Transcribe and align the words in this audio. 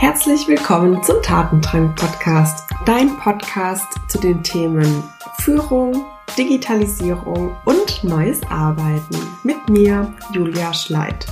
Herzlich 0.00 0.46
willkommen 0.46 1.02
zum 1.02 1.20
Tatendrang 1.22 1.92
Podcast, 1.96 2.64
dein 2.86 3.16
Podcast 3.16 3.84
zu 4.06 4.20
den 4.20 4.44
Themen 4.44 5.02
Führung, 5.40 6.04
Digitalisierung 6.38 7.56
und 7.64 8.04
neues 8.04 8.40
Arbeiten 8.48 9.16
mit 9.42 9.68
mir, 9.68 10.14
Julia 10.32 10.72
Schleid. 10.72 11.26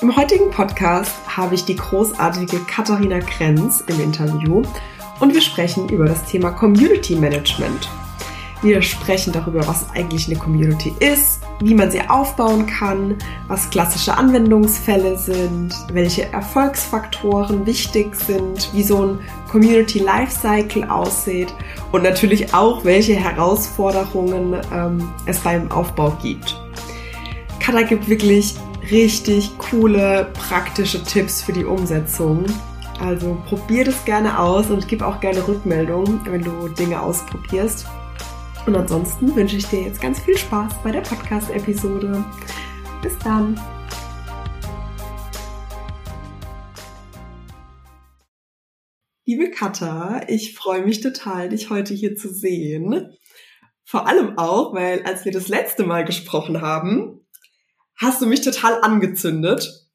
Im 0.00 0.16
heutigen 0.16 0.50
Podcast 0.50 1.14
habe 1.28 1.54
ich 1.54 1.64
die 1.64 1.76
großartige 1.76 2.58
Katharina 2.66 3.20
Krenz 3.20 3.84
im 3.86 4.00
Interview 4.00 4.62
und 5.20 5.32
wir 5.32 5.40
sprechen 5.40 5.88
über 5.88 6.06
das 6.06 6.24
Thema 6.24 6.50
Community 6.50 7.14
Management. 7.14 7.88
Wir 8.60 8.82
sprechen 8.82 9.32
darüber, 9.32 9.64
was 9.68 9.88
eigentlich 9.90 10.26
eine 10.26 10.36
Community 10.36 10.92
ist, 10.98 11.41
wie 11.60 11.74
man 11.74 11.90
sie 11.90 12.00
aufbauen 12.08 12.66
kann, 12.66 13.16
was 13.48 13.70
klassische 13.70 14.16
Anwendungsfälle 14.16 15.16
sind, 15.16 15.74
welche 15.92 16.32
Erfolgsfaktoren 16.32 17.66
wichtig 17.66 18.14
sind, 18.16 18.70
wie 18.72 18.82
so 18.82 19.04
ein 19.04 19.18
Community 19.50 19.98
Lifecycle 19.98 20.84
aussieht 20.84 21.54
und 21.92 22.02
natürlich 22.02 22.52
auch, 22.54 22.84
welche 22.84 23.14
Herausforderungen 23.14 24.56
ähm, 24.72 25.12
es 25.26 25.38
beim 25.40 25.70
Aufbau 25.70 26.16
gibt. 26.22 26.60
Kata 27.60 27.82
gibt 27.82 28.08
wirklich 28.08 28.56
richtig 28.90 29.56
coole, 29.58 30.28
praktische 30.34 31.02
Tipps 31.02 31.42
für 31.42 31.52
die 31.52 31.64
Umsetzung. 31.64 32.44
Also 33.00 33.36
probier 33.48 33.84
das 33.84 34.04
gerne 34.04 34.38
aus 34.38 34.70
und 34.70 34.86
gib 34.88 35.02
auch 35.02 35.20
gerne 35.20 35.46
Rückmeldung, 35.46 36.20
wenn 36.24 36.42
du 36.42 36.68
Dinge 36.68 37.00
ausprobierst. 37.00 37.86
Und 38.64 38.76
ansonsten 38.76 39.34
wünsche 39.34 39.56
ich 39.56 39.66
dir 39.66 39.82
jetzt 39.82 40.00
ganz 40.00 40.20
viel 40.20 40.38
Spaß 40.38 40.74
bei 40.84 40.92
der 40.92 41.00
Podcast-Episode. 41.00 42.24
Bis 43.02 43.18
dann! 43.18 43.60
Liebe 49.26 49.50
Katha, 49.50 50.20
ich 50.28 50.54
freue 50.54 50.84
mich 50.84 51.00
total, 51.00 51.48
dich 51.48 51.70
heute 51.70 51.92
hier 51.92 52.14
zu 52.14 52.32
sehen. 52.32 53.16
Vor 53.84 54.06
allem 54.06 54.38
auch, 54.38 54.74
weil 54.74 55.02
als 55.02 55.24
wir 55.24 55.32
das 55.32 55.48
letzte 55.48 55.82
Mal 55.84 56.04
gesprochen 56.04 56.60
haben, 56.60 57.26
hast 57.96 58.22
du 58.22 58.26
mich 58.26 58.42
total 58.42 58.80
angezündet. 58.82 59.88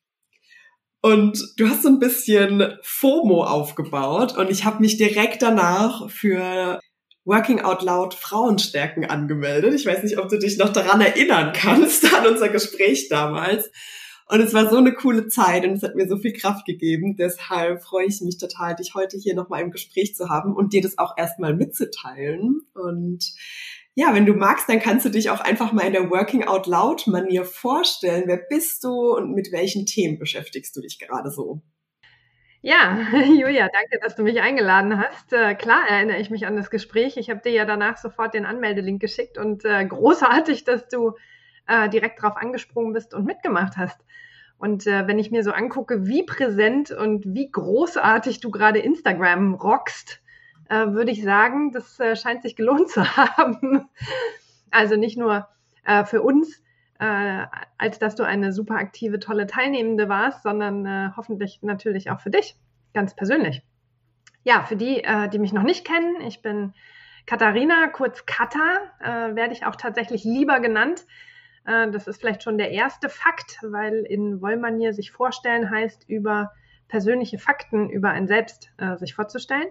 Und 1.01 1.41
du 1.55 1.69
hast 1.69 1.83
so 1.83 1.87
ein 1.87 1.99
bisschen 1.99 2.77
FOMO 2.81 3.45
aufgebaut 3.45 4.37
und 4.37 4.49
ich 4.49 4.65
habe 4.65 4.81
mich 4.81 4.97
direkt 4.97 5.41
danach 5.41 6.09
für 6.09 6.81
Working 7.27 7.59
Out 7.59 7.83
Loud 7.83 8.13
Frauenstärken 8.13 9.05
angemeldet. 9.05 9.73
Ich 9.73 9.85
weiß 9.85 10.01
nicht, 10.01 10.17
ob 10.17 10.29
du 10.29 10.39
dich 10.39 10.57
noch 10.57 10.69
daran 10.69 11.01
erinnern 11.01 11.51
kannst, 11.53 12.11
an 12.13 12.25
unser 12.25 12.47
Gespräch 12.47 13.09
damals. 13.09 13.69
Und 14.29 14.39
es 14.39 14.53
war 14.53 14.69
so 14.69 14.77
eine 14.77 14.93
coole 14.93 15.27
Zeit 15.27 15.65
und 15.65 15.73
es 15.73 15.83
hat 15.83 15.95
mir 15.95 16.07
so 16.07 16.17
viel 16.17 16.31
Kraft 16.31 16.65
gegeben. 16.65 17.17
Deshalb 17.17 17.83
freue 17.83 18.07
ich 18.07 18.21
mich 18.21 18.37
total, 18.37 18.75
dich 18.75 18.93
heute 18.95 19.17
hier 19.17 19.35
nochmal 19.35 19.61
im 19.61 19.71
Gespräch 19.71 20.15
zu 20.15 20.29
haben 20.29 20.55
und 20.55 20.71
dir 20.71 20.81
das 20.81 20.97
auch 20.97 21.15
erstmal 21.17 21.53
mitzuteilen. 21.53 22.61
Und 22.73 23.33
ja, 23.95 24.13
wenn 24.13 24.25
du 24.25 24.33
magst, 24.33 24.69
dann 24.69 24.79
kannst 24.79 25.05
du 25.05 25.09
dich 25.09 25.29
auch 25.29 25.41
einfach 25.41 25.73
mal 25.73 25.87
in 25.87 25.93
der 25.93 26.09
Working 26.09 26.45
Out 26.45 26.65
Loud 26.65 27.07
Manier 27.07 27.43
vorstellen. 27.43 28.23
Wer 28.27 28.37
bist 28.49 28.85
du 28.85 29.15
und 29.15 29.33
mit 29.33 29.51
welchen 29.51 29.85
Themen 29.85 30.17
beschäftigst 30.17 30.75
du 30.77 30.81
dich 30.81 30.97
gerade 30.97 31.29
so? 31.29 31.61
Ja, 32.67 32.97
Julia, 33.23 33.69
danke, 33.71 33.97
dass 34.01 34.17
du 34.17 34.23
mich 34.23 34.41
eingeladen 34.41 35.01
hast. 35.01 35.31
Äh, 35.31 35.55
klar 35.55 35.87
erinnere 35.87 36.17
ich 36.17 36.29
mich 36.29 36.45
an 36.45 36.57
das 36.57 36.69
Gespräch. 36.69 37.15
Ich 37.15 37.29
habe 37.29 37.39
dir 37.39 37.53
ja 37.53 37.63
danach 37.63 37.95
sofort 37.95 38.33
den 38.33 38.45
Anmeldelink 38.45 38.99
geschickt 38.99 39.37
und 39.37 39.63
äh, 39.63 39.85
großartig, 39.85 40.65
dass 40.65 40.89
du 40.89 41.13
äh, 41.65 41.87
direkt 41.87 42.21
darauf 42.21 42.35
angesprungen 42.35 42.91
bist 42.91 43.13
und 43.13 43.23
mitgemacht 43.23 43.77
hast. 43.77 44.03
Und 44.57 44.85
äh, 44.85 45.07
wenn 45.07 45.17
ich 45.17 45.31
mir 45.31 45.45
so 45.45 45.51
angucke, 45.51 46.07
wie 46.07 46.23
präsent 46.23 46.91
und 46.91 47.23
wie 47.33 47.49
großartig 47.49 48.41
du 48.41 48.51
gerade 48.51 48.79
Instagram 48.79 49.53
rockst, 49.53 50.21
äh, 50.67 50.87
würde 50.87 51.11
ich 51.11 51.23
sagen, 51.23 51.71
das 51.71 51.97
äh, 52.01 52.17
scheint 52.17 52.41
sich 52.41 52.57
gelohnt 52.57 52.89
zu 52.89 53.15
haben. 53.15 53.87
Also 54.71 54.97
nicht 54.97 55.17
nur 55.17 55.47
für 56.03 56.21
uns, 56.21 56.61
äh, 56.99 57.45
als 57.77 57.99
dass 57.99 58.15
du 58.15 58.23
eine 58.23 58.51
super 58.51 58.75
aktive, 58.75 59.19
tolle 59.19 59.47
Teilnehmende 59.47 60.09
warst, 60.09 60.43
sondern 60.43 60.85
äh, 60.85 61.09
hoffentlich 61.15 61.59
natürlich 61.61 62.09
auch 62.09 62.19
für 62.19 62.29
dich, 62.29 62.55
ganz 62.93 63.15
persönlich. 63.15 63.63
Ja, 64.43 64.63
für 64.63 64.75
die, 64.75 65.03
äh, 65.03 65.29
die 65.29 65.39
mich 65.39 65.53
noch 65.53 65.63
nicht 65.63 65.85
kennen, 65.85 66.21
ich 66.21 66.41
bin 66.41 66.73
Katharina, 67.25 67.87
kurz 67.87 68.25
Kata, 68.25 68.79
äh, 69.01 69.35
werde 69.35 69.53
ich 69.53 69.65
auch 69.65 69.75
tatsächlich 69.75 70.23
lieber 70.23 70.59
genannt. 70.59 71.05
Äh, 71.65 71.91
das 71.91 72.07
ist 72.07 72.21
vielleicht 72.21 72.43
schon 72.43 72.57
der 72.57 72.71
erste 72.71 73.09
Fakt, 73.09 73.59
weil 73.61 74.05
in 74.07 74.41
Wollmanier 74.41 74.93
sich 74.93 75.11
vorstellen 75.11 75.69
heißt, 75.69 76.07
über 76.07 76.51
persönliche 76.87 77.37
Fakten 77.37 77.89
über 77.89 78.11
ein 78.11 78.27
Selbst 78.27 78.71
äh, 78.77 78.95
sich 78.95 79.13
vorzustellen. 79.13 79.67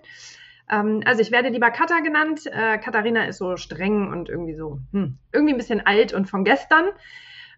Ähm, 0.71 1.03
also 1.05 1.21
ich 1.21 1.31
werde 1.31 1.49
lieber 1.49 1.71
Katha 1.71 2.01
genannt. 2.01 2.47
Äh, 2.47 2.79
Katharina 2.79 3.25
ist 3.25 3.39
so 3.39 3.57
streng 3.57 4.09
und 4.13 4.29
irgendwie 4.29 4.55
so, 4.55 4.81
hm, 4.93 5.19
irgendwie 5.33 5.55
ein 5.55 5.59
bisschen 5.59 5.87
alt 5.87 6.13
und 6.13 6.29
von 6.29 6.45
gestern. 6.45 6.87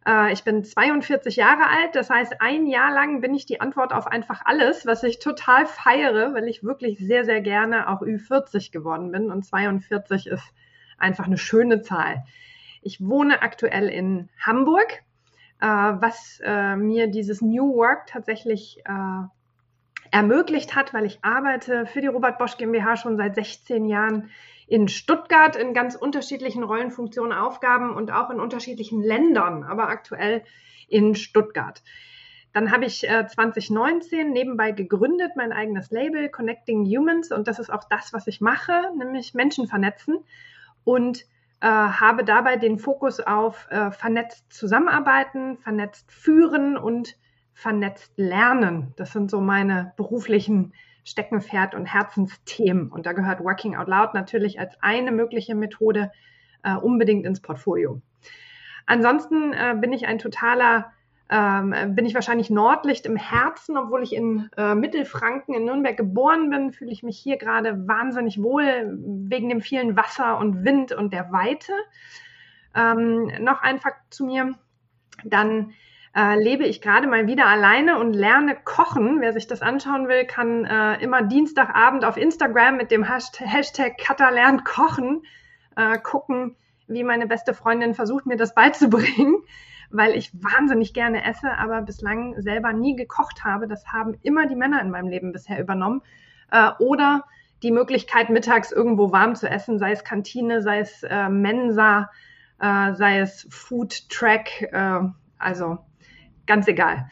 Äh, 0.07 0.33
ich 0.33 0.45
bin 0.45 0.65
42 0.65 1.37
Jahre 1.37 1.69
alt, 1.69 1.95
das 1.95 2.11
heißt, 2.11 2.41
ein 2.41 2.67
Jahr 2.67 2.93
lang 2.93 3.21
bin 3.21 3.35
ich 3.35 3.47
die 3.47 3.61
Antwort 3.61 3.93
auf 3.93 4.07
einfach 4.07 4.43
alles, 4.45 4.87
was 4.87 5.03
ich 5.03 5.19
total 5.19 5.67
feiere, 5.67 6.35
weil 6.35 6.49
ich 6.49 6.63
wirklich 6.63 6.99
sehr, 6.99 7.25
sehr 7.25 7.41
gerne 7.41 7.89
auch 7.89 8.03
Ü40 8.03 8.73
geworden 8.73 9.13
bin 9.13 9.31
und 9.31 9.45
42 9.45 10.27
ist 10.27 10.55
einfach 10.99 11.27
eine 11.27 11.39
schöne 11.39 11.83
Zahl. 11.83 12.25
Ich 12.83 13.01
wohne 13.01 13.43
aktuell 13.43 13.89
in 13.89 14.29
Hamburg, 14.41 15.03
äh, 15.61 15.67
was 15.67 16.41
äh, 16.45 16.77
mir 16.77 17.09
dieses 17.09 17.43
New 17.43 17.75
Work 17.75 18.07
tatsächlich 18.07 18.81
äh, 18.85 19.27
ermöglicht 20.11 20.75
hat, 20.75 20.95
weil 20.95 21.05
ich 21.05 21.19
arbeite 21.23 21.87
für 21.87 22.01
die 22.01 22.07
Robert 22.07 22.39
Bosch 22.39 22.57
GmbH 22.57 22.97
schon 22.97 23.17
seit 23.17 23.35
16 23.35 23.87
Jahren 23.87 24.31
in 24.67 24.89
Stuttgart 24.89 25.57
in 25.57 25.73
ganz 25.73 25.95
unterschiedlichen 25.95 26.63
Rollenfunktionen, 26.63 27.33
Aufgaben 27.33 27.95
und 27.95 28.11
auch 28.11 28.31
in 28.31 28.39
unterschiedlichen 28.39 29.03
Ländern, 29.03 29.65
aber 29.65 29.89
aktuell 29.89 30.45
in 30.89 31.15
Stuttgart. 31.15 31.83
Dann 32.53 32.73
habe 32.73 32.87
ich 32.87 33.09
äh, 33.09 33.27
2019 33.27 34.31
nebenbei 34.31 34.73
gegründet, 34.73 35.33
mein 35.37 35.53
eigenes 35.53 35.91
Label 35.91 36.29
Connecting 36.29 36.85
Humans 36.85 37.33
und 37.33 37.49
das 37.49 37.59
ist 37.59 37.71
auch 37.71 37.85
das, 37.85 38.13
was 38.13 38.27
ich 38.27 38.41
mache, 38.41 38.91
nämlich 38.97 39.35
Menschen 39.35 39.69
vernetzen 39.69 40.19
und 40.85 41.25
äh, 41.61 41.67
habe 41.67 42.25
dabei 42.25 42.57
den 42.57 42.79
Fokus 42.79 43.21
auf 43.21 43.69
äh, 43.71 43.91
vernetzt 43.91 44.53
zusammenarbeiten, 44.53 45.59
vernetzt 45.59 46.11
führen 46.13 46.77
und 46.77 47.17
vernetzt 47.59 48.13
lernen. 48.15 48.93
Das 48.95 49.13
sind 49.13 49.33
so 49.33 49.41
meine 49.41 49.93
beruflichen 49.97 50.73
Steckenpferd 51.03 51.75
und 51.75 51.87
Herzensthemen. 51.87 52.89
Und 52.89 53.05
da 53.05 53.15
gehört 53.15 53.43
Working 53.43 53.75
Out 53.75 53.89
Loud 53.89 54.15
natürlich 54.15 54.61
als 54.61 54.81
eine 54.81 55.11
mögliche 55.11 55.57
Methode 55.57 56.13
äh, 56.63 56.77
unbedingt 56.77 57.27
ins 57.27 57.43
Portfolio. 57.43 58.01
Ansonsten 58.87 59.53
äh, 59.55 59.75
bin 59.77 59.93
ich 59.93 60.07
ein 60.07 60.21
totaler, 60.21 60.93
ähm, 61.31 61.75
bin 61.97 62.07
ich 62.07 62.15
wahrscheinlich 62.15 62.49
Nordlicht 62.49 63.07
im 63.07 63.17
Herzen, 63.17 63.77
obwohl 63.77 64.05
ich 64.05 64.15
in 64.15 64.49
äh, 64.57 64.77
Mittelfranken 64.77 65.53
in 65.53 65.65
Nürnberg 65.65 65.97
geboren 65.97 66.51
bin, 66.51 66.71
fühle 66.71 66.93
ich 66.93 67.03
mich 67.03 67.19
hier 67.19 67.39
gerade 67.39 67.89
wahnsinnig 67.89 68.41
wohl 68.41 68.97
wegen 69.03 69.49
dem 69.49 69.63
vielen 69.63 69.97
Wasser 69.97 70.39
und 70.39 70.65
Wind 70.65 70.93
und 70.93 71.13
der 71.13 71.33
Weite. 71.33 71.73
Ähm, 72.77 73.33
noch 73.41 73.63
ein 73.63 73.81
Fakt 73.81 74.15
zu 74.15 74.27
mir. 74.27 74.55
Dann 75.25 75.73
äh, 76.17 76.37
lebe 76.39 76.65
ich 76.65 76.81
gerade 76.81 77.07
mal 77.07 77.27
wieder 77.27 77.47
alleine 77.47 77.99
und 77.99 78.13
lerne 78.13 78.57
kochen. 78.65 79.21
Wer 79.21 79.33
sich 79.33 79.47
das 79.47 79.63
anschauen 79.63 80.09
will, 80.09 80.25
kann 80.25 80.65
äh, 80.65 81.03
immer 81.03 81.23
Dienstagabend 81.23 82.05
auf 82.05 82.17
Instagram 82.17 82.77
mit 82.77 82.91
dem 82.91 83.05
Hashtag 83.05 83.99
Katalernt 83.99 84.65
kochen 84.65 85.23
äh, 85.79 85.99
gucken, 85.99 86.57
wie 86.89 87.05
meine 87.05 87.27
beste 87.27 87.55
Freundin 87.55 87.95
versucht, 87.95 88.27
mir 88.27 88.37
das 88.37 88.55
beizubringen, 88.55 89.37
weil 89.91 90.17
ich 90.17 90.33
wahnsinnig 90.35 90.93
gerne 90.93 91.25
esse, 91.25 91.57
aber 91.57 91.81
bislang 91.83 92.41
selber 92.41 92.73
nie 92.73 92.97
gekocht 92.97 93.45
habe. 93.45 93.69
Das 93.69 93.87
haben 93.87 94.19
immer 94.23 94.47
die 94.47 94.57
Männer 94.57 94.83
in 94.83 94.91
meinem 94.91 95.09
Leben 95.09 95.33
bisher 95.33 95.61
übernommen. 95.61 96.03
Äh, 96.51 96.71
oder 96.81 97.25
die 97.63 97.71
Möglichkeit, 97.71 98.31
mittags 98.31 98.73
irgendwo 98.73 99.13
warm 99.13 99.35
zu 99.35 99.49
essen, 99.49 99.79
sei 99.79 99.93
es 99.93 100.05
Kantine, 100.05 100.63
sei 100.63 100.81
es 100.81 101.03
äh, 101.03 101.29
Mensa, 101.29 102.11
äh, 102.61 102.95
sei 102.95 103.21
es 103.21 103.47
Food 103.51 104.09
Track, 104.11 104.69
also 105.39 105.79
ganz 106.49 106.67
egal. 106.67 107.09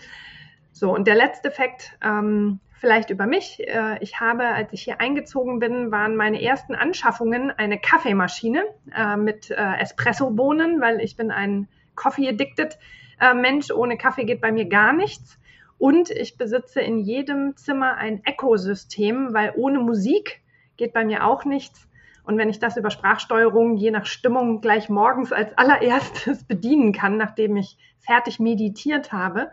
So, 0.72 0.92
und 0.92 1.06
der 1.06 1.14
letzte 1.14 1.52
Fakt, 1.52 1.96
ähm, 2.02 2.58
vielleicht 2.78 3.10
über 3.10 3.26
mich. 3.26 3.60
Äh, 3.66 3.98
ich 4.00 4.20
habe, 4.20 4.46
als 4.46 4.72
ich 4.72 4.82
hier 4.82 5.00
eingezogen 5.00 5.58
bin, 5.58 5.90
waren 5.90 6.16
meine 6.16 6.42
ersten 6.42 6.74
Anschaffungen 6.74 7.50
eine 7.50 7.78
Kaffeemaschine 7.78 8.64
äh, 8.94 9.16
mit 9.16 9.50
äh, 9.50 9.54
Espresso-Bohnen, 9.54 10.80
weil 10.80 11.00
ich 11.00 11.16
bin 11.16 11.30
ein 11.30 11.68
Coffee-addicted 11.94 12.78
äh, 13.20 13.34
Mensch. 13.34 13.70
Ohne 13.70 13.96
Kaffee 13.96 14.24
geht 14.24 14.40
bei 14.40 14.52
mir 14.52 14.68
gar 14.68 14.92
nichts. 14.92 15.38
Und 15.78 16.10
ich 16.10 16.38
besitze 16.38 16.80
in 16.80 16.98
jedem 16.98 17.56
Zimmer 17.56 17.96
ein 17.96 18.22
Echo-System, 18.24 19.34
weil 19.34 19.52
ohne 19.56 19.78
Musik 19.78 20.40
geht 20.76 20.92
bei 20.92 21.04
mir 21.04 21.26
auch 21.26 21.44
nichts. 21.44 21.85
Und 22.26 22.38
wenn 22.38 22.50
ich 22.50 22.58
das 22.58 22.76
über 22.76 22.90
Sprachsteuerung 22.90 23.76
je 23.76 23.93
nach 23.93 24.05
Stimmung 24.05 24.61
gleich 24.61 24.88
morgens 24.88 25.32
als 25.32 25.56
allererstes 25.56 26.44
bedienen 26.49 26.93
kann, 26.93 27.17
nachdem 27.17 27.56
ich 27.56 27.78
fertig 28.00 28.40
meditiert 28.40 29.12
habe, 29.12 29.50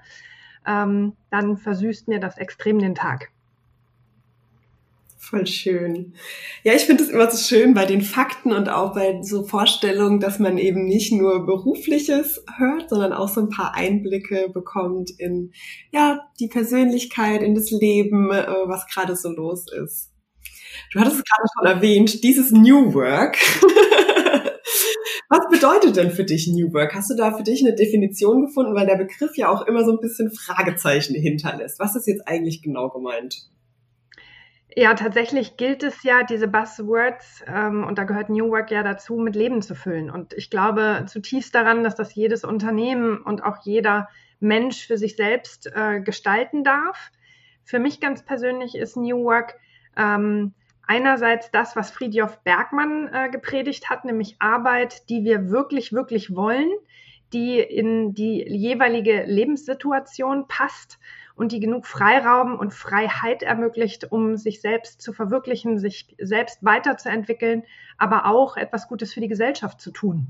ähm, 0.66 1.14
dann 1.30 1.58
versüßt 1.58 2.08
mir 2.08 2.20
das 2.20 2.38
extrem 2.38 2.80
den 2.80 2.96
Tag. 2.96 3.30
Voll 5.20 5.48
schön. 5.48 6.14
Ja, 6.64 6.74
ich 6.74 6.84
finde 6.84 7.04
es 7.04 7.10
immer 7.10 7.30
so 7.31 7.38
schön 7.38 7.74
bei 7.74 7.86
den 7.86 8.02
Fakten 8.02 8.52
und 8.52 8.70
auch 8.70 8.94
bei 8.94 9.22
so 9.22 9.44
Vorstellungen, 9.44 10.20
dass 10.20 10.38
man 10.38 10.58
eben 10.58 10.86
nicht 10.86 11.14
nur 11.14 11.46
berufliches 11.46 12.44
hört, 12.58 12.90
sondern 12.90 13.14
auch 13.14 13.30
so 13.30 13.42
ein 13.42 13.50
paar 13.50 13.74
Einblicke 13.74 14.50
bekommt 14.54 15.12
in 15.18 15.54
ja 15.92 16.20
die 16.40 16.50
Persönlichkeit, 16.50 17.42
in 17.42 17.56
das 17.56 17.72
Leben, 17.72 18.31
äh, 18.31 18.46
was 18.66 18.86
gerade 18.88 19.16
so 19.16 19.30
los 19.30 19.66
ist. 19.72 20.12
Du 20.92 21.00
hattest 21.00 21.18
es 21.18 21.24
gerade 21.24 21.48
schon 21.54 21.66
erwähnt, 21.66 22.24
dieses 22.24 22.52
New 22.52 22.94
Work. 22.94 23.38
Was 25.30 25.50
bedeutet 25.50 25.96
denn 25.96 26.12
für 26.12 26.24
dich 26.24 26.48
New 26.48 26.74
Work? 26.74 26.94
Hast 26.94 27.10
du 27.10 27.16
da 27.16 27.36
für 27.36 27.44
dich 27.44 27.66
eine 27.66 27.75
Definition 27.75 28.46
gefunden, 28.46 28.75
weil 28.75 28.86
der 28.86 28.98
Begriff 28.98 29.36
ja 29.36 29.50
auch 29.50 29.66
immer 29.66 29.84
so 29.84 29.92
ein 29.92 30.00
bisschen 30.00 30.31
Fragezeichen 30.31 31.16
hinterlässt? 31.16 31.80
Was 31.80 31.96
ist 31.96 32.08
jetzt 32.08 32.28
eigentlich 32.28 32.62
genau 32.62 32.90
gemeint? 32.90 33.50
Ja, 34.75 34.96
tatsächlich 34.96 35.58
gilt 35.58 35.84
es 35.84 36.02
ja, 36.04 36.24
diese 36.24 36.48
Buzzwords, 36.48 37.44
ähm, 37.48 37.84
und 37.84 37.98
da 37.98 38.06
gehört 38.06 38.30
New 38.30 38.50
Work 38.50 38.72
ja 38.72 38.81
dazu, 38.81 39.18
mit 39.18 39.36
Leben 39.36 39.62
zu 39.62 39.75
füllen. 39.75 40.10
Und 40.10 40.34
ich 40.34 40.50
glaube 40.50 41.06
zutiefst 41.08 41.54
daran, 41.54 41.84
dass 41.84 41.96
das 41.96 42.16
jedes 42.16 42.44
Unternehmen 42.44 43.22
und 43.22 43.44
auch 43.44 43.58
jeder 43.64 44.10
Mensch 44.40 44.88
für 44.88 44.98
sich 44.98 45.16
selbst 45.16 45.72
äh, 45.74 46.02
gestalten 46.02 46.64
darf. 46.64 47.12
Für 47.64 47.80
mich 47.80 48.00
ganz 48.00 48.24
persönlich 48.24 48.75
ist 48.75 48.98
New 48.98 49.24
Work 49.24 49.56
ähm, 49.96 50.54
einerseits 50.85 51.51
das, 51.51 51.75
was 51.75 51.91
Friedjof 51.91 52.44
Bergmann 52.44 53.09
äh, 53.12 53.30
gepredigt 53.30 53.89
hat, 53.89 54.06
nämlich 54.06 54.35
Arbeit, 54.39 55.09
die 55.09 55.24
wir 55.24 55.50
wirklich, 55.50 55.94
wirklich 55.94 56.35
wollen, 56.35 56.71
die 57.33 57.59
in 57.59 58.13
die 58.13 58.44
jeweilige 58.47 59.24
Lebenssituation 59.24 60.47
passt 60.47 61.00
und 61.35 61.51
die 61.51 61.59
genug 61.59 61.88
Freiraum 61.88 62.59
und 62.59 62.74
Freiheit 62.74 63.41
ermöglicht, 63.41 64.12
um 64.12 64.38
sich 64.38 64.62
selbst 64.62 65.01
zu 65.01 65.13
verwirklichen, 65.13 65.80
sich 65.80 66.15
selbst 66.19 66.63
weiterzuentwickeln, 66.63 67.63
aber 67.97 68.27
auch 68.27 68.56
etwas 68.56 68.88
Gutes 68.88 69.13
für 69.13 69.21
die 69.21 69.27
Gesellschaft 69.27 69.81
zu 69.81 69.91
tun. 69.91 70.27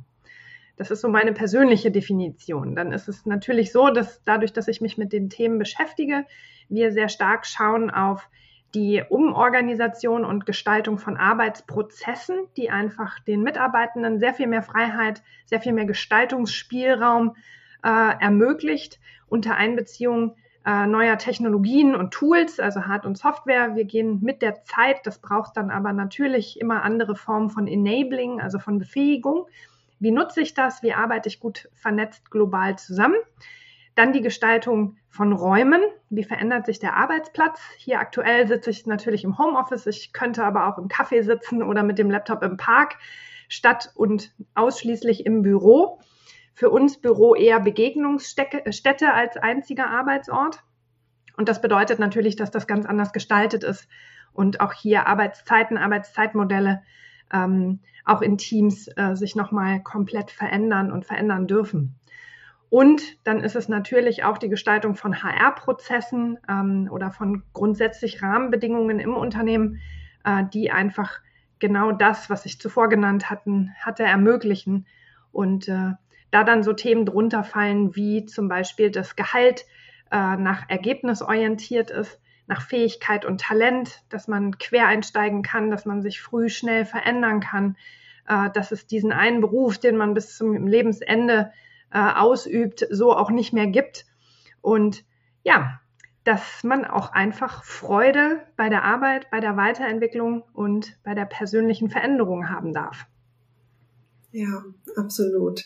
Das 0.78 0.90
ist 0.92 1.02
so 1.02 1.10
meine 1.10 1.34
persönliche 1.34 1.92
Definition. 1.92 2.76
Dann 2.76 2.94
ist 2.94 3.08
es 3.08 3.26
natürlich 3.26 3.72
so, 3.72 3.90
dass 3.90 4.24
dadurch, 4.24 4.54
dass 4.54 4.68
ich 4.68 4.82
mich 4.82 4.98
mit 4.98 5.14
den 5.14 5.30
Themen 5.30 5.60
beschäftige, 5.60 6.26
wir 6.70 6.92
sehr 6.92 7.10
stark 7.10 7.46
schauen 7.46 7.92
auf 7.92 8.30
die 8.76 9.04
Umorganisation 9.08 10.26
und 10.26 10.46
Gestaltung 10.46 10.98
von 10.98 11.18
Arbeitsprozessen, 11.18 12.48
die 12.58 12.70
einfach 12.70 13.20
den 13.20 13.44
Mitarbeitenden 13.44 14.20
sehr 14.20 14.34
viel 14.34 14.48
mehr 14.48 14.64
Freiheit, 14.64 15.22
sehr 15.46 15.62
viel 15.62 15.74
mehr 15.74 15.86
Gestaltungsspielraum 15.86 17.36
äh, 17.84 17.90
ermöglicht 18.20 19.00
unter 19.28 19.56
Einbeziehung 19.56 20.36
äh, 20.66 20.88
neuer 20.88 21.18
Technologien 21.18 21.94
und 21.94 22.12
Tools, 22.12 22.60
also 22.60 22.86
Hard- 22.86 23.06
und 23.06 23.18
Software. 23.18 23.76
Wir 23.76 23.84
gehen 23.84 24.20
mit 24.22 24.42
der 24.42 24.64
Zeit. 24.64 25.06
Das 25.06 25.20
braucht 25.20 25.58
dann 25.58 25.70
aber 25.70 25.94
natürlich 25.94 26.60
immer 26.60 26.84
andere 26.84 27.16
Formen 27.16 27.50
von 27.50 27.68
Enabling, 27.68 28.40
also 28.40 28.60
von 28.60 28.80
Befähigung. 28.80 29.48
Wie 30.00 30.12
nutze 30.12 30.42
ich 30.42 30.54
das? 30.54 30.82
Wie 30.82 30.94
arbeite 30.94 31.30
ich 31.30 31.40
gut 31.40 31.70
vernetzt 31.74 32.32
global 32.32 32.78
zusammen? 32.78 33.18
Dann 33.96 34.14
die 34.14 34.22
Gestaltung 34.22 34.98
von 35.10 35.34
Räumen. 35.34 35.82
Wie 36.10 36.24
verändert 36.24 36.66
sich 36.66 36.80
der 36.80 36.96
Arbeitsplatz? 36.96 37.60
Hier 37.78 38.00
aktuell 38.00 38.48
sitze 38.48 38.72
ich 38.72 38.86
natürlich 38.88 39.24
im 39.24 39.38
Homeoffice. 39.38 39.86
Ich 39.86 40.14
könnte 40.14 40.44
aber 40.44 40.68
auch 40.68 40.78
im 40.78 40.88
Café 40.88 41.24
sitzen 41.24 41.62
oder 41.62 41.84
mit 41.84 42.00
dem 42.00 42.10
Laptop 42.10 42.42
im 42.42 42.58
Park 42.58 42.98
statt 43.48 43.92
und 43.96 44.34
ausschließlich 44.56 45.26
im 45.26 45.44
Büro. 45.44 46.00
Für 46.56 46.70
uns 46.70 47.00
Büro 47.00 47.36
eher 47.36 47.60
Begegnungsstätte 47.60 49.14
als 49.14 49.38
einziger 49.38 49.90
Arbeitsort. 49.90 50.64
Und 51.38 51.50
das 51.50 51.62
bedeutet 51.62 52.00
natürlich, 52.00 52.36
dass 52.36 52.52
das 52.52 52.68
ganz 52.68 52.86
anders 52.86 53.12
gestaltet 53.12 53.64
ist 53.64 53.88
und 54.34 54.62
auch 54.62 54.74
hier 54.74 55.08
Arbeitszeiten, 55.08 55.78
Arbeitszeitmodelle 55.78 56.82
ähm, 57.32 57.80
auch 58.06 58.22
in 58.22 58.38
Teams 58.38 58.88
äh, 58.96 59.16
sich 59.16 59.36
nochmal 59.36 59.82
komplett 59.82 60.32
verändern 60.32 60.92
und 60.92 61.06
verändern 61.06 61.48
dürfen. 61.48 61.96
Und 62.74 63.04
dann 63.24 63.42
ist 63.42 63.56
es 63.56 63.70
natürlich 63.70 64.24
auch 64.24 64.40
die 64.40 64.50
Gestaltung 64.50 64.96
von 64.96 65.22
HR-Prozessen 65.22 66.40
ähm, 66.50 66.90
oder 66.92 67.12
von 67.12 67.44
grundsätzlich 67.54 68.24
Rahmenbedingungen 68.24 69.00
im 69.00 69.14
Unternehmen, 69.14 69.80
äh, 70.26 70.44
die 70.52 70.72
einfach 70.72 71.20
genau 71.60 71.92
das, 71.92 72.32
was 72.32 72.48
ich 72.48 72.60
zuvor 72.60 72.90
genannt 72.90 73.30
hatten, 73.30 73.76
hatte 73.80 74.02
ermöglichen. 74.02 74.88
Und 75.32 75.68
äh, 75.68 75.92
da 76.32 76.44
dann 76.44 76.64
so 76.64 76.74
Themen 76.74 77.06
drunter 77.06 77.44
fallen, 77.44 77.96
wie 77.96 78.26
zum 78.26 78.48
Beispiel 78.48 78.90
das 78.90 79.16
Gehalt 79.16 79.66
äh, 80.10 80.36
nach 80.38 80.68
Ergebnis 80.68 81.22
orientiert 81.22 81.92
ist, 81.92 82.20
nach 82.48 82.64
Fähigkeit 82.64 83.24
und 83.24 83.40
Talent, 83.40 84.02
dass 84.10 84.28
man 84.28 84.58
quer 84.58 84.88
einsteigen 84.88 85.44
kann, 85.44 85.70
dass 85.70 85.86
man 85.86 86.02
sich 86.02 86.22
früh 86.22 86.50
schnell 86.50 86.86
verändern 86.86 87.40
kann, 87.40 87.78
äh, 88.28 88.50
dass 88.50 88.72
es 88.72 88.88
diesen 88.88 89.12
einen 89.12 89.42
Beruf, 89.42 89.78
den 89.78 89.96
man 89.96 90.16
bis 90.16 90.36
zum 90.36 90.66
Lebensende 90.66 91.52
äh, 91.94 92.00
ausübt, 92.00 92.86
so 92.90 93.16
auch 93.16 93.30
nicht 93.30 93.54
mehr 93.54 93.68
gibt. 93.68 94.06
Und 94.62 95.06
ja, 95.44 95.80
dass 96.24 96.64
man 96.64 96.86
auch 96.86 97.12
einfach 97.12 97.64
Freude 97.64 98.42
bei 98.56 98.70
der 98.70 98.84
Arbeit, 98.84 99.30
bei 99.30 99.40
der 99.40 99.58
Weiterentwicklung 99.58 100.44
und 100.54 100.98
bei 101.04 101.14
der 101.14 101.26
persönlichen 101.26 101.90
Veränderung 101.90 102.50
haben 102.50 102.74
darf. 102.74 103.06
Ja, 104.32 104.64
absolut. 104.96 105.64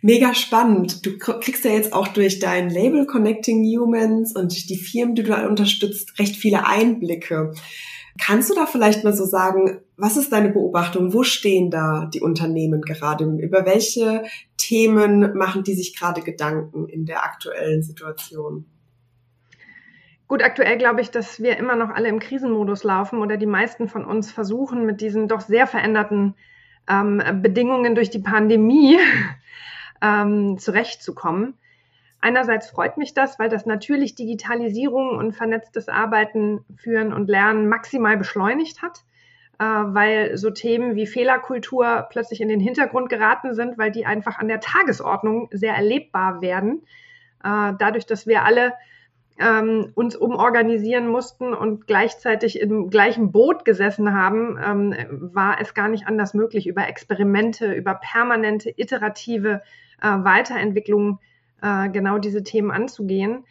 Mega 0.00 0.34
spannend. 0.34 1.06
Du 1.06 1.16
kriegst 1.16 1.64
ja 1.64 1.70
jetzt 1.70 1.92
auch 1.92 2.08
durch 2.08 2.40
dein 2.40 2.68
Label 2.68 3.06
Connecting 3.06 3.64
Humans 3.64 4.34
und 4.34 4.68
die 4.68 4.76
Firmen, 4.76 5.14
die 5.14 5.22
du 5.22 5.48
unterstützt, 5.48 6.18
recht 6.18 6.34
viele 6.34 6.66
Einblicke. 6.66 7.54
Kannst 8.20 8.50
du 8.50 8.54
da 8.54 8.66
vielleicht 8.66 9.04
mal 9.04 9.12
so 9.12 9.24
sagen, 9.24 9.80
was 9.96 10.16
ist 10.16 10.32
deine 10.32 10.50
Beobachtung? 10.50 11.14
Wo 11.14 11.22
stehen 11.22 11.70
da 11.70 12.08
die 12.12 12.20
Unternehmen 12.20 12.82
gerade? 12.82 13.24
Über 13.24 13.64
welche 13.64 14.24
Themen 14.58 15.36
machen 15.36 15.64
die 15.64 15.74
sich 15.74 15.98
gerade 15.98 16.20
Gedanken 16.20 16.88
in 16.88 17.06
der 17.06 17.24
aktuellen 17.24 17.82
Situation? 17.82 18.66
Gut, 20.28 20.42
aktuell 20.42 20.78
glaube 20.78 21.00
ich, 21.00 21.10
dass 21.10 21.42
wir 21.42 21.58
immer 21.58 21.76
noch 21.76 21.90
alle 21.90 22.08
im 22.08 22.18
Krisenmodus 22.18 22.84
laufen 22.84 23.18
oder 23.20 23.36
die 23.36 23.46
meisten 23.46 23.88
von 23.88 24.04
uns 24.04 24.30
versuchen, 24.30 24.86
mit 24.86 25.00
diesen 25.00 25.28
doch 25.28 25.40
sehr 25.40 25.66
veränderten 25.66 26.34
ähm, 26.88 27.22
Bedingungen 27.42 27.94
durch 27.94 28.10
die 28.10 28.18
Pandemie 28.18 28.98
ähm, 30.02 30.58
zurechtzukommen. 30.58 31.54
Einerseits 32.24 32.70
freut 32.70 32.98
mich 32.98 33.14
das, 33.14 33.40
weil 33.40 33.48
das 33.48 33.66
natürlich 33.66 34.14
Digitalisierung 34.14 35.18
und 35.18 35.32
vernetztes 35.32 35.88
Arbeiten, 35.88 36.64
Führen 36.76 37.12
und 37.12 37.28
Lernen 37.28 37.68
maximal 37.68 38.16
beschleunigt 38.16 38.80
hat, 38.80 39.00
äh, 39.58 39.64
weil 39.64 40.36
so 40.36 40.50
Themen 40.50 40.94
wie 40.94 41.08
Fehlerkultur 41.08 42.06
plötzlich 42.10 42.40
in 42.40 42.48
den 42.48 42.60
Hintergrund 42.60 43.08
geraten 43.08 43.54
sind, 43.54 43.76
weil 43.76 43.90
die 43.90 44.06
einfach 44.06 44.38
an 44.38 44.46
der 44.46 44.60
Tagesordnung 44.60 45.48
sehr 45.50 45.74
erlebbar 45.74 46.40
werden. 46.40 46.84
Äh, 47.42 47.72
dadurch, 47.76 48.06
dass 48.06 48.28
wir 48.28 48.44
alle 48.44 48.74
ähm, 49.40 49.90
uns 49.96 50.14
umorganisieren 50.14 51.08
mussten 51.08 51.52
und 51.52 51.88
gleichzeitig 51.88 52.60
im 52.60 52.88
gleichen 52.88 53.32
Boot 53.32 53.64
gesessen 53.64 54.14
haben, 54.14 54.60
ähm, 54.64 54.94
war 55.10 55.60
es 55.60 55.74
gar 55.74 55.88
nicht 55.88 56.06
anders 56.06 56.34
möglich, 56.34 56.68
über 56.68 56.86
Experimente, 56.86 57.72
über 57.72 57.94
permanente, 57.94 58.72
iterative 58.76 59.62
äh, 60.00 60.06
Weiterentwicklungen 60.06 61.18
äh, 61.62 61.88
genau 61.88 62.18
diese 62.18 62.42
Themen 62.42 62.70
anzugehen. 62.70 63.44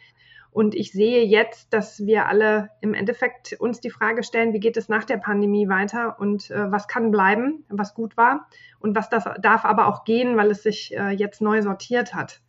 Und 0.52 0.74
ich 0.74 0.92
sehe 0.92 1.24
jetzt, 1.24 1.72
dass 1.72 2.04
wir 2.04 2.26
alle 2.26 2.68
im 2.82 2.92
Endeffekt 2.92 3.56
uns 3.58 3.80
die 3.80 3.88
Frage 3.88 4.22
stellen, 4.22 4.52
wie 4.52 4.60
geht 4.60 4.76
es 4.76 4.90
nach 4.90 5.04
der 5.04 5.16
Pandemie 5.16 5.68
weiter 5.68 6.20
und 6.20 6.50
äh, 6.50 6.70
was 6.70 6.88
kann 6.88 7.10
bleiben, 7.10 7.64
was 7.70 7.94
gut 7.94 8.18
war 8.18 8.48
und 8.78 8.94
was 8.94 9.08
das 9.08 9.24
darf 9.40 9.64
aber 9.64 9.86
auch 9.86 10.04
gehen, 10.04 10.36
weil 10.36 10.50
es 10.50 10.62
sich 10.62 10.94
äh, 10.94 11.08
jetzt 11.10 11.40
neu 11.40 11.62
sortiert 11.62 12.14
hat. 12.14 12.42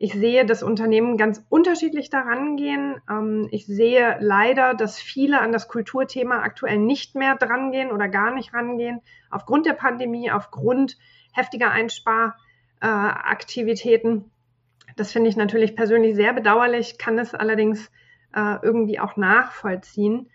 Ich 0.00 0.14
sehe, 0.14 0.46
dass 0.46 0.62
Unternehmen 0.62 1.18
ganz 1.18 1.44
unterschiedlich 1.48 2.08
daran 2.08 2.56
gehen. 2.56 3.02
Ähm, 3.10 3.48
ich 3.50 3.66
sehe 3.66 4.16
leider, 4.20 4.74
dass 4.74 4.98
viele 4.98 5.40
an 5.40 5.50
das 5.52 5.68
Kulturthema 5.68 6.40
aktuell 6.40 6.78
nicht 6.78 7.14
mehr 7.14 7.36
drangehen 7.36 7.90
oder 7.90 8.08
gar 8.08 8.32
nicht 8.32 8.54
rangehen, 8.54 9.02
aufgrund 9.28 9.66
der 9.66 9.74
Pandemie, 9.74 10.30
aufgrund 10.30 10.96
heftiger 11.32 11.72
Einsparaktivitäten. 11.72 14.30
Das 14.98 15.12
finde 15.12 15.30
ich 15.30 15.36
natürlich 15.36 15.76
persönlich 15.76 16.16
sehr 16.16 16.32
bedauerlich, 16.32 16.98
kann 16.98 17.18
es 17.18 17.34
allerdings 17.34 17.90
äh, 18.34 18.56
irgendwie 18.62 18.98
auch 18.98 19.16
nachvollziehen. 19.16 20.28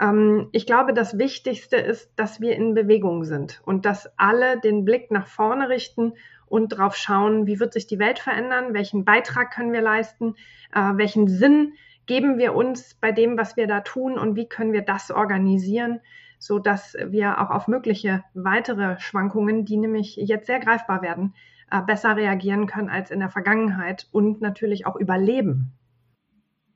Ähm, 0.00 0.48
ich 0.52 0.66
glaube, 0.66 0.94
das 0.94 1.18
Wichtigste 1.18 1.76
ist, 1.76 2.10
dass 2.16 2.40
wir 2.40 2.56
in 2.56 2.74
Bewegung 2.74 3.24
sind 3.24 3.60
und 3.64 3.84
dass 3.84 4.10
alle 4.18 4.58
den 4.58 4.86
Blick 4.86 5.10
nach 5.10 5.26
vorne 5.26 5.68
richten 5.68 6.14
und 6.46 6.72
darauf 6.72 6.96
schauen, 6.96 7.46
wie 7.46 7.60
wird 7.60 7.74
sich 7.74 7.86
die 7.86 7.98
Welt 7.98 8.18
verändern, 8.18 8.72
welchen 8.72 9.04
Beitrag 9.04 9.52
können 9.52 9.72
wir 9.72 9.82
leisten, 9.82 10.34
äh, 10.74 10.92
welchen 10.94 11.28
Sinn 11.28 11.74
geben 12.06 12.38
wir 12.38 12.54
uns 12.54 12.94
bei 12.94 13.12
dem, 13.12 13.36
was 13.36 13.56
wir 13.56 13.66
da 13.66 13.80
tun 13.80 14.18
und 14.18 14.34
wie 14.34 14.48
können 14.48 14.72
wir 14.72 14.82
das 14.82 15.10
organisieren, 15.10 16.00
so 16.38 16.58
dass 16.58 16.96
wir 17.06 17.40
auch 17.40 17.50
auf 17.50 17.68
mögliche 17.68 18.24
weitere 18.32 18.98
Schwankungen, 18.98 19.66
die 19.66 19.76
nämlich 19.76 20.16
jetzt 20.16 20.46
sehr 20.46 20.60
greifbar 20.60 21.02
werden, 21.02 21.34
äh, 21.74 21.82
besser 21.84 22.16
reagieren 22.16 22.66
können 22.66 22.88
als 22.88 23.10
in 23.10 23.18
der 23.18 23.30
Vergangenheit 23.30 24.06
und 24.12 24.40
natürlich 24.40 24.86
auch 24.86 24.94
überleben. 24.94 25.72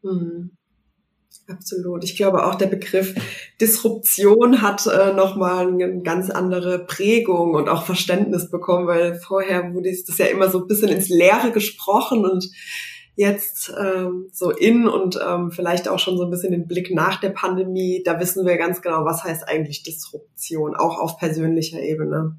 Mhm. 0.02 0.50
Absolut. 1.46 2.04
Ich 2.04 2.16
glaube 2.16 2.44
auch 2.44 2.56
der 2.56 2.66
Begriff 2.66 3.14
Disruption 3.60 4.60
hat 4.60 4.86
äh, 4.86 5.12
nochmal 5.12 5.68
eine 5.68 6.02
ganz 6.02 6.30
andere 6.30 6.80
Prägung 6.80 7.54
und 7.54 7.68
auch 7.68 7.84
Verständnis 7.84 8.50
bekommen, 8.50 8.86
weil 8.86 9.14
vorher 9.14 9.72
wurde 9.72 9.90
das 9.90 10.18
ja 10.18 10.26
immer 10.26 10.50
so 10.50 10.62
ein 10.62 10.66
bisschen 10.66 10.88
ins 10.88 11.08
Leere 11.08 11.52
gesprochen 11.52 12.26
und 12.26 12.50
jetzt 13.14 13.72
ähm, 13.80 14.28
so 14.32 14.50
in 14.50 14.88
und 14.88 15.18
ähm, 15.24 15.50
vielleicht 15.50 15.88
auch 15.88 15.98
schon 15.98 16.16
so 16.16 16.24
ein 16.24 16.30
bisschen 16.30 16.52
den 16.52 16.66
Blick 16.66 16.92
nach 16.92 17.20
der 17.20 17.30
Pandemie, 17.30 18.02
da 18.04 18.18
wissen 18.20 18.46
wir 18.46 18.56
ganz 18.56 18.82
genau, 18.82 19.04
was 19.04 19.24
heißt 19.24 19.48
eigentlich 19.48 19.82
Disruption, 19.82 20.76
auch 20.76 20.98
auf 20.98 21.18
persönlicher 21.18 21.80
Ebene. 21.80 22.36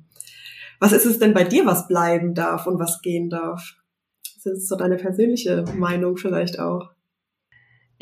Was 0.80 0.94
ist 0.94 1.06
es 1.06 1.20
denn 1.20 1.34
bei 1.34 1.44
dir, 1.44 1.66
was 1.66 1.88
bleiben 1.88 2.34
darf 2.34 2.66
und 2.66 2.80
was 2.80 3.02
gehen 3.02 3.30
darf? 3.30 3.76
Das 4.44 4.54
ist 4.54 4.70
so 4.70 4.76
deine 4.78 4.96
persönliche 4.96 5.66
Meinung 5.76 6.16
vielleicht 6.18 6.60
auch. 6.60 6.92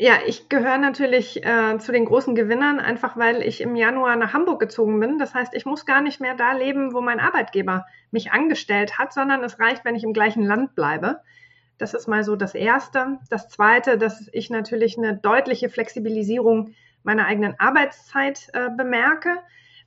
Ja, 0.00 0.18
ich 0.24 0.48
gehöre 0.48 0.78
natürlich 0.78 1.44
äh, 1.44 1.76
zu 1.78 1.90
den 1.90 2.04
großen 2.04 2.36
Gewinnern, 2.36 2.78
einfach 2.78 3.16
weil 3.16 3.42
ich 3.42 3.60
im 3.60 3.74
Januar 3.74 4.14
nach 4.14 4.32
Hamburg 4.32 4.60
gezogen 4.60 5.00
bin. 5.00 5.18
Das 5.18 5.34
heißt, 5.34 5.54
ich 5.54 5.66
muss 5.66 5.86
gar 5.86 6.00
nicht 6.00 6.20
mehr 6.20 6.36
da 6.36 6.52
leben, 6.52 6.94
wo 6.94 7.00
mein 7.00 7.18
Arbeitgeber 7.18 7.84
mich 8.12 8.30
angestellt 8.30 8.96
hat, 8.96 9.12
sondern 9.12 9.42
es 9.42 9.58
reicht, 9.58 9.84
wenn 9.84 9.96
ich 9.96 10.04
im 10.04 10.12
gleichen 10.12 10.44
Land 10.44 10.76
bleibe. 10.76 11.18
Das 11.78 11.94
ist 11.94 12.06
mal 12.06 12.22
so 12.22 12.36
das 12.36 12.54
Erste. 12.54 13.18
Das 13.28 13.48
Zweite, 13.48 13.98
dass 13.98 14.28
ich 14.32 14.50
natürlich 14.50 14.96
eine 14.98 15.16
deutliche 15.16 15.68
Flexibilisierung 15.68 16.74
meiner 17.02 17.26
eigenen 17.26 17.58
Arbeitszeit 17.58 18.50
äh, 18.52 18.70
bemerke, 18.70 19.30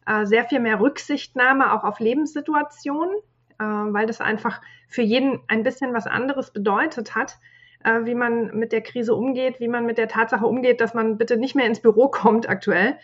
äh, 0.06 0.26
sehr 0.26 0.46
viel 0.46 0.60
mehr 0.60 0.80
Rücksichtnahme 0.80 1.74
auch 1.74 1.84
auf 1.84 2.00
Lebenssituationen, 2.00 3.16
äh, 3.60 3.64
weil 3.64 4.08
das 4.08 4.22
einfach 4.22 4.62
für 4.88 5.02
jeden 5.02 5.40
ein 5.48 5.64
bisschen 5.64 5.94
was 5.94 6.08
anderes 6.08 6.52
bedeutet 6.52 7.16
hat 7.16 7.38
äh, 7.84 8.06
wie 8.06 8.16
man 8.16 8.58
mit 8.58 8.72
der 8.72 8.82
Krise 8.82 9.16
umgeht, 9.16 9.60
wie 9.60 9.68
man 9.68 9.86
mit 9.86 9.98
der 9.98 10.08
Tatsache 10.08 10.46
umgeht, 10.46 10.82
dass 10.82 10.94
man 10.94 11.18
bitte 11.18 11.38
nicht 11.38 11.56
mehr 11.56 11.66
ins 11.66 11.80
Büro 11.80 12.08
kommt 12.10 12.48
aktuell. 12.50 12.98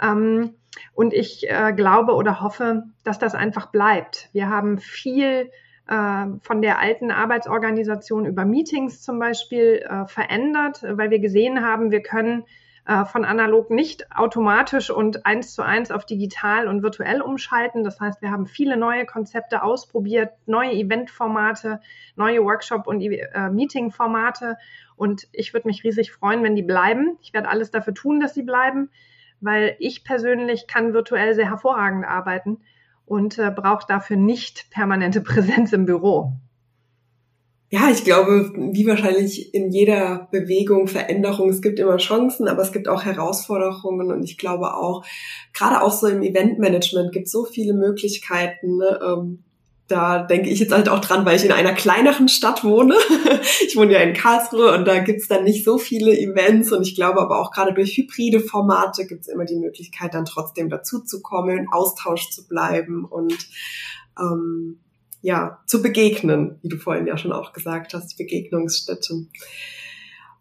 Ähm, 0.00 0.54
und 0.94 1.12
ich 1.12 1.48
äh, 1.48 1.72
glaube 1.72 2.14
oder 2.14 2.40
hoffe, 2.40 2.84
dass 3.04 3.18
das 3.18 3.34
einfach 3.34 3.66
bleibt. 3.66 4.28
Wir 4.32 4.48
haben 4.48 4.78
viel 4.78 5.50
von 5.84 6.62
der 6.62 6.78
alten 6.78 7.10
Arbeitsorganisation 7.10 8.24
über 8.24 8.44
Meetings 8.44 9.02
zum 9.02 9.18
Beispiel 9.18 9.84
verändert, 10.06 10.80
weil 10.88 11.10
wir 11.10 11.18
gesehen 11.18 11.66
haben, 11.66 11.90
wir 11.90 12.02
können 12.02 12.44
von 12.84 13.24
analog 13.24 13.70
nicht 13.70 14.10
automatisch 14.12 14.90
und 14.90 15.24
eins 15.24 15.54
zu 15.54 15.62
eins 15.62 15.92
auf 15.92 16.04
digital 16.04 16.66
und 16.66 16.82
virtuell 16.82 17.22
umschalten. 17.22 17.84
Das 17.84 18.00
heißt, 18.00 18.20
wir 18.22 18.32
haben 18.32 18.46
viele 18.46 18.76
neue 18.76 19.06
Konzepte 19.06 19.62
ausprobiert, 19.62 20.32
neue 20.46 20.72
Eventformate, 20.72 21.80
neue 22.16 22.42
Workshop- 22.42 22.88
und 22.88 23.00
äh, 23.00 23.50
Meeting-Formate. 23.50 24.56
Und 24.96 25.28
ich 25.30 25.54
würde 25.54 25.68
mich 25.68 25.84
riesig 25.84 26.10
freuen, 26.10 26.42
wenn 26.42 26.56
die 26.56 26.62
bleiben. 26.62 27.18
Ich 27.22 27.32
werde 27.32 27.48
alles 27.48 27.70
dafür 27.70 27.94
tun, 27.94 28.18
dass 28.18 28.34
sie 28.34 28.42
bleiben, 28.42 28.90
weil 29.40 29.76
ich 29.78 30.02
persönlich 30.02 30.66
kann 30.66 30.92
virtuell 30.92 31.34
sehr 31.34 31.48
hervorragend 31.48 32.04
arbeiten 32.04 32.58
und 33.06 33.38
äh, 33.38 33.52
brauche 33.54 33.86
dafür 33.86 34.16
nicht 34.16 34.70
permanente 34.70 35.20
Präsenz 35.22 35.72
im 35.72 35.86
Büro 35.86 36.32
ja, 37.72 37.88
ich 37.90 38.04
glaube, 38.04 38.52
wie 38.54 38.86
wahrscheinlich 38.86 39.54
in 39.54 39.70
jeder 39.70 40.28
Bewegung, 40.30 40.88
Veränderung, 40.88 41.48
es 41.48 41.62
gibt 41.62 41.78
immer 41.78 41.96
Chancen, 41.96 42.46
aber 42.46 42.60
es 42.60 42.70
gibt 42.70 42.86
auch 42.86 43.02
Herausforderungen 43.02 44.12
und 44.12 44.22
ich 44.22 44.36
glaube 44.36 44.74
auch, 44.74 45.02
gerade 45.54 45.80
auch 45.80 45.90
so 45.90 46.06
im 46.06 46.20
Eventmanagement 46.20 47.12
gibt 47.12 47.28
es 47.28 47.32
so 47.32 47.46
viele 47.46 47.72
Möglichkeiten. 47.72 48.76
Ne? 48.76 49.00
Ähm, 49.02 49.44
da 49.88 50.22
denke 50.22 50.50
ich 50.50 50.60
jetzt 50.60 50.74
halt 50.74 50.90
auch 50.90 50.98
dran, 50.98 51.24
weil 51.24 51.36
ich 51.36 51.46
in 51.46 51.52
einer 51.52 51.72
kleineren 51.72 52.28
Stadt 52.28 52.62
wohne. 52.62 52.94
ich 53.66 53.74
wohne 53.74 53.94
ja 53.94 54.00
in 54.00 54.12
Karlsruhe 54.12 54.74
und 54.74 54.86
da 54.86 54.98
gibt's 54.98 55.28
dann 55.28 55.44
nicht 55.44 55.64
so 55.64 55.78
viele 55.78 56.12
Events 56.12 56.72
und 56.72 56.86
ich 56.86 56.94
glaube 56.94 57.22
aber 57.22 57.40
auch 57.40 57.52
gerade 57.52 57.72
durch 57.72 57.96
hybride 57.96 58.40
Formate 58.40 59.06
gibt's 59.06 59.28
immer 59.28 59.46
die 59.46 59.56
Möglichkeit, 59.56 60.12
dann 60.12 60.26
trotzdem 60.26 60.68
dazuzukommen, 60.68 61.68
Austausch 61.72 62.28
zu 62.28 62.46
bleiben 62.46 63.06
und 63.06 63.38
ähm, 64.20 64.78
ja, 65.22 65.60
zu 65.66 65.80
begegnen, 65.80 66.58
wie 66.62 66.68
du 66.68 66.76
vorhin 66.76 67.06
ja 67.06 67.16
schon 67.16 67.32
auch 67.32 67.52
gesagt 67.52 67.94
hast, 67.94 68.08
die 68.08 68.22
Begegnungsstätte. 68.22 69.26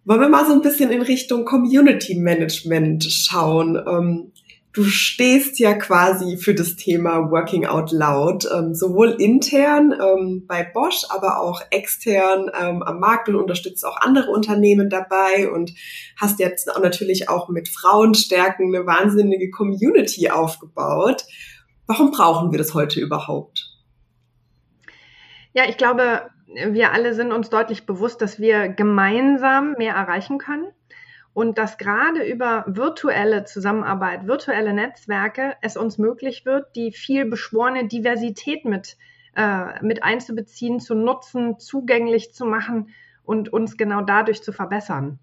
Wollen 0.03 0.19
wir 0.19 0.29
mal 0.29 0.47
so 0.47 0.53
ein 0.53 0.63
bisschen 0.63 0.89
in 0.89 1.03
Richtung 1.03 1.45
Community 1.45 2.15
Management 2.15 3.03
schauen? 3.03 3.79
Ähm, 3.87 4.31
du 4.73 4.83
stehst 4.83 5.59
ja 5.59 5.75
quasi 5.75 6.37
für 6.37 6.55
das 6.55 6.75
Thema 6.75 7.29
Working 7.29 7.67
Out 7.67 7.91
Loud, 7.91 8.49
ähm, 8.51 8.73
sowohl 8.73 9.11
intern 9.19 9.93
ähm, 9.93 10.45
bei 10.47 10.63
Bosch, 10.63 11.03
aber 11.09 11.39
auch 11.39 11.61
extern 11.69 12.49
am 12.51 12.99
Markt 12.99 13.29
und 13.29 13.35
unterstützt 13.35 13.85
auch 13.85 13.97
andere 13.97 14.31
Unternehmen 14.31 14.89
dabei 14.89 15.51
und 15.51 15.71
hast 16.17 16.39
jetzt 16.39 16.73
auch 16.75 16.81
natürlich 16.81 17.29
auch 17.29 17.49
mit 17.49 17.69
Frauenstärken 17.69 18.73
eine 18.73 18.87
wahnsinnige 18.87 19.51
Community 19.51 20.31
aufgebaut. 20.31 21.25
Warum 21.85 22.09
brauchen 22.09 22.51
wir 22.51 22.57
das 22.57 22.73
heute 22.73 22.99
überhaupt? 22.99 23.70
Ja, 25.53 25.63
ich 25.67 25.77
glaube, 25.77 26.29
wir 26.47 26.91
alle 26.93 27.13
sind 27.13 27.31
uns 27.31 27.49
deutlich 27.49 27.85
bewusst, 27.85 28.21
dass 28.21 28.39
wir 28.39 28.69
gemeinsam 28.69 29.73
mehr 29.77 29.95
erreichen 29.95 30.37
können 30.37 30.67
und 31.33 31.57
dass 31.57 31.77
gerade 31.77 32.23
über 32.23 32.65
virtuelle 32.67 33.45
Zusammenarbeit, 33.45 34.27
virtuelle 34.27 34.73
Netzwerke 34.73 35.55
es 35.61 35.77
uns 35.77 35.97
möglich 35.97 36.45
wird, 36.45 36.75
die 36.75 36.91
viel 36.91 37.25
beschworene 37.25 37.87
Diversität 37.87 38.65
mit, 38.65 38.97
äh, 39.35 39.83
mit 39.83 40.03
einzubeziehen, 40.03 40.79
zu 40.79 40.95
nutzen, 40.95 41.59
zugänglich 41.59 42.33
zu 42.33 42.45
machen 42.45 42.89
und 43.23 43.51
uns 43.51 43.77
genau 43.77 44.01
dadurch 44.01 44.43
zu 44.43 44.51
verbessern. 44.51 45.19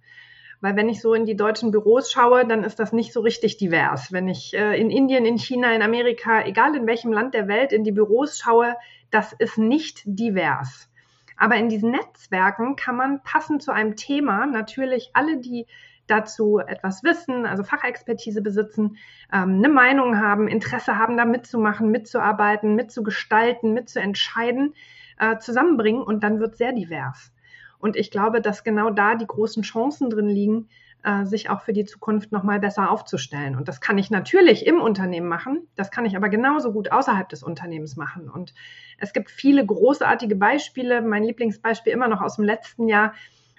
Weil 0.60 0.76
wenn 0.76 0.88
ich 0.88 1.00
so 1.00 1.14
in 1.14 1.24
die 1.24 1.36
deutschen 1.36 1.70
Büros 1.70 2.10
schaue, 2.10 2.44
dann 2.46 2.64
ist 2.64 2.80
das 2.80 2.92
nicht 2.92 3.12
so 3.12 3.20
richtig 3.20 3.58
divers. 3.58 4.12
Wenn 4.12 4.26
ich 4.28 4.54
äh, 4.54 4.80
in 4.80 4.90
Indien, 4.90 5.24
in 5.24 5.38
China, 5.38 5.72
in 5.72 5.82
Amerika, 5.82 6.44
egal 6.44 6.74
in 6.74 6.86
welchem 6.86 7.12
Land 7.12 7.34
der 7.34 7.46
Welt, 7.46 7.72
in 7.72 7.84
die 7.84 7.92
Büros 7.92 8.38
schaue, 8.38 8.74
das 9.10 9.32
ist 9.32 9.58
nicht 9.58 10.02
divers. 10.04 10.88
Aber 11.36 11.56
in 11.56 11.68
diesen 11.68 11.92
Netzwerken 11.92 12.76
kann 12.76 12.96
man 12.96 13.22
passend 13.22 13.62
zu 13.62 13.72
einem 13.72 13.96
Thema 13.96 14.46
natürlich 14.46 15.10
alle, 15.14 15.38
die 15.38 15.66
dazu 16.08 16.58
etwas 16.58 17.04
wissen, 17.04 17.46
also 17.46 17.62
Fachexpertise 17.62 18.42
besitzen, 18.42 18.96
ähm, 19.32 19.58
eine 19.58 19.68
Meinung 19.68 20.18
haben, 20.18 20.48
Interesse 20.48 20.96
haben, 20.96 21.16
da 21.16 21.24
mitzumachen, 21.24 21.90
mitzuarbeiten, 21.90 22.74
mitzugestalten, 22.74 23.72
mitzuentscheiden, 23.72 24.74
äh, 25.18 25.38
zusammenbringen 25.38 26.02
und 26.02 26.24
dann 26.24 26.40
wird 26.40 26.56
sehr 26.56 26.72
divers. 26.72 27.32
Und 27.78 27.94
ich 27.94 28.10
glaube, 28.10 28.40
dass 28.40 28.64
genau 28.64 28.90
da 28.90 29.14
die 29.14 29.26
großen 29.26 29.62
Chancen 29.62 30.10
drin 30.10 30.28
liegen, 30.28 30.68
äh, 31.04 31.24
sich 31.24 31.50
auch 31.50 31.60
für 31.62 31.72
die 31.72 31.84
Zukunft 31.84 32.32
nochmal 32.32 32.58
besser 32.60 32.90
aufzustellen. 32.90 33.56
Und 33.56 33.68
das 33.68 33.80
kann 33.80 33.98
ich 33.98 34.10
natürlich 34.10 34.66
im 34.66 34.80
Unternehmen 34.80 35.28
machen, 35.28 35.66
das 35.76 35.90
kann 35.90 36.04
ich 36.04 36.16
aber 36.16 36.28
genauso 36.28 36.72
gut 36.72 36.90
außerhalb 36.90 37.28
des 37.28 37.42
Unternehmens 37.42 37.96
machen. 37.96 38.28
Und 38.28 38.54
es 38.98 39.12
gibt 39.12 39.30
viele 39.30 39.64
großartige 39.64 40.36
Beispiele. 40.36 41.00
Mein 41.02 41.22
Lieblingsbeispiel 41.22 41.92
immer 41.92 42.08
noch 42.08 42.20
aus 42.20 42.36
dem 42.36 42.44
letzten 42.44 42.88
Jahr, 42.88 43.14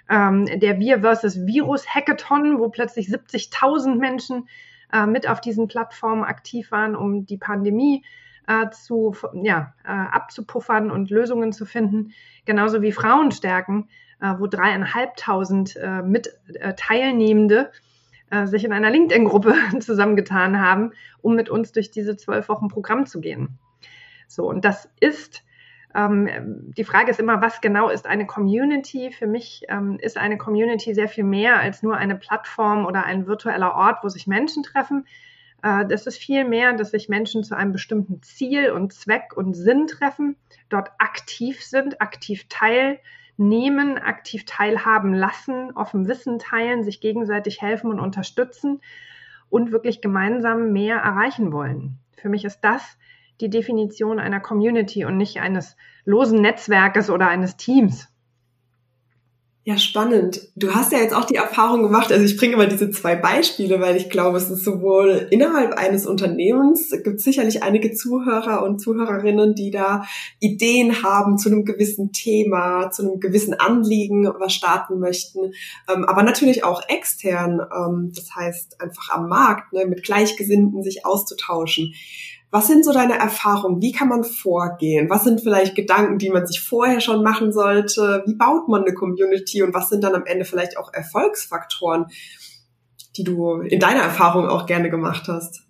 ähm, 0.10 0.48
der 0.60 0.80
Wir 0.80 1.00
versus 1.02 1.46
Virus 1.46 1.88
Hackathon, 1.88 2.60
wo 2.60 2.70
plötzlich 2.70 3.08
70.000 3.08 3.96
Menschen 3.96 4.50
äh, 4.92 5.06
mit 5.06 5.30
auf 5.30 5.40
diesen 5.40 5.68
Plattformen 5.68 6.24
aktiv 6.24 6.72
waren, 6.72 6.96
um 6.96 7.26
die 7.26 7.38
Pandemie 7.38 8.04
äh, 8.48 8.70
zu, 8.72 9.16
ja, 9.44 9.74
äh, 9.86 9.90
abzupuffern 9.92 10.92
und 10.92 11.10
Lösungen 11.10 11.54
zu 11.54 11.66
finden. 11.66 12.14
Genauso 12.46 12.82
wie 12.82 12.92
Frauenstärken, 12.92 13.84
äh, 13.84 13.90
wo 14.38 14.48
dreieinhalbtausend 14.48 15.76
äh, 15.78 16.02
mit 16.02 16.34
äh, 16.56 16.74
Teilnehmende 16.76 17.72
äh, 18.30 18.46
sich 18.46 18.64
in 18.64 18.74
einer 18.74 18.90
LinkedIn-Gruppe 18.90 19.56
zusammengetan 19.80 20.62
haben, 20.62 20.92
um 21.22 21.36
mit 21.36 21.50
uns 21.50 21.72
durch 21.72 21.92
diese 21.92 22.18
zwölf 22.18 22.50
Wochen 22.50 22.68
Programm 22.68 23.06
zu 23.06 23.22
gehen. 23.22 23.58
So, 24.28 24.48
und 24.48 24.66
das 24.66 24.90
ist 25.00 25.44
ähm, 25.96 26.74
die 26.78 26.84
Frage 26.84 27.10
ist 27.10 27.20
immer, 27.20 27.42
was 27.42 27.62
genau 27.62 27.90
ist 27.90 28.06
eine 28.06 28.28
Community? 28.28 29.12
Für 29.12 29.26
mich 29.26 29.64
ähm, 29.70 29.98
ist 30.00 30.18
eine 30.18 30.38
Community 30.38 30.94
sehr 30.94 31.08
viel 31.08 31.24
mehr 31.24 31.60
als 31.60 31.82
nur 31.82 31.98
eine 31.98 32.16
Plattform 32.16 32.86
oder 32.86 33.06
ein 33.06 33.26
virtueller 33.26 33.74
Ort, 33.74 34.04
wo 34.04 34.10
sich 34.10 34.28
Menschen 34.28 34.62
treffen. 34.62 35.08
Äh, 35.64 35.88
das 35.88 36.06
ist 36.06 36.18
viel 36.18 36.46
mehr, 36.46 36.74
dass 36.74 36.92
sich 36.92 37.10
Menschen 37.10 37.44
zu 37.44 37.56
einem 37.56 37.72
bestimmten 37.72 38.22
Ziel 38.22 38.72
und 38.72 38.94
Zweck 38.94 39.36
und 39.36 39.56
Sinn 39.56 39.88
treffen, 39.88 40.36
dort 40.70 40.92
aktiv 41.00 41.64
sind, 41.64 42.02
aktiv 42.02 42.46
teil 42.50 43.00
nehmen, 43.40 43.98
aktiv 43.98 44.46
teilhaben 44.46 45.14
lassen, 45.14 45.72
offen 45.76 46.08
Wissen 46.08 46.40
teilen, 46.40 46.84
sich 46.84 47.00
gegenseitig 47.00 47.62
helfen 47.62 47.90
und 47.90 48.00
unterstützen 48.00 48.82
und 49.50 49.72
wirklich 49.72 50.02
gemeinsam 50.02 50.72
mehr 50.74 50.98
erreichen 50.98 51.52
wollen. 51.52 51.98
Für 52.18 52.30
mich 52.30 52.46
ist 52.46 52.60
das 52.62 52.98
die 53.42 53.50
Definition 53.50 54.20
einer 54.20 54.42
Community 54.42 55.06
und 55.06 55.16
nicht 55.16 55.40
eines 55.40 55.78
losen 56.04 56.42
Netzwerkes 56.42 57.10
oder 57.10 57.30
eines 57.30 57.56
Teams. 57.56 58.09
Ja, 59.70 59.78
spannend. 59.78 60.42
Du 60.56 60.74
hast 60.74 60.92
ja 60.92 60.98
jetzt 60.98 61.14
auch 61.14 61.26
die 61.26 61.36
Erfahrung 61.36 61.84
gemacht, 61.84 62.12
also 62.12 62.26
ich 62.26 62.38
bringe 62.38 62.54
immer 62.54 62.66
diese 62.66 62.90
zwei 62.90 63.16
Beispiele, 63.16 63.80
weil 63.80 63.98
ich 63.98 64.10
glaube, 64.10 64.40
es 64.40 64.50
ist 64.50 64.64
sowohl 64.64 65.28
innerhalb 65.30 65.74
eines 65.74 66.08
Unternehmens, 66.08 66.90
gibt 67.04 67.22
sicherlich 67.22 67.62
einige 67.62 67.94
Zuhörer 67.94 68.64
und 68.64 68.80
Zuhörerinnen, 68.80 69.54
die 69.54 69.70
da 69.70 70.06
Ideen 70.40 71.04
haben 71.04 71.38
zu 71.38 71.50
einem 71.50 71.66
gewissen 71.66 72.12
Thema, 72.14 72.90
zu 72.90 73.04
einem 73.04 73.20
gewissen 73.20 73.54
Anliegen, 73.54 74.28
was 74.40 74.56
starten 74.56 74.98
möchten, 74.98 75.54
ähm, 75.88 76.04
aber 76.06 76.24
natürlich 76.24 76.64
auch 76.64 76.82
extern, 76.88 77.62
ähm, 77.62 78.12
das 78.16 78.36
heißt 78.36 78.82
einfach 78.82 79.10
am 79.12 79.30
Markt, 79.30 79.72
ne, 79.72 79.86
mit 79.86 80.02
Gleichgesinnten 80.02 80.82
sich 80.82 81.06
auszutauschen. 81.06 81.94
Was 82.52 82.68
sind 82.68 82.84
so 82.84 82.92
deine 82.92 83.18
Erfahrungen? 83.20 83.82
Wie 83.82 83.92
kann 83.92 84.08
man 84.08 84.24
vorgehen? 84.24 85.10
Was 85.10 85.24
sind 85.24 85.42
vielleicht 85.42 85.76
Gedanken, 85.76 86.18
die 86.18 86.32
man 86.32 86.48
sich 86.48 86.62
vorher 86.62 87.00
schon 87.00 87.22
machen 87.22 87.52
sollte? 87.52 88.24
Wie 88.26 88.34
baut 88.34 88.68
man 88.68 88.82
eine 88.82 88.96
Community 88.96 89.62
und 89.62 89.74
was 89.74 89.90
sind 89.90 90.04
dann 90.04 90.16
am 90.16 90.26
Ende 90.26 90.46
vielleicht 90.46 90.78
auch 90.78 90.92
Erfolgsfaktoren, 90.92 92.08
die 93.16 93.24
du 93.24 93.62
in 93.62 93.80
deiner 93.80 94.02
Erfahrung 94.02 94.48
auch 94.48 94.66
gerne 94.66 94.90
gemacht 94.90 95.28
hast? 95.28 95.62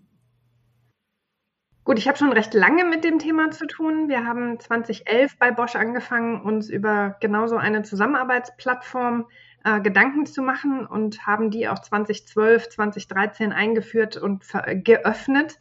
Gut, 1.83 1.97
ich 1.97 2.07
habe 2.07 2.17
schon 2.17 2.31
recht 2.31 2.53
lange 2.53 2.85
mit 2.85 3.03
dem 3.03 3.19
Thema 3.19 3.51
zu 3.51 3.65
tun. 3.65 4.07
Wir 4.07 4.23
haben 4.23 4.59
2011 4.59 5.37
bei 5.37 5.51
Bosch 5.51 5.75
angefangen, 5.75 6.41
uns 6.41 6.69
über 6.69 7.17
genauso 7.19 7.57
eine 7.57 7.81
Zusammenarbeitsplattform 7.81 9.25
äh, 9.65 9.81
Gedanken 9.81 10.25
zu 10.25 10.41
machen 10.43 10.85
und 10.85 11.25
haben 11.25 11.51
die 11.51 11.67
auch 11.67 11.79
2012, 11.79 12.69
2013 12.69 13.51
eingeführt 13.51 14.15
und 14.15 14.45
geöffnet 14.85 15.59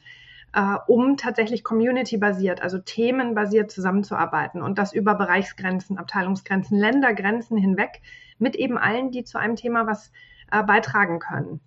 äh, 0.52 0.76
um 0.86 1.16
tatsächlich 1.16 1.64
community-basiert, 1.64 2.62
also 2.62 2.78
themenbasiert 2.78 3.70
zusammenzuarbeiten 3.70 4.62
und 4.62 4.78
das 4.78 4.92
über 4.92 5.14
Bereichsgrenzen, 5.14 5.98
Abteilungsgrenzen, 5.98 6.78
Ländergrenzen 6.78 7.56
hinweg 7.56 8.00
mit 8.38 8.56
eben 8.56 8.78
allen, 8.78 9.10
die 9.10 9.24
zu 9.24 9.38
einem 9.38 9.56
Thema 9.56 9.86
was 9.86 10.12
äh, 10.50 10.62
beitragen 10.62 11.18
können. 11.18 11.60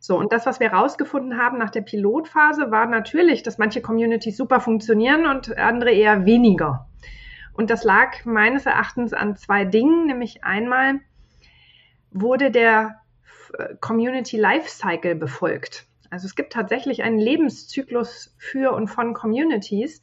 So, 0.00 0.18
und 0.18 0.32
das, 0.32 0.46
was 0.46 0.60
wir 0.60 0.70
herausgefunden 0.70 1.38
haben 1.38 1.58
nach 1.58 1.70
der 1.70 1.80
Pilotphase, 1.80 2.70
war 2.70 2.86
natürlich, 2.86 3.42
dass 3.42 3.58
manche 3.58 3.80
Communities 3.80 4.36
super 4.36 4.60
funktionieren 4.60 5.26
und 5.26 5.56
andere 5.58 5.90
eher 5.90 6.24
weniger. 6.26 6.86
Und 7.52 7.70
das 7.70 7.84
lag 7.84 8.24
meines 8.24 8.66
Erachtens 8.66 9.12
an 9.12 9.36
zwei 9.36 9.64
Dingen, 9.64 10.06
nämlich 10.06 10.44
einmal 10.44 11.00
wurde 12.10 12.50
der 12.50 13.00
äh, 13.58 13.74
Community 13.80 14.36
Lifecycle 14.36 15.14
befolgt. 15.14 15.86
Also 16.10 16.26
es 16.26 16.34
gibt 16.34 16.52
tatsächlich 16.52 17.02
einen 17.02 17.18
Lebenszyklus 17.18 18.34
für 18.38 18.72
und 18.72 18.88
von 18.88 19.14
Communities, 19.14 20.02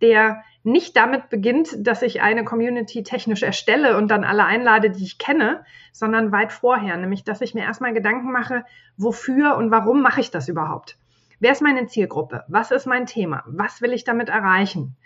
der 0.00 0.42
nicht 0.64 0.96
damit 0.96 1.28
beginnt, 1.28 1.86
dass 1.86 2.02
ich 2.02 2.22
eine 2.22 2.44
Community 2.44 3.02
technisch 3.02 3.42
erstelle 3.42 3.96
und 3.96 4.08
dann 4.08 4.24
alle 4.24 4.44
einlade, 4.44 4.90
die 4.90 5.04
ich 5.04 5.18
kenne, 5.18 5.64
sondern 5.92 6.32
weit 6.32 6.52
vorher, 6.52 6.96
nämlich 6.96 7.24
dass 7.24 7.40
ich 7.40 7.54
mir 7.54 7.62
erstmal 7.62 7.94
Gedanken 7.94 8.30
mache, 8.30 8.64
wofür 8.96 9.56
und 9.56 9.70
warum 9.70 10.02
mache 10.02 10.20
ich 10.20 10.30
das 10.30 10.48
überhaupt? 10.48 10.98
Wer 11.40 11.52
ist 11.52 11.62
meine 11.62 11.86
Zielgruppe? 11.86 12.44
Was 12.46 12.70
ist 12.70 12.86
mein 12.86 13.06
Thema? 13.06 13.42
Was 13.46 13.82
will 13.82 13.92
ich 13.92 14.04
damit 14.04 14.28
erreichen? 14.28 14.96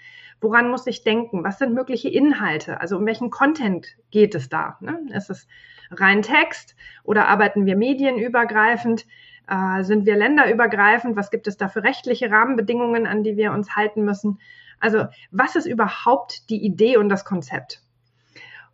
Woran 0.41 0.69
muss 0.69 0.87
ich 0.87 1.03
denken? 1.03 1.45
Was 1.45 1.59
sind 1.59 1.73
mögliche 1.73 2.11
Inhalte? 2.11 2.81
Also 2.81 2.99
um 2.99 3.07
welchen 3.07 3.31
Content 3.31 3.87
geht 4.11 4.35
es 4.35 4.50
da? 4.50 4.76
Ne? 4.81 5.00
Ist 5.15 5.31
es 5.31 5.49
rein 5.91 6.21
Text 6.21 6.76
oder 7.05 7.29
arbeiten 7.29 7.65
wir 7.65 7.76
medienübergreifend? 7.76 9.07
Äh, 9.49 9.85
sind 9.85 10.07
wir 10.07 10.17
länderübergreifend? 10.17 11.17
Was 11.17 11.31
gibt 11.31 11.47
es 11.47 11.57
da 11.57 11.69
für 11.69 11.83
rechtliche 11.83 12.31
Rahmenbedingungen, 12.31 13.07
an 13.07 13.23
die 13.23 13.37
wir 13.37 13.53
uns 13.53 13.76
halten 13.76 14.05
müssen? 14.05 14.41
Also 14.81 15.07
was 15.31 15.57
ist 15.57 15.67
überhaupt 15.67 16.50
die 16.50 16.65
Idee 16.65 16.97
und 16.97 17.09
das 17.09 17.25
Konzept? 17.25 17.83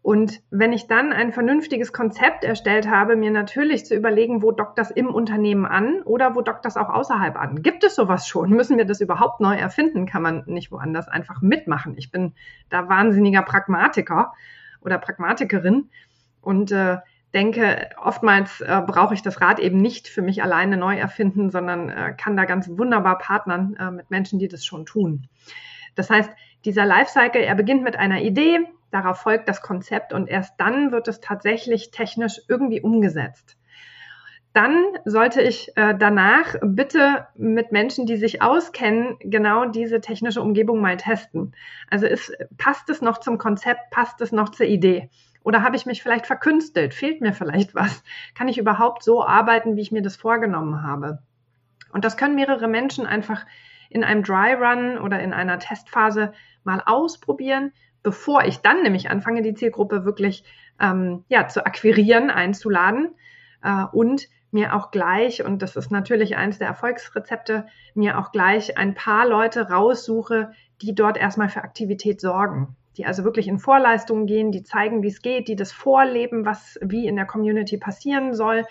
Und 0.03 0.43
wenn 0.51 0.73
ich 0.73 0.89
dann 0.89 1.13
ein 1.13 1.33
vernünftiges 1.33 1.93
Konzept 1.93 2.43
erstellt 2.43 2.91
habe, 2.91 3.15
mir 3.15 3.31
natürlich 3.31 3.87
zu 3.87 3.95
überlegen, 3.95 4.43
wo 4.43 4.51
dockt 4.51 4.77
das 4.77 4.91
im 4.91 5.07
Unternehmen 5.07 5.65
an 5.65 6.03
oder 6.03 6.35
wo 6.35 6.41
dockt 6.41 6.65
das 6.65 6.77
auch 6.77 6.89
außerhalb 6.89 7.37
an? 7.37 7.63
Gibt 7.63 7.85
es 7.85 7.95
sowas 7.95 8.27
schon? 8.27 8.51
Müssen 8.57 8.79
wir 8.79 8.85
das 8.85 9.01
überhaupt 9.01 9.41
neu 9.41 9.55
erfinden? 9.55 10.07
Kann 10.07 10.23
man 10.23 10.43
nicht 10.47 10.73
woanders 10.73 11.07
einfach 11.07 11.41
mitmachen? 11.41 11.95
Ich 11.97 12.11
bin 12.11 12.35
da 12.69 12.89
wahnsinniger 12.89 13.43
Pragmatiker 13.43 14.33
oder 14.81 14.99
Pragmatikerin 14.99 15.89
und 16.41 16.73
äh, 16.73 16.99
denke, 17.35 17.91
oftmals 18.03 18.61
äh, 18.61 18.83
brauche 18.87 19.15
ich 19.15 19.23
das 19.23 19.41
Rad 19.41 19.59
eben 19.59 19.81
nicht 19.81 20.09
für 20.09 20.23
mich 20.23 20.43
alleine 20.43 20.77
neu 20.77 20.97
erfinden, 20.97 21.51
sondern 21.51 21.89
äh, 21.89 22.15
kann 22.17 22.37
da 22.37 22.45
ganz 22.45 22.69
wunderbar 22.69 23.19
partnern 23.19 23.77
äh, 23.79 23.91
mit 23.91 24.11
Menschen, 24.11 24.39
die 24.39 24.49
das 24.49 24.65
schon 24.65 24.87
tun. 24.87 25.29
Das 25.95 26.11
heißt, 26.11 26.31
dieser 26.65 26.87
Lifecycle, 26.87 27.43
er 27.43 27.55
beginnt 27.55 27.83
mit 27.83 27.97
einer 27.97 28.23
Idee, 28.23 28.61
darauf 28.91 29.19
folgt 29.19 29.49
das 29.49 29.63
Konzept 29.63 30.13
und 30.13 30.29
erst 30.29 30.55
dann 30.59 30.93
wird 30.93 31.09
es 31.09 31.21
tatsächlich 31.21 31.91
technisch 31.91 32.41
irgendwie 32.49 32.81
umgesetzt. 32.81 33.57
Dann 34.53 34.85
sollte 35.07 35.41
ich 35.41 35.75
äh, 35.77 35.95
danach 35.99 36.57
bitte 36.63 37.27
mit 37.35 37.73
Menschen, 37.73 38.05
die 38.05 38.19
sich 38.19 38.43
auskennen, 38.43 39.17
genau 39.21 39.65
diese 39.65 40.03
technische 40.03 40.43
Umgebung 40.43 40.83
mal 40.83 40.99
testen. 40.99 41.55
Also 41.91 42.07
ist, 42.07 42.37
passt 42.59 42.91
es 42.91 43.01
noch 43.01 43.19
zum 43.19 43.39
Konzept, 43.39 43.91
passt 43.91 44.21
es 44.21 44.31
noch 44.31 44.51
zur 44.51 44.67
Idee? 44.67 45.09
Oder 45.45 45.63
habe 45.63 45.77
ich 45.77 45.87
mich 45.87 46.03
vielleicht 46.03 46.27
verkünstelt? 46.27 46.95
Fehlt 46.95 47.21
mir 47.21 47.33
vielleicht 47.33 47.75
was? 47.75 48.03
Kann 48.35 48.49
ich 48.49 48.59
überhaupt 48.59 49.03
so 49.03 49.25
arbeiten, 49.25 49.77
wie 49.77 49.83
ich 49.83 49.93
mir 49.93 50.03
das 50.03 50.17
vorgenommen 50.17 50.83
habe? 50.83 51.19
Und 51.93 52.05
das 52.05 52.17
können 52.17 52.35
mehrere 52.35 52.69
Menschen 52.69 53.07
einfach 53.07 53.45
in 53.91 54.05
einem 54.05 54.23
Dry 54.23 54.55
Run 54.55 54.99
oder 54.99 55.21
in 55.21 55.33
einer 55.33 55.59
Testphase 55.59 56.33
mal 56.65 56.83
ausprobieren, 56.85 57.73
bevor 58.03 58.45
ich 58.45 58.59
dann 58.59 58.83
nämlich 58.83 59.11
anfange, 59.11 59.43
die 59.43 59.55
Zielgruppe 59.55 60.05
wirklich 60.05 60.45
ähm, 60.81 61.25
ja, 61.29 61.49
zu 61.49 61.67
akquirieren, 61.67 62.31
einzuladen 62.31 63.15
äh, 63.63 63.85
und 63.93 64.29
mir 64.51 64.75
auch 64.75 64.91
gleich, 64.91 65.45
und 65.45 65.63
das 65.63 65.77
ist 65.77 65.91
natürlich 65.91 66.37
eines 66.37 66.59
der 66.59 66.69
Erfolgsrezepte, 66.69 67.67
mir 67.95 68.19
auch 68.19 68.33
gleich 68.33 68.77
ein 68.77 68.95
paar 68.95 69.27
Leute 69.27 69.71
raussuche, 69.71 70.53
die 70.81 70.95
dort 70.95 71.17
erstmal 71.17 71.49
für 71.49 71.63
Aktivität 71.63 72.21
sorgen 72.21 72.77
die 72.97 73.07
also 73.07 73.25
wirklich 73.25 73.49
in 73.49 73.59
Vorleistungen 73.59 74.27
gehen, 74.27 74.53
die 74.53 74.63
zeigen, 74.63 75.03
wie 75.03 75.09
es 75.09 75.23
geht, 75.23 75.49
die 75.49 75.57
das 75.57 75.73
vorleben, 75.73 76.45
was 76.45 76.79
wie 76.83 77.07
in 77.07 77.17
der 77.17 77.27
Community 77.27 77.79
passieren 77.79 78.35
soll, 78.35 78.65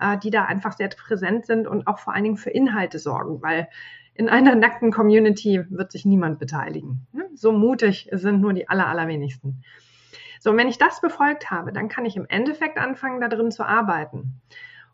äh, 0.00 0.18
die 0.18 0.30
da 0.30 0.44
einfach 0.44 0.72
sehr 0.72 0.88
präsent 0.88 1.46
sind 1.46 1.66
und 1.66 1.86
auch 1.86 1.98
vor 1.98 2.14
allen 2.14 2.24
Dingen 2.24 2.36
für 2.36 2.50
Inhalte 2.50 2.98
sorgen, 2.98 3.42
weil 3.42 3.68
in 4.14 4.28
einer 4.28 4.54
nackten 4.54 4.92
Community 4.92 5.62
wird 5.68 5.92
sich 5.92 6.06
niemand 6.06 6.38
beteiligen. 6.38 7.06
Ne? 7.12 7.28
So 7.34 7.52
mutig 7.52 8.08
sind 8.12 8.40
nur 8.40 8.54
die 8.54 8.68
aller, 8.68 8.86
allerwenigsten. 8.86 9.62
So, 10.40 10.50
und 10.50 10.56
wenn 10.56 10.68
ich 10.68 10.78
das 10.78 11.00
befolgt 11.00 11.50
habe, 11.50 11.72
dann 11.72 11.88
kann 11.88 12.04
ich 12.04 12.16
im 12.16 12.26
Endeffekt 12.26 12.78
anfangen, 12.78 13.20
da 13.20 13.28
drin 13.28 13.50
zu 13.50 13.64
arbeiten 13.64 14.40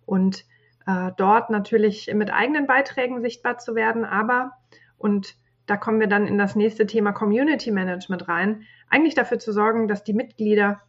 und 0.07 0.45
äh, 0.87 1.13
dort 1.17 1.51
natürlich 1.51 2.13
mit 2.15 2.33
eigenen 2.33 2.67
Beiträgen 2.67 3.21
sichtbar 3.21 3.59
zu 3.59 3.75
werden, 3.75 4.05
aber 4.05 4.53
und 4.99 5.37
da 5.67 5.77
kommen 5.77 6.01
wir 6.01 6.07
dann 6.07 6.27
in 6.27 6.39
das 6.39 6.57
nächste 6.57 6.87
Thema 6.87 7.13
Community 7.13 7.71
Management 7.71 8.29
rein, 8.29 8.63
eigentlich 8.91 9.15
dafür 9.15 9.39
zu 9.39 9.53
sorgen, 9.53 9.89
dass 9.89 10.05
die 10.05 10.15
Mitglieder 10.15 10.81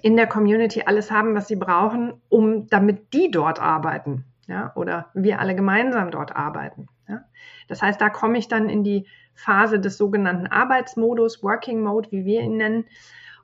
in 0.00 0.16
der 0.16 0.26
Community 0.26 0.82
alles 0.86 1.10
haben, 1.10 1.34
was 1.34 1.48
sie 1.48 1.56
brauchen, 1.56 2.14
um 2.28 2.66
damit 2.68 3.12
die 3.12 3.30
dort 3.30 3.60
arbeiten, 3.60 4.24
ja, 4.46 4.72
oder 4.74 5.10
wir 5.14 5.38
alle 5.38 5.54
gemeinsam 5.54 6.10
dort 6.10 6.34
arbeiten. 6.34 6.88
Ja. 7.08 7.24
Das 7.68 7.82
heißt, 7.82 8.00
da 8.00 8.08
komme 8.08 8.38
ich 8.38 8.48
dann 8.48 8.68
in 8.68 8.84
die 8.84 9.06
Phase 9.34 9.78
des 9.78 9.98
sogenannten 9.98 10.46
Arbeitsmodus, 10.46 11.42
Working 11.42 11.82
Mode, 11.82 12.10
wie 12.10 12.24
wir 12.24 12.40
ihn 12.40 12.56
nennen. 12.56 12.84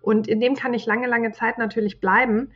Und 0.01 0.29
in 0.29 0.41
dem 0.41 0.55
kann 0.55 0.75
ich 0.75 0.87
lange, 0.87 1.07
lange 1.07 1.33
Zeit 1.33 1.59
natürlich 1.59 2.01
bleiben. 2.01 2.53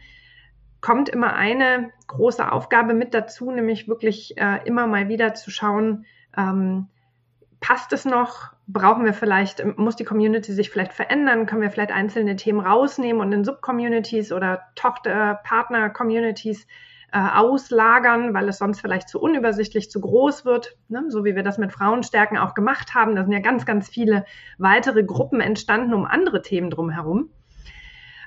Kommt 0.81 1.09
immer 1.09 1.35
eine 1.35 1.91
große 2.07 2.51
Aufgabe 2.51 2.95
mit 2.95 3.15
dazu, 3.15 3.51
nämlich 3.51 3.89
wirklich 3.89 4.37
äh, 4.39 4.61
immer 4.65 4.87
mal 4.87 5.09
wieder 5.09 5.35
zu 5.35 5.51
schauen, 5.51 6.07
ähm, 6.37 6.89
passt 7.63 7.93
es 7.95 8.05
noch? 8.05 8.53
Brauchen 8.67 9.07
wir 9.07 9.15
vielleicht, 9.15 9.65
muss 9.79 9.97
die 9.97 10.05
Community 10.05 10.53
sich 10.53 10.69
vielleicht 10.69 10.93
verändern? 10.93 11.47
Können 11.47 11.63
wir 11.63 11.71
vielleicht 11.71 11.93
einzelne 11.93 12.37
Themen 12.37 12.61
rausnehmen 12.61 13.23
und 13.23 13.33
in 13.33 13.45
Subcommunities 13.45 14.33
oder 14.33 14.63
Tochter, 14.75 15.41
Partner, 15.45 15.89
Communities 15.89 16.67
äh, 17.13 17.19
auslagern, 17.19 18.35
weil 18.35 18.49
es 18.49 18.59
sonst 18.59 18.81
vielleicht 18.81 19.09
zu 19.09 19.21
unübersichtlich, 19.21 19.91
zu 19.91 20.01
groß 20.01 20.45
wird, 20.45 20.77
ne? 20.89 21.05
so 21.09 21.25
wie 21.25 21.37
wir 21.37 21.43
das 21.43 21.57
mit 21.57 21.73
Frauenstärken 21.73 22.37
auch 22.37 22.55
gemacht 22.55 22.95
haben. 22.95 23.17
Da 23.17 23.23
sind 23.23 23.33
ja 23.33 23.41
ganz, 23.41 23.65
ganz 23.65 23.89
viele 23.89 24.25
weitere 24.59 25.05
Gruppen 25.05 25.41
entstanden 25.41 25.95
um 25.95 26.05
andere 26.05 26.43
Themen 26.43 26.69
drumherum. 26.69 27.31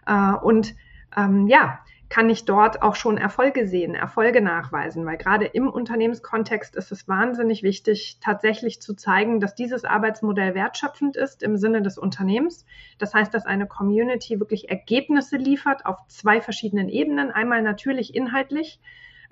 Äh, 0.07 0.33
und 0.33 0.75
ähm, 1.15 1.47
ja, 1.47 1.79
kann 2.15 2.29
ich 2.29 2.45
dort 2.45 2.81
auch 2.81 2.95
schon 2.95 3.17
Erfolge 3.17 3.67
sehen, 3.67 3.93
Erfolge 3.93 4.39
nachweisen, 4.39 5.05
weil 5.05 5.17
gerade 5.17 5.43
im 5.47 5.67
Unternehmenskontext 5.67 6.73
ist 6.77 6.93
es 6.93 7.09
wahnsinnig 7.09 7.61
wichtig, 7.61 8.19
tatsächlich 8.21 8.81
zu 8.81 8.93
zeigen, 8.93 9.41
dass 9.41 9.53
dieses 9.53 9.83
Arbeitsmodell 9.83 10.55
wertschöpfend 10.55 11.17
ist 11.17 11.43
im 11.43 11.57
Sinne 11.57 11.81
des 11.81 11.97
Unternehmens. 11.97 12.65
Das 12.99 13.13
heißt, 13.13 13.33
dass 13.33 13.45
eine 13.45 13.67
Community 13.67 14.39
wirklich 14.39 14.69
Ergebnisse 14.69 15.35
liefert 15.35 15.85
auf 15.85 15.97
zwei 16.07 16.39
verschiedenen 16.39 16.87
Ebenen. 16.87 17.31
Einmal 17.31 17.61
natürlich 17.61 18.15
inhaltlich 18.15 18.79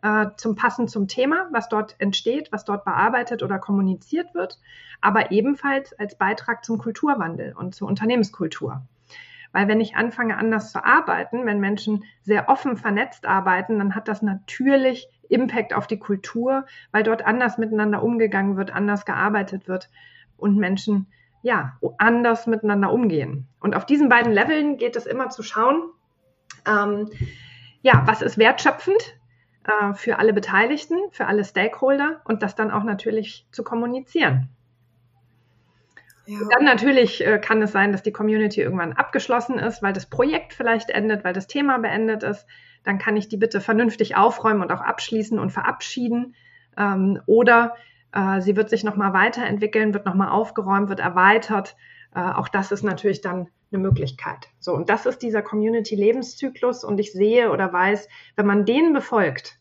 äh, 0.02 0.26
zum 0.36 0.58
Passen 0.58 0.90
zum 0.90 1.08
Thema, 1.08 1.48
was 1.54 1.70
dort 1.70 1.96
entsteht, 2.00 2.52
was 2.52 2.66
dort 2.66 2.84
bearbeitet 2.84 3.44
oder 3.44 3.60
kommuniziert 3.60 4.36
wird, 4.36 4.60
aber 5.00 5.32
ebenfalls 5.32 5.98
als 5.98 6.18
Beitrag 6.18 6.66
zum 6.66 6.80
Kulturwandel 6.80 7.54
und 7.58 7.76
zur 7.76 7.88
Unternehmenskultur. 7.88 8.82
Weil 9.54 9.68
wenn 9.68 9.80
ich 9.80 9.96
anfange 9.96 10.38
anders 10.38 10.72
zu 10.72 10.84
arbeiten, 10.84 11.46
wenn 11.46 11.60
Menschen 11.60 12.04
sehr 12.24 12.50
offen 12.50 12.76
vernetzt 12.76 13.26
arbeiten, 13.26 13.78
dann 13.78 13.96
hat 13.96 14.08
das 14.08 14.22
natürlich 14.22 15.08
Impact 15.30 15.74
auf 15.74 15.88
die 15.88 16.00
Kultur, 16.00 16.66
weil 16.92 17.04
dort 17.04 17.26
anders 17.26 17.58
miteinander 17.58 18.04
umgegangen 18.04 18.58
wird, 18.58 18.74
anders 18.74 19.06
gearbeitet 19.06 19.68
wird 19.68 19.90
und 20.38 20.58
Menschen 20.58 21.08
ja 21.44 21.78
anders 21.98 22.48
miteinander 22.48 22.92
umgehen. 22.92 23.48
Und 23.60 23.76
auf 23.76 23.86
diesen 23.86 24.10
beiden 24.10 24.34
Leveln 24.34 24.78
geht 24.78 24.96
es 24.96 25.06
immer 25.06 25.30
zu 25.30 25.44
schauen, 25.44 25.84
ähm, 26.68 27.10
ja, 27.82 28.04
was 28.06 28.22
ist 28.22 28.38
wertschöpfend 28.38 29.18
äh, 29.66 29.94
für 29.94 30.18
alle 30.18 30.34
Beteiligten, 30.34 30.98
für 31.12 31.28
alle 31.28 31.44
Stakeholder 31.44 32.22
und 32.26 32.42
das 32.42 32.56
dann 32.56 32.72
auch 32.72 32.84
natürlich 32.84 33.46
zu 33.52 33.64
kommunizieren. 33.64 34.50
Ja. 36.26 36.40
Dann 36.52 36.64
natürlich 36.64 37.26
äh, 37.26 37.38
kann 37.40 37.62
es 37.62 37.72
sein, 37.72 37.92
dass 37.92 38.04
die 38.04 38.14
Community 38.14 38.62
irgendwann 38.62 38.94
abgeschlossen 38.94 39.60
ist, 39.60 39.84
weil 39.84 39.94
das 39.94 40.06
Projekt 40.06 40.54
vielleicht 40.54 40.90
endet, 40.90 41.24
weil 41.24 41.34
das 41.34 41.48
Thema 41.48 41.78
beendet 41.80 42.24
ist. 42.24 42.46
Dann 42.84 42.98
kann 42.98 43.18
ich 43.18 43.28
die 43.28 43.38
bitte 43.38 43.62
vernünftig 43.62 44.16
aufräumen 44.16 44.62
und 44.62 44.72
auch 44.72 44.82
abschließen 44.82 45.38
und 45.38 45.52
verabschieden. 45.52 46.36
Ähm, 46.78 47.22
oder 47.26 47.76
äh, 48.14 48.40
sie 48.42 48.56
wird 48.56 48.70
sich 48.70 48.84
nochmal 48.84 49.14
weiterentwickeln, 49.14 49.94
wird 49.94 50.06
nochmal 50.06 50.30
aufgeräumt, 50.30 50.90
wird 50.90 51.02
erweitert. 51.02 51.76
Äh, 52.16 52.20
auch 52.20 52.48
das 52.48 52.72
ist 52.72 52.84
natürlich 52.84 53.22
dann 53.22 53.50
eine 53.72 53.82
Möglichkeit. 53.82 54.50
So, 54.60 54.74
und 54.74 54.90
das 54.90 55.06
ist 55.06 55.22
dieser 55.24 55.42
Community-Lebenszyklus. 55.42 56.86
Und 56.86 57.00
ich 57.00 57.12
sehe 57.12 57.52
oder 57.52 57.74
weiß, 57.74 58.08
wenn 58.36 58.46
man 58.46 58.66
den 58.66 58.94
befolgt, 58.94 59.60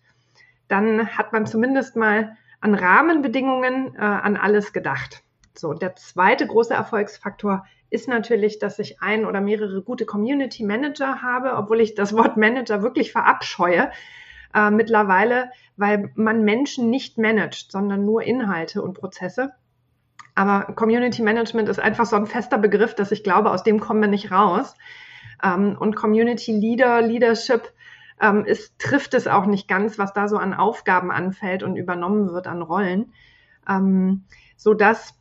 dann 0.68 1.09
hat 1.16 1.33
man 1.33 1.46
zumindest 1.46 1.96
mal 1.96 2.37
an 2.61 2.75
Rahmenbedingungen 2.75 3.96
äh, 3.96 4.01
an 4.01 4.37
alles 4.37 4.72
gedacht. 4.72 5.25
So, 5.54 5.74
der 5.74 5.96
zweite 5.96 6.46
große 6.46 6.74
Erfolgsfaktor 6.74 7.66
ist 7.90 8.08
natürlich, 8.08 8.58
dass 8.58 8.78
ich 8.78 9.02
ein 9.02 9.26
oder 9.26 9.40
mehrere 9.40 9.82
gute 9.82 10.06
Community 10.06 10.64
Manager 10.64 11.20
habe, 11.20 11.54
obwohl 11.56 11.80
ich 11.80 11.94
das 11.94 12.16
Wort 12.16 12.36
Manager 12.36 12.82
wirklich 12.82 13.12
verabscheue 13.12 13.90
äh, 14.54 14.70
mittlerweile, 14.70 15.50
weil 15.76 16.10
man 16.14 16.42
Menschen 16.42 16.90
nicht 16.90 17.18
managt, 17.18 17.70
sondern 17.70 18.04
nur 18.04 18.22
Inhalte 18.22 18.82
und 18.82 18.94
Prozesse. 18.94 19.52
Aber 20.34 20.72
Community 20.74 21.22
Management 21.22 21.68
ist 21.68 21.80
einfach 21.80 22.06
so 22.06 22.16
ein 22.16 22.26
fester 22.26 22.56
Begriff, 22.56 22.94
dass 22.94 23.12
ich 23.12 23.22
glaube, 23.22 23.50
aus 23.50 23.62
dem 23.62 23.80
kommen 23.80 24.00
wir 24.00 24.08
nicht 24.08 24.30
raus. 24.30 24.74
Ähm, 25.42 25.76
und 25.78 25.94
Community 25.94 26.52
Leader, 26.52 27.02
Leadership 27.02 27.72
ähm, 28.20 28.44
ist, 28.46 28.78
trifft 28.78 29.12
es 29.12 29.26
auch 29.26 29.44
nicht 29.44 29.68
ganz, 29.68 29.98
was 29.98 30.14
da 30.14 30.28
so 30.28 30.38
an 30.38 30.54
Aufgaben 30.54 31.10
anfällt 31.10 31.62
und 31.62 31.76
übernommen 31.76 32.32
wird 32.32 32.46
an 32.46 32.62
Rollen. 32.62 33.12
Ähm, 33.68 34.24
so 34.56 34.74
dass 34.74 35.14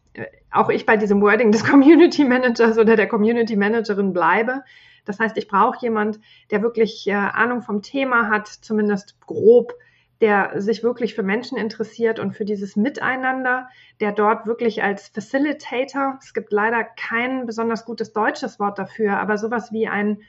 auch 0.52 0.70
ich 0.70 0.86
bei 0.86 0.98
diesem 0.98 1.22
Wording 1.22 1.52
des 1.52 1.64
Community 1.70 2.24
Managers 2.24 2.78
oder 2.78 2.96
der 2.96 3.08
Community 3.08 3.56
Managerin 3.56 4.14
bleibe. 4.14 4.64
Das 5.06 5.20
heißt, 5.20 5.38
ich 5.38 5.48
brauche 5.48 5.80
jemand, 5.82 6.20
der 6.52 6.62
wirklich 6.62 7.08
äh, 7.08 7.14
Ahnung 7.14 7.62
vom 7.62 7.82
Thema 7.82 8.30
hat, 8.30 8.48
zumindest 8.48 9.20
grob, 9.22 9.74
der 10.20 10.62
sich 10.62 10.84
wirklich 10.84 11.16
für 11.16 11.24
Menschen 11.24 11.58
interessiert 11.58 12.20
und 12.20 12.34
für 12.34 12.46
dieses 12.46 12.76
Miteinander, 12.76 13.68
der 14.00 14.12
dort 14.12 14.46
wirklich 14.46 14.84
als 14.84 15.08
Facilitator, 15.08 16.20
es 16.22 16.36
gibt 16.36 16.52
leider 16.52 16.84
kein 16.84 17.48
besonders 17.48 17.86
gutes 17.86 18.14
deutsches 18.14 18.60
Wort 18.60 18.78
dafür, 18.78 19.18
aber 19.18 19.40
sowas 19.40 19.72
wie 19.72 19.88
ein, 19.88 20.22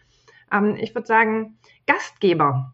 ähm, 0.51 0.77
ich 0.77 0.95
würde 0.95 1.07
sagen, 1.07 1.59
Gastgeber 1.87 2.73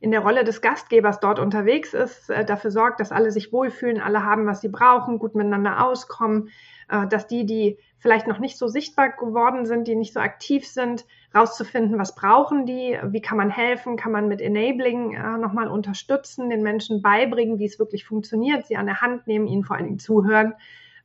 in 0.00 0.10
der 0.12 0.20
Rolle 0.20 0.44
des 0.44 0.60
Gastgebers 0.60 1.20
dort 1.20 1.38
unterwegs 1.38 1.92
ist, 1.92 2.30
äh, 2.30 2.44
dafür 2.44 2.70
sorgt, 2.70 3.00
dass 3.00 3.12
alle 3.12 3.32
sich 3.32 3.52
wohlfühlen, 3.52 4.00
alle 4.00 4.24
haben, 4.24 4.46
was 4.46 4.60
sie 4.60 4.68
brauchen, 4.68 5.18
gut 5.18 5.34
miteinander 5.34 5.84
auskommen, 5.84 6.50
äh, 6.88 7.06
dass 7.08 7.26
die, 7.26 7.46
die 7.46 7.78
vielleicht 7.98 8.28
noch 8.28 8.38
nicht 8.38 8.58
so 8.58 8.68
sichtbar 8.68 9.10
geworden 9.10 9.66
sind, 9.66 9.88
die 9.88 9.96
nicht 9.96 10.12
so 10.12 10.20
aktiv 10.20 10.68
sind, 10.68 11.04
rauszufinden, 11.34 11.98
was 11.98 12.14
brauchen 12.14 12.64
die, 12.64 12.98
wie 13.06 13.20
kann 13.20 13.36
man 13.36 13.50
helfen, 13.50 13.96
kann 13.96 14.12
man 14.12 14.28
mit 14.28 14.40
Enabling 14.40 15.14
äh, 15.14 15.38
nochmal 15.38 15.68
unterstützen, 15.68 16.48
den 16.48 16.62
Menschen 16.62 17.02
beibringen, 17.02 17.58
wie 17.58 17.66
es 17.66 17.80
wirklich 17.80 18.04
funktioniert, 18.04 18.66
sie 18.66 18.76
an 18.76 18.86
der 18.86 19.00
Hand 19.00 19.26
nehmen, 19.26 19.48
ihnen 19.48 19.64
vor 19.64 19.76
allen 19.76 19.86
Dingen 19.86 19.98
zuhören, 19.98 20.54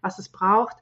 was 0.01 0.19
es 0.19 0.29
braucht 0.29 0.77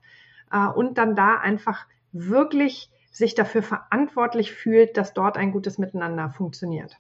äh, 0.52 0.68
und 0.68 0.98
dann 0.98 1.16
da 1.16 1.38
einfach 1.38 1.86
wirklich 2.12 2.90
sich 3.12 3.36
dafür 3.36 3.64
verantwortlich 3.64 4.52
fühlt, 4.52 4.98
dass 4.98 5.14
dort 5.14 5.38
ein 5.38 5.52
gutes 5.52 5.78
Miteinander 5.78 6.30
funktioniert. 6.30 6.98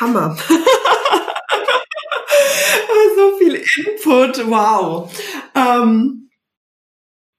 Hammer. 0.00 0.36
so 3.16 3.38
viel 3.38 3.54
Input, 3.54 4.50
wow. 4.50 5.10
Ähm, 5.54 6.30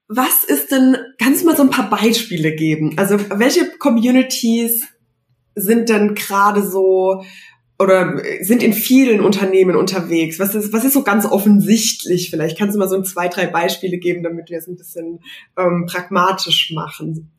was 0.08 0.44
ist 0.46 0.72
denn, 0.72 0.98
kannst 1.20 1.42
du 1.42 1.48
mal 1.48 1.58
so 1.58 1.64
ein 1.64 1.70
paar 1.70 1.90
Beispiele 1.90 2.56
geben? 2.56 2.94
Also 2.98 3.20
welche 3.30 3.70
Communities 3.78 4.86
sind 5.56 5.90
denn 5.90 6.16
gerade 6.16 6.66
so 6.66 7.24
oder 7.80 8.22
sind 8.42 8.64
in 8.64 8.74
vielen 8.74 9.22
Unternehmen 9.22 9.76
unterwegs? 9.76 10.40
Was 10.40 10.56
ist, 10.56 10.74
was 10.74 10.84
ist 10.84 10.94
so 10.94 11.04
ganz 11.04 11.26
offensichtlich 11.26 12.30
vielleicht? 12.30 12.58
Kannst 12.58 12.76
du 12.76 12.80
mal 12.80 12.90
so 12.90 12.96
ein 12.96 13.06
zwei, 13.06 13.28
drei 13.28 13.48
Beispiele 13.48 13.98
geben, 13.98 14.24
damit 14.24 14.50
wir 14.50 14.58
es 14.58 14.68
ein 14.68 14.78
bisschen 14.78 15.20
ähm, 15.58 15.86
pragmatisch 15.88 16.72
machen? 16.74 17.32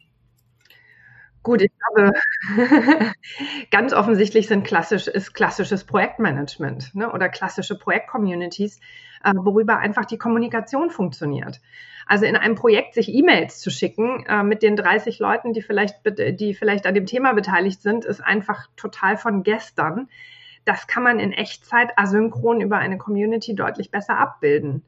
Gut, 1.48 1.62
ich 1.62 1.70
glaube, 1.78 2.12
ganz 3.70 3.94
offensichtlich 3.94 4.48
sind 4.48 4.66
klassisch, 4.66 5.08
ist 5.08 5.32
klassisches 5.32 5.84
Projektmanagement 5.84 6.94
ne, 6.94 7.11
oder 7.11 7.30
klassische 7.30 7.78
Projektcommunities, 7.78 8.80
äh, 9.24 9.32
worüber 9.34 9.78
einfach 9.78 10.04
die 10.04 10.18
Kommunikation 10.18 10.90
funktioniert. 10.90 11.62
Also 12.06 12.26
in 12.26 12.37
einem 12.37 12.54
Projekt 12.54 12.92
sich 12.92 13.08
E-Mails 13.08 13.61
zu 13.61 13.70
schicken 13.70 14.26
äh, 14.26 14.42
mit 14.42 14.62
den 14.62 14.76
30 14.76 15.20
Leuten, 15.20 15.54
die 15.54 15.62
vielleicht, 15.62 15.94
die 16.38 16.52
vielleicht 16.52 16.87
an 16.87 16.94
dem 16.94 17.06
Thema 17.06 17.32
beteiligt 17.32 17.80
sind, 17.80 18.04
ist 18.04 18.20
einfach 18.20 18.66
total 18.76 19.16
von 19.16 19.42
gestern. 19.42 20.11
Das 20.66 20.87
kann 20.87 21.02
man 21.02 21.18
in 21.18 21.32
Echtzeit 21.32 21.92
asynchron 21.96 22.61
über 22.61 22.76
eine 22.76 22.98
Community 22.98 23.54
deutlich 23.54 23.90
besser 23.90 24.18
abbilden. 24.18 24.84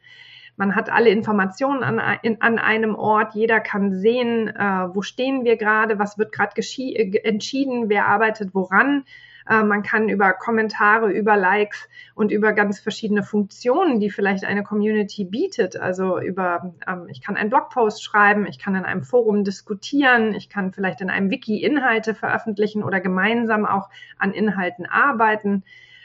Man 0.60 0.76
hat 0.76 0.90
alle 0.90 1.08
Informationen 1.08 1.82
an, 1.82 2.18
in, 2.20 2.42
an 2.42 2.58
einem 2.58 2.94
Ort. 2.94 3.34
Jeder 3.34 3.60
kann 3.60 3.94
sehen, 3.94 4.48
äh, 4.48 4.94
wo 4.94 5.00
stehen 5.00 5.42
wir 5.42 5.56
gerade, 5.56 5.98
was 5.98 6.18
wird 6.18 6.32
gerade 6.32 6.52
äh, 6.60 7.16
entschieden, 7.24 7.88
wer 7.88 8.06
arbeitet 8.06 8.50
woran. 8.52 9.06
Äh, 9.48 9.62
man 9.62 9.82
kann 9.82 10.10
über 10.10 10.34
Kommentare, 10.34 11.10
über 11.10 11.38
Likes 11.38 11.88
und 12.14 12.30
über 12.30 12.52
ganz 12.52 12.78
verschiedene 12.78 13.22
Funktionen, 13.22 14.00
die 14.00 14.10
vielleicht 14.10 14.44
eine 14.44 14.62
Community 14.62 15.24
bietet, 15.24 15.78
also 15.78 16.20
über, 16.20 16.74
ähm, 16.86 17.06
ich 17.08 17.22
kann 17.22 17.38
einen 17.38 17.48
Blogpost 17.48 18.04
schreiben, 18.04 18.46
ich 18.46 18.58
kann 18.58 18.74
in 18.74 18.84
einem 18.84 19.02
Forum 19.02 19.44
diskutieren, 19.44 20.34
ich 20.34 20.50
kann 20.50 20.74
vielleicht 20.74 21.00
in 21.00 21.08
einem 21.08 21.30
Wiki 21.30 21.62
Inhalte 21.62 22.14
veröffentlichen 22.14 22.84
oder 22.84 23.00
gemeinsam 23.00 23.64
auch 23.64 23.88
an 24.18 24.32
Inhalten 24.32 24.84
arbeiten, 24.84 25.62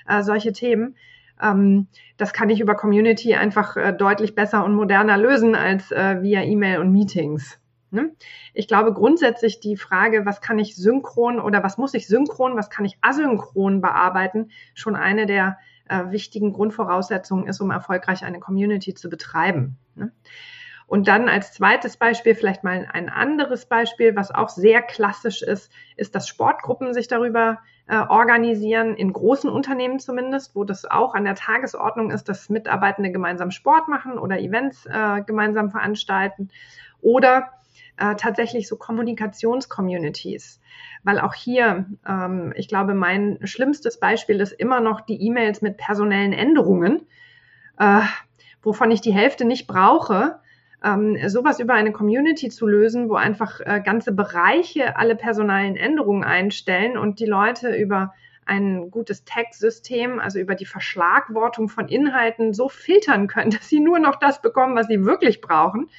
äh, 0.07 0.23
solche 0.23 0.53
Themen. 0.53 0.95
Ähm, 1.41 1.87
das 2.17 2.33
kann 2.33 2.49
ich 2.49 2.59
über 2.59 2.75
Community 2.75 3.35
einfach 3.35 3.75
äh, 3.77 3.93
deutlich 3.93 4.35
besser 4.35 4.63
und 4.63 4.73
moderner 4.73 5.17
lösen 5.17 5.55
als 5.55 5.91
äh, 5.91 6.21
via 6.21 6.41
E-Mail 6.43 6.79
und 6.79 6.91
Meetings. 6.91 7.59
Ne? 7.91 8.11
Ich 8.53 8.67
glaube 8.67 8.93
grundsätzlich 8.93 9.59
die 9.59 9.77
Frage, 9.77 10.25
was 10.25 10.41
kann 10.41 10.59
ich 10.59 10.75
synchron 10.75 11.39
oder 11.39 11.63
was 11.63 11.77
muss 11.77 11.93
ich 11.93 12.07
synchron, 12.07 12.55
was 12.57 12.69
kann 12.69 12.85
ich 12.85 12.97
asynchron 13.01 13.81
bearbeiten, 13.81 14.51
schon 14.73 14.95
eine 14.95 15.25
der 15.25 15.57
äh, 15.87 16.11
wichtigen 16.11 16.53
Grundvoraussetzungen 16.53 17.47
ist, 17.47 17.61
um 17.61 17.71
erfolgreich 17.71 18.23
eine 18.23 18.39
Community 18.39 18.93
zu 18.93 19.09
betreiben. 19.09 19.77
Ne? 19.95 20.11
Und 20.87 21.07
dann 21.07 21.29
als 21.29 21.51
zweites 21.51 21.97
Beispiel, 21.97 22.35
vielleicht 22.35 22.63
mal 22.63 22.87
ein 22.91 23.09
anderes 23.09 23.65
Beispiel, 23.65 24.15
was 24.15 24.31
auch 24.31 24.49
sehr 24.49 24.81
klassisch 24.81 25.41
ist, 25.41 25.71
ist, 25.95 26.13
dass 26.13 26.27
Sportgruppen 26.27 26.93
sich 26.93 27.07
darüber 27.07 27.59
äh, 27.87 27.97
organisieren, 27.97 28.95
in 28.95 29.11
großen 29.11 29.49
Unternehmen 29.49 29.99
zumindest, 29.99 30.55
wo 30.55 30.63
das 30.63 30.85
auch 30.85 31.15
an 31.15 31.23
der 31.23 31.35
Tagesordnung 31.35 32.11
ist, 32.11 32.29
dass 32.29 32.49
Mitarbeitende 32.49 33.11
gemeinsam 33.11 33.51
Sport 33.51 33.87
machen 33.87 34.17
oder 34.17 34.39
Events 34.39 34.85
äh, 34.85 35.21
gemeinsam 35.25 35.71
veranstalten 35.71 36.49
oder 37.01 37.51
äh, 37.97 38.15
tatsächlich 38.15 38.67
so 38.67 38.75
Kommunikationscommunities. 38.75 40.59
Weil 41.03 41.19
auch 41.19 41.33
hier, 41.33 41.85
ähm, 42.07 42.53
ich 42.55 42.67
glaube, 42.67 42.93
mein 42.93 43.39
schlimmstes 43.43 43.99
Beispiel 43.99 44.39
ist 44.39 44.51
immer 44.51 44.81
noch 44.81 45.01
die 45.01 45.21
E-Mails 45.21 45.61
mit 45.61 45.77
personellen 45.77 46.33
Änderungen, 46.33 47.07
äh, 47.79 48.01
wovon 48.61 48.91
ich 48.91 49.01
die 49.01 49.13
Hälfte 49.13 49.45
nicht 49.45 49.67
brauche 49.67 50.39
ähm, 50.85 51.17
sowas 51.27 51.59
über 51.59 51.73
eine 51.73 51.91
Community 51.91 52.49
zu 52.49 52.67
lösen, 52.67 53.09
wo 53.09 53.15
einfach 53.15 53.59
äh, 53.59 53.81
ganze 53.83 54.11
Bereiche 54.11 54.95
alle 54.97 55.15
personalen 55.15 55.75
Änderungen 55.75 56.23
einstellen 56.23 56.95
und 56.97 57.19
die 57.19 57.25
Leute 57.25 57.75
über 57.75 58.13
ein 58.45 58.91
gutes 58.91 59.25
Tag-System, 59.25 60.19
also 60.19 60.37
über 60.37 60.53
die 60.53 60.67
Verschlagwortung 60.67 61.67
von 61.69 61.87
Inhalten 61.87 62.53
so 62.53 62.69
filtern 62.69 63.27
können, 63.27 63.49
dass 63.51 63.67
sie 63.67 63.79
nur 63.79 63.97
noch 63.97 64.17
das 64.17 64.41
bekommen, 64.41 64.75
was 64.75 64.87
sie 64.87 65.03
wirklich 65.03 65.41
brauchen. 65.41 65.89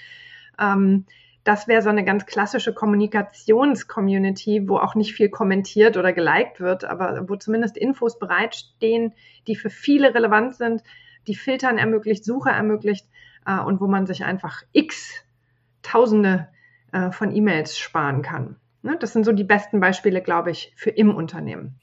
Ähm, 0.59 1.05
das 1.43 1.69
wäre 1.69 1.83
so 1.83 1.91
eine 1.91 2.05
ganz 2.05 2.27
klassische 2.27 2.73
Kommunikations-Community, 2.73 4.69
wo 4.69 4.79
auch 4.79 4.95
nicht 4.95 5.15
viel 5.15 5.29
kommentiert 5.29 5.97
oder 5.97 6.13
geliked 6.13 6.61
wird, 6.61 6.85
aber 6.85 7.29
wo 7.29 7.37
zumindest 7.37 7.77
Infos 7.77 8.19
bereitstehen, 8.19 9.15
die 9.47 9.55
für 9.55 9.71
viele 9.71 10.15
relevant 10.15 10.57
sind, 10.57 10.83
die 11.27 11.37
Filtern 11.37 11.79
ermöglicht, 11.79 12.25
Suche 12.25 12.51
ermöglicht 12.51 13.07
äh, 13.47 13.61
und 13.61 13.81
wo 13.81 13.87
man 13.87 14.07
sich 14.07 14.25
einfach 14.25 14.63
x 14.73 15.23
Tausende 15.83 16.49
äh, 16.93 17.13
von 17.13 17.33
E-Mails 17.33 17.79
sparen 17.79 18.23
kann. 18.23 18.57
Ne? 18.83 18.97
Das 18.99 19.13
sind 19.13 19.25
so 19.25 19.31
die 19.31 19.45
besten 19.45 19.79
Beispiele, 19.79 20.21
glaube 20.21 20.51
ich, 20.51 20.73
für 20.77 20.91
im 20.91 21.15
Unternehmen. 21.15 21.79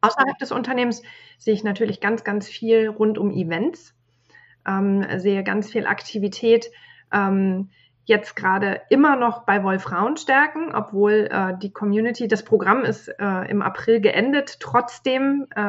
Außerhalb 0.00 0.38
des 0.38 0.50
Unternehmens 0.50 1.02
sehe 1.38 1.54
ich 1.54 1.62
natürlich 1.62 2.00
ganz, 2.00 2.24
ganz 2.24 2.48
viel 2.48 2.88
rund 2.88 3.16
um 3.16 3.30
Events, 3.30 3.94
ähm, 4.66 5.04
sehe 5.18 5.44
ganz 5.44 5.70
viel 5.70 5.86
Aktivität. 5.86 6.70
Ähm, 7.12 7.70
jetzt 8.04 8.36
gerade 8.36 8.80
immer 8.88 9.16
noch 9.16 9.44
bei 9.44 9.62
Wolfrauen 9.62 10.16
stärken, 10.16 10.74
obwohl 10.74 11.28
äh, 11.30 11.58
die 11.58 11.72
Community, 11.72 12.26
das 12.26 12.42
Programm 12.42 12.84
ist 12.84 13.08
äh, 13.08 13.50
im 13.50 13.60
April 13.60 14.00
geendet. 14.00 14.60
Trotzdem 14.60 15.46
äh, 15.54 15.60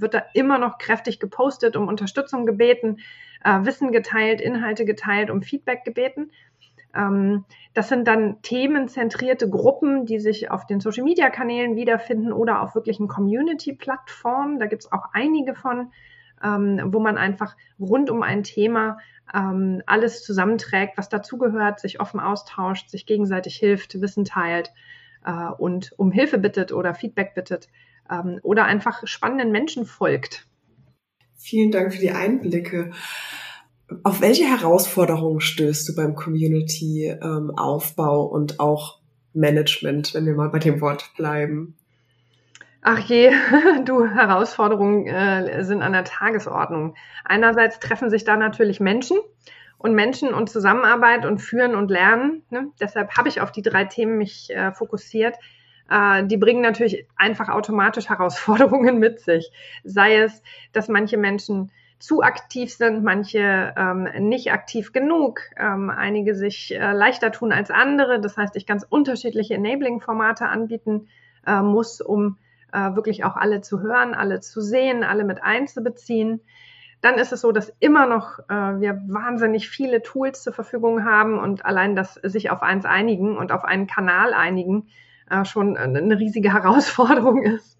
wird 0.00 0.14
da 0.14 0.22
immer 0.32 0.58
noch 0.58 0.78
kräftig 0.78 1.20
gepostet, 1.20 1.76
um 1.76 1.88
Unterstützung 1.88 2.46
gebeten, 2.46 2.98
äh, 3.44 3.64
Wissen 3.64 3.92
geteilt, 3.92 4.40
Inhalte 4.40 4.84
geteilt, 4.84 5.30
um 5.30 5.42
Feedback 5.42 5.84
gebeten. 5.84 6.30
Ähm, 6.94 7.44
das 7.74 7.88
sind 7.88 8.06
dann 8.06 8.40
themenzentrierte 8.42 9.48
Gruppen, 9.48 10.04
die 10.06 10.20
sich 10.20 10.50
auf 10.50 10.66
den 10.66 10.80
Social-Media-Kanälen 10.80 11.76
wiederfinden 11.76 12.32
oder 12.32 12.62
auf 12.62 12.74
wirklichen 12.74 13.08
Community-Plattformen. 13.08 14.58
Da 14.58 14.66
gibt 14.66 14.84
es 14.84 14.92
auch 14.92 15.06
einige 15.12 15.54
von, 15.54 15.92
ähm, 16.42 16.80
wo 16.86 17.00
man 17.00 17.16
einfach 17.16 17.56
rund 17.80 18.10
um 18.10 18.22
ein 18.22 18.42
Thema 18.42 18.98
ähm, 19.32 19.82
alles 19.86 20.22
zusammenträgt, 20.24 20.98
was 20.98 21.08
dazugehört, 21.08 21.80
sich 21.80 22.00
offen 22.00 22.20
austauscht, 22.20 22.90
sich 22.90 23.06
gegenseitig 23.06 23.56
hilft, 23.56 24.00
Wissen 24.00 24.24
teilt 24.24 24.72
äh, 25.24 25.48
und 25.56 25.92
um 25.96 26.10
Hilfe 26.10 26.38
bittet 26.38 26.72
oder 26.72 26.94
Feedback 26.94 27.34
bittet 27.34 27.68
ähm, 28.10 28.38
oder 28.42 28.64
einfach 28.64 29.06
spannenden 29.06 29.50
Menschen 29.50 29.86
folgt. 29.86 30.46
Vielen 31.42 31.72
Dank 31.72 31.92
für 31.92 32.00
die 32.00 32.12
Einblicke. 32.12 32.92
Auf 34.04 34.20
welche 34.20 34.44
Herausforderungen 34.44 35.40
stößt 35.40 35.88
du 35.88 35.96
beim 35.96 36.14
Community-Aufbau 36.14 38.26
ähm, 38.26 38.32
und 38.32 38.60
auch 38.60 39.00
Management, 39.34 40.14
wenn 40.14 40.24
wir 40.24 40.34
mal 40.34 40.50
bei 40.50 40.60
dem 40.60 40.80
Wort 40.80 41.10
bleiben? 41.16 41.76
Ach 42.80 43.00
je, 43.00 43.32
du, 43.84 44.06
Herausforderungen 44.06 45.08
äh, 45.08 45.64
sind 45.64 45.82
an 45.82 45.92
der 45.92 46.04
Tagesordnung. 46.04 46.94
Einerseits 47.24 47.80
treffen 47.80 48.08
sich 48.08 48.22
da 48.22 48.36
natürlich 48.36 48.78
Menschen 48.78 49.18
und 49.78 49.94
Menschen 49.94 50.32
und 50.32 50.48
Zusammenarbeit 50.48 51.26
und 51.26 51.40
Führen 51.40 51.74
und 51.74 51.90
Lernen. 51.90 52.44
Ne? 52.50 52.68
Deshalb 52.80 53.16
habe 53.16 53.28
ich 53.28 53.40
auf 53.40 53.50
die 53.50 53.62
drei 53.62 53.84
Themen 53.84 54.16
mich 54.16 54.50
äh, 54.50 54.70
fokussiert. 54.70 55.34
Äh, 55.92 56.26
die 56.26 56.38
bringen 56.38 56.62
natürlich 56.62 57.06
einfach 57.16 57.48
automatisch 57.48 58.08
Herausforderungen 58.08 58.98
mit 58.98 59.20
sich. 59.20 59.52
Sei 59.84 60.16
es, 60.16 60.42
dass 60.72 60.88
manche 60.88 61.18
Menschen 61.18 61.70
zu 61.98 62.22
aktiv 62.22 62.72
sind, 62.72 63.04
manche 63.04 63.74
ähm, 63.76 64.08
nicht 64.18 64.52
aktiv 64.52 64.92
genug, 64.92 65.40
ähm, 65.56 65.88
einige 65.88 66.34
sich 66.34 66.74
äh, 66.74 66.92
leichter 66.92 67.30
tun 67.30 67.52
als 67.52 67.70
andere. 67.70 68.20
Das 68.20 68.36
heißt, 68.36 68.56
ich 68.56 68.66
ganz 68.66 68.84
unterschiedliche 68.88 69.54
Enabling-Formate 69.54 70.48
anbieten 70.48 71.08
äh, 71.46 71.60
muss, 71.60 72.00
um 72.00 72.38
äh, 72.72 72.94
wirklich 72.96 73.24
auch 73.24 73.36
alle 73.36 73.60
zu 73.60 73.80
hören, 73.82 74.14
alle 74.14 74.40
zu 74.40 74.60
sehen, 74.60 75.04
alle 75.04 75.24
mit 75.24 75.44
einzubeziehen. 75.44 76.40
Dann 77.02 77.16
ist 77.16 77.32
es 77.32 77.42
so, 77.42 77.52
dass 77.52 77.72
immer 77.78 78.06
noch 78.06 78.40
äh, 78.48 78.80
wir 78.80 79.00
wahnsinnig 79.06 79.68
viele 79.68 80.02
Tools 80.02 80.42
zur 80.42 80.52
Verfügung 80.54 81.04
haben 81.04 81.38
und 81.38 81.64
allein 81.64 81.94
das 81.94 82.14
sich 82.14 82.50
auf 82.50 82.62
eins 82.62 82.84
einigen 82.84 83.36
und 83.36 83.52
auf 83.52 83.64
einen 83.64 83.86
Kanal 83.86 84.34
einigen 84.34 84.88
äh, 85.30 85.44
schon 85.44 85.76
eine 85.76 86.18
riesige 86.18 86.52
Herausforderung 86.52 87.42
ist. 87.42 87.78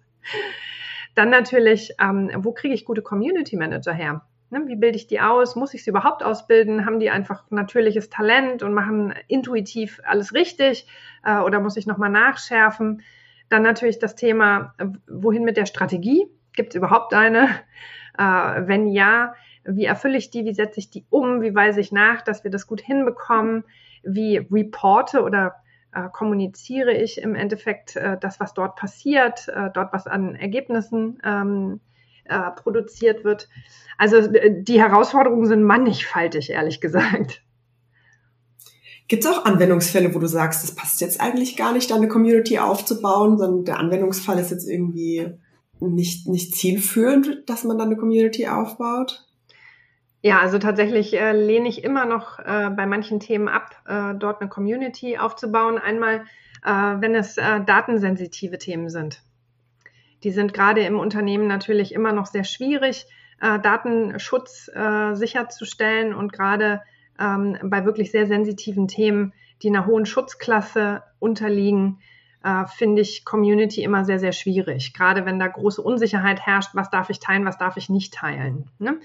Dann 1.15 1.29
natürlich, 1.29 1.93
ähm, 1.99 2.31
wo 2.37 2.53
kriege 2.53 2.73
ich 2.73 2.85
gute 2.85 3.01
Community 3.01 3.55
Manager 3.55 3.93
her? 3.93 4.25
Ne, 4.49 4.63
wie 4.67 4.75
bilde 4.75 4.97
ich 4.97 5.07
die 5.07 5.19
aus? 5.19 5.55
Muss 5.55 5.73
ich 5.73 5.83
sie 5.83 5.89
überhaupt 5.89 6.23
ausbilden? 6.23 6.85
Haben 6.85 6.99
die 6.99 7.09
einfach 7.09 7.49
natürliches 7.49 8.09
Talent 8.09 8.63
und 8.63 8.73
machen 8.73 9.13
intuitiv 9.27 10.01
alles 10.05 10.33
richtig? 10.33 10.87
Äh, 11.23 11.39
oder 11.39 11.59
muss 11.59 11.77
ich 11.77 11.87
nochmal 11.87 12.09
nachschärfen? 12.09 13.01
Dann 13.49 13.63
natürlich 13.63 13.99
das 13.99 14.15
Thema, 14.15 14.73
wohin 15.07 15.43
mit 15.43 15.57
der 15.57 15.65
Strategie? 15.65 16.27
Gibt 16.53 16.69
es 16.69 16.75
überhaupt 16.75 17.13
eine? 17.13 17.49
Äh, 18.17 18.67
wenn 18.67 18.87
ja, 18.87 19.33
wie 19.65 19.85
erfülle 19.85 20.17
ich 20.17 20.29
die? 20.29 20.45
Wie 20.45 20.53
setze 20.53 20.79
ich 20.79 20.89
die 20.89 21.05
um? 21.09 21.41
Wie 21.41 21.55
weise 21.55 21.79
ich 21.79 21.91
nach, 21.91 22.21
dass 22.21 22.43
wir 22.43 22.51
das 22.51 22.67
gut 22.67 22.81
hinbekommen? 22.81 23.63
Wie 24.03 24.37
reporte 24.37 25.23
oder 25.23 25.62
äh, 25.93 26.09
kommuniziere 26.11 26.93
ich 26.93 27.21
im 27.21 27.35
Endeffekt 27.35 27.95
äh, 27.95 28.17
das, 28.19 28.39
was 28.39 28.53
dort 28.53 28.75
passiert, 28.75 29.47
äh, 29.47 29.69
dort, 29.73 29.93
was 29.93 30.07
an 30.07 30.35
Ergebnissen 30.35 31.19
ähm, 31.23 31.79
äh, 32.25 32.51
produziert 32.51 33.23
wird? 33.23 33.49
Also 33.97 34.27
die 34.27 34.81
Herausforderungen 34.81 35.45
sind 35.45 35.63
mannigfaltig, 35.63 36.49
ehrlich 36.49 36.81
gesagt. 36.81 37.43
Gibt 39.07 39.25
es 39.25 39.29
auch 39.29 39.45
Anwendungsfälle, 39.45 40.15
wo 40.15 40.19
du 40.19 40.27
sagst, 40.27 40.63
das 40.63 40.75
passt 40.75 41.01
jetzt 41.01 41.19
eigentlich 41.19 41.57
gar 41.57 41.73
nicht, 41.73 41.91
da 41.91 41.95
eine 41.95 42.07
Community 42.07 42.57
aufzubauen, 42.57 43.37
sondern 43.37 43.65
der 43.65 43.79
Anwendungsfall 43.79 44.39
ist 44.39 44.51
jetzt 44.51 44.67
irgendwie 44.67 45.27
nicht, 45.79 46.27
nicht 46.27 46.55
zielführend, 46.55 47.43
dass 47.47 47.63
man 47.63 47.77
dann 47.77 47.87
eine 47.87 47.97
Community 47.97 48.47
aufbaut? 48.47 49.27
Ja, 50.25 50.39
also 50.39 50.57
tatsächlich 50.57 51.13
äh, 51.19 51.33
lehne 51.33 51.67
ich 51.67 51.83
immer 51.83 52.05
noch 52.05 52.39
äh, 52.39 52.69
bei 52.69 52.85
manchen 52.85 53.19
Themen 53.19 53.49
ab, 53.49 53.75
äh, 53.85 54.15
dort 54.15 54.39
eine 54.39 54.49
Community 54.49 55.17
aufzubauen. 55.17 55.77
Einmal, 55.77 56.23
äh, 56.63 56.69
wenn 56.69 57.13
es 57.13 57.37
äh, 57.37 57.59
datensensitive 57.65 58.57
Themen 58.57 58.89
sind. 58.89 59.21
Die 60.23 60.31
sind 60.31 60.53
gerade 60.53 60.79
im 60.85 60.97
Unternehmen 60.97 61.47
natürlich 61.47 61.93
immer 61.93 62.13
noch 62.13 62.25
sehr 62.25 62.45
schwierig, 62.45 63.05
äh, 63.41 63.59
Datenschutz 63.59 64.71
sicherzustellen 65.11 66.15
und 66.15 66.31
gerade 66.31 66.81
ähm, 67.19 67.57
bei 67.61 67.83
wirklich 67.83 68.11
sehr 68.11 68.25
sensitiven 68.25 68.87
Themen, 68.87 69.33
die 69.61 69.67
einer 69.67 69.85
hohen 69.85 70.05
Schutzklasse 70.05 71.03
unterliegen, 71.19 71.99
äh, 72.43 72.65
finde 72.67 73.01
ich 73.01 73.25
Community 73.25 73.83
immer 73.83 74.05
sehr, 74.05 74.19
sehr 74.19 74.33
schwierig. 74.33 74.93
Gerade 74.93 75.25
wenn 75.25 75.39
da 75.39 75.47
große 75.47 75.81
Unsicherheit 75.81 76.41
herrscht, 76.41 76.71
was 76.73 76.89
darf 76.89 77.09
ich 77.09 77.19
teilen, 77.19 77.45
was 77.45 77.57
darf 77.57 77.77
ich 77.77 77.89
nicht 77.89 78.13
teilen. 78.13 78.69
Ne? 78.79 78.99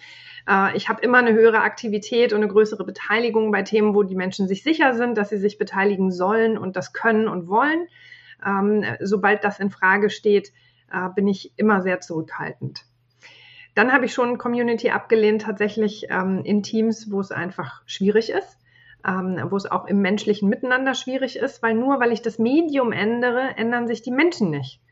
Äh, 0.48 0.76
ich 0.76 0.88
habe 0.88 1.00
immer 1.02 1.18
eine 1.18 1.32
höhere 1.32 1.60
Aktivität 1.60 2.32
und 2.32 2.42
eine 2.42 2.48
größere 2.48 2.84
Beteiligung 2.84 3.52
bei 3.52 3.62
Themen, 3.62 3.94
wo 3.94 4.02
die 4.02 4.16
Menschen 4.16 4.48
sich 4.48 4.62
sicher 4.62 4.94
sind, 4.94 5.16
dass 5.16 5.30
sie 5.30 5.38
sich 5.38 5.58
beteiligen 5.58 6.10
sollen 6.10 6.58
und 6.58 6.76
das 6.76 6.92
können 6.92 7.28
und 7.28 7.48
wollen. 7.48 7.86
Ähm, 8.44 8.84
sobald 9.00 9.44
das 9.44 9.60
in 9.60 9.70
Frage 9.70 10.10
steht, 10.10 10.52
äh, 10.92 11.08
bin 11.14 11.28
ich 11.28 11.52
immer 11.56 11.82
sehr 11.82 12.00
zurückhaltend. 12.00 12.84
Dann 13.74 13.92
habe 13.92 14.06
ich 14.06 14.12
schon 14.12 14.38
Community 14.38 14.90
abgelehnt, 14.90 15.42
tatsächlich 15.42 16.06
ähm, 16.10 16.42
in 16.44 16.64
Teams, 16.64 17.12
wo 17.12 17.20
es 17.20 17.30
einfach 17.30 17.82
schwierig 17.86 18.30
ist, 18.30 18.58
ähm, 19.08 19.40
wo 19.50 19.56
es 19.56 19.70
auch 19.70 19.86
im 19.86 20.02
menschlichen 20.02 20.48
Miteinander 20.48 20.94
schwierig 20.94 21.36
ist, 21.36 21.62
weil 21.62 21.74
nur 21.74 21.98
weil 21.98 22.12
ich 22.12 22.20
das 22.20 22.38
Medium 22.38 22.92
ändere, 22.92 23.56
ändern 23.56 23.88
sich 23.88 24.02
die 24.02 24.10
Menschen 24.10 24.50
nicht. 24.50 24.82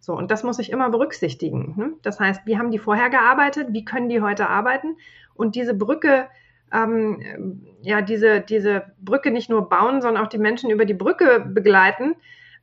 So, 0.00 0.14
und 0.14 0.30
das 0.30 0.42
muss 0.42 0.58
ich 0.58 0.70
immer 0.70 0.90
berücksichtigen. 0.90 1.74
Ne? 1.76 1.92
Das 2.02 2.18
heißt, 2.18 2.46
wie 2.46 2.56
haben 2.56 2.70
die 2.70 2.78
vorher 2.78 3.10
gearbeitet? 3.10 3.68
Wie 3.72 3.84
können 3.84 4.08
die 4.08 4.22
heute 4.22 4.48
arbeiten? 4.48 4.96
Und 5.34 5.54
diese 5.54 5.74
Brücke, 5.74 6.28
ähm, 6.72 7.66
ja, 7.82 8.00
diese, 8.00 8.40
diese 8.40 8.92
Brücke 9.00 9.30
nicht 9.30 9.50
nur 9.50 9.68
bauen, 9.68 10.00
sondern 10.00 10.24
auch 10.24 10.28
die 10.28 10.38
Menschen 10.38 10.70
über 10.70 10.84
die 10.84 10.94
Brücke 10.94 11.40
begleiten, 11.40 12.14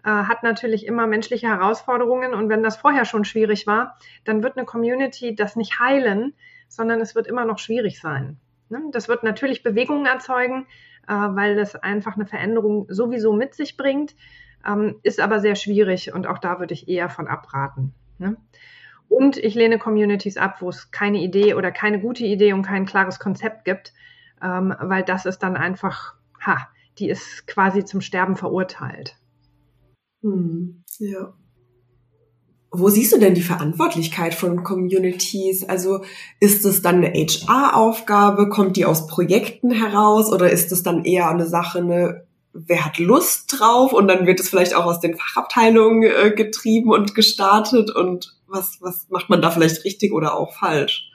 äh, 0.03 0.09
hat 0.09 0.43
natürlich 0.43 0.87
immer 0.87 1.07
menschliche 1.07 1.47
Herausforderungen. 1.47 2.33
Und 2.33 2.49
wenn 2.49 2.63
das 2.63 2.77
vorher 2.77 3.05
schon 3.05 3.25
schwierig 3.25 3.67
war, 3.67 3.97
dann 4.23 4.41
wird 4.41 4.57
eine 4.57 4.65
Community 4.65 5.35
das 5.35 5.55
nicht 5.55 5.79
heilen, 5.79 6.33
sondern 6.67 6.99
es 6.99 7.13
wird 7.15 7.27
immer 7.27 7.45
noch 7.45 7.59
schwierig 7.59 7.99
sein. 7.99 8.39
Ne? 8.69 8.81
Das 8.91 9.07
wird 9.07 9.23
natürlich 9.23 9.63
Bewegungen 9.63 10.05
erzeugen, 10.05 10.67
äh, 11.07 11.13
weil 11.13 11.55
das 11.55 11.75
einfach 11.75 12.15
eine 12.15 12.25
Veränderung 12.25 12.85
sowieso 12.89 13.33
mit 13.33 13.55
sich 13.55 13.77
bringt, 13.77 14.15
ähm, 14.65 14.99
ist 15.03 15.19
aber 15.19 15.39
sehr 15.39 15.55
schwierig 15.55 16.13
und 16.13 16.27
auch 16.27 16.39
da 16.39 16.59
würde 16.59 16.73
ich 16.73 16.87
eher 16.87 17.09
von 17.09 17.27
abraten. 17.27 17.93
Ne? 18.17 18.37
Und 19.07 19.37
ich 19.37 19.55
lehne 19.55 19.77
Communities 19.77 20.37
ab, 20.37 20.61
wo 20.61 20.69
es 20.69 20.91
keine 20.91 21.19
Idee 21.19 21.53
oder 21.53 21.71
keine 21.71 21.99
gute 21.99 22.25
Idee 22.25 22.53
und 22.53 22.63
kein 22.63 22.85
klares 22.85 23.19
Konzept 23.19 23.65
gibt, 23.65 23.93
ähm, 24.41 24.73
weil 24.79 25.03
das 25.03 25.25
ist 25.25 25.39
dann 25.39 25.55
einfach, 25.55 26.15
ha, 26.43 26.67
die 26.97 27.09
ist 27.09 27.45
quasi 27.47 27.85
zum 27.85 28.01
Sterben 28.01 28.35
verurteilt. 28.35 29.15
Hm, 30.21 30.83
ja. 30.97 31.33
Wo 32.77 32.89
siehst 32.89 33.13
du 33.13 33.19
denn 33.19 33.35
die 33.35 33.41
Verantwortlichkeit 33.41 34.33
von 34.33 34.63
Communities? 34.63 35.67
Also 35.67 36.03
ist 36.39 36.65
es 36.65 36.81
dann 36.81 37.03
eine 37.03 37.13
HR-Aufgabe? 37.13 38.49
Kommt 38.49 38.75
die 38.75 38.85
aus 38.85 39.07
Projekten 39.07 39.71
heraus? 39.71 40.31
Oder 40.31 40.49
ist 40.49 40.71
es 40.71 40.83
dann 40.83 41.05
eher 41.05 41.29
eine 41.29 41.47
Sache, 41.47 41.79
eine, 41.79 42.25
wer 42.53 42.85
hat 42.85 42.97
Lust 42.97 43.55
drauf? 43.57 43.93
Und 43.93 44.07
dann 44.07 44.27
wird 44.27 44.39
es 44.39 44.49
vielleicht 44.49 44.75
auch 44.75 44.85
aus 44.85 44.99
den 44.99 45.15
Fachabteilungen 45.15 46.03
äh, 46.03 46.31
getrieben 46.31 46.91
und 46.91 47.15
gestartet. 47.15 47.91
Und 47.91 48.35
was, 48.47 48.77
was 48.81 49.07
macht 49.09 49.29
man 49.29 49.41
da 49.41 49.51
vielleicht 49.51 49.85
richtig 49.85 50.11
oder 50.11 50.35
auch 50.35 50.53
falsch? 50.53 51.09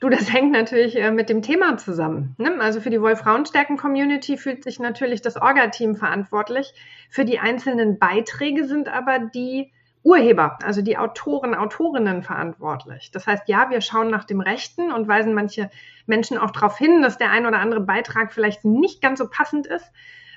Du, 0.00 0.08
das 0.10 0.32
hängt 0.32 0.52
natürlich 0.52 0.96
äh, 0.96 1.12
mit 1.12 1.28
dem 1.28 1.42
Thema 1.42 1.78
zusammen. 1.78 2.34
Ne? 2.38 2.60
Also 2.60 2.80
für 2.80 2.90
die 2.90 3.00
Wolf-Frauenstärken-Community 3.00 4.36
fühlt 4.36 4.64
sich 4.64 4.78
natürlich 4.78 5.22
das 5.22 5.36
Orga-Team 5.36 5.94
verantwortlich. 5.94 6.74
Für 7.08 7.24
die 7.24 7.38
einzelnen 7.38 7.98
Beiträge 7.98 8.66
sind 8.66 8.88
aber 8.88 9.18
die 9.18 9.70
Urheber, 10.04 10.58
also 10.62 10.82
die 10.82 10.98
Autoren, 10.98 11.54
Autorinnen 11.54 12.22
verantwortlich. 12.22 13.10
Das 13.10 13.26
heißt, 13.26 13.48
ja, 13.48 13.70
wir 13.70 13.80
schauen 13.80 14.10
nach 14.10 14.24
dem 14.24 14.40
Rechten 14.40 14.92
und 14.92 15.08
weisen 15.08 15.32
manche 15.32 15.70
Menschen 16.06 16.36
auch 16.36 16.50
darauf 16.50 16.76
hin, 16.76 17.00
dass 17.00 17.16
der 17.16 17.30
ein 17.30 17.46
oder 17.46 17.58
andere 17.58 17.80
Beitrag 17.80 18.32
vielleicht 18.32 18.66
nicht 18.66 19.00
ganz 19.00 19.18
so 19.18 19.28
passend 19.30 19.66
ist. 19.66 19.90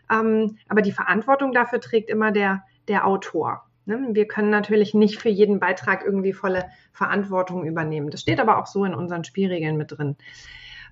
Ähm, 0.10 0.58
aber 0.70 0.82
die 0.82 0.94
Verantwortung 0.94 1.52
dafür 1.52 1.82
trägt 1.82 2.10
immer 2.10 2.32
der, 2.32 2.64
der 2.88 3.06
Autor. 3.06 3.66
Ne? 3.86 4.08
Wir 4.12 4.26
können 4.26 4.50
natürlich 4.50 4.94
nicht 4.94 5.20
für 5.20 5.30
jeden 5.30 5.60
Beitrag 5.60 6.06
irgendwie 6.06 6.32
volle 6.32 6.70
Verantwortung 6.94 7.66
übernehmen. 7.66 8.10
Das 8.10 8.22
steht 8.22 8.40
aber 8.40 8.60
auch 8.60 8.68
so 8.68 8.86
in 8.86 8.96
unseren 8.96 9.26
Spielregeln 9.26 9.76
mit 9.76 9.92
drin. 9.92 10.16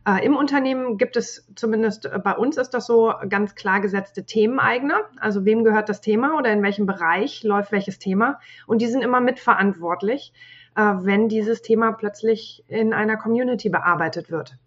Äh, 0.08 0.24
Im 0.26 0.36
Unternehmen 0.36 0.98
gibt 0.98 1.18
es, 1.18 1.48
zumindest 1.56 2.10
bei 2.24 2.34
uns 2.34 2.58
ist 2.58 2.72
das 2.72 2.86
so, 2.86 3.14
ganz 3.28 3.56
klar 3.56 3.82
gesetzte 3.82 4.26
Themeneigner. 4.26 5.02
Also 5.20 5.46
wem 5.46 5.64
gehört 5.64 5.90
das 5.90 6.02
Thema 6.02 6.38
oder 6.38 6.52
in 6.52 6.62
welchem 6.62 6.86
Bereich 6.86 7.44
läuft 7.44 7.72
welches 7.72 7.98
Thema. 7.98 8.40
Und 8.68 8.82
die 8.82 8.88
sind 8.88 9.04
immer 9.04 9.20
mitverantwortlich, 9.20 10.34
äh, 10.76 10.82
wenn 10.82 11.28
dieses 11.28 11.62
Thema 11.62 11.92
plötzlich 11.92 12.64
in 12.68 12.94
einer 12.94 13.18
Community 13.18 13.70
bearbeitet 13.70 14.30
wird. 14.30 14.58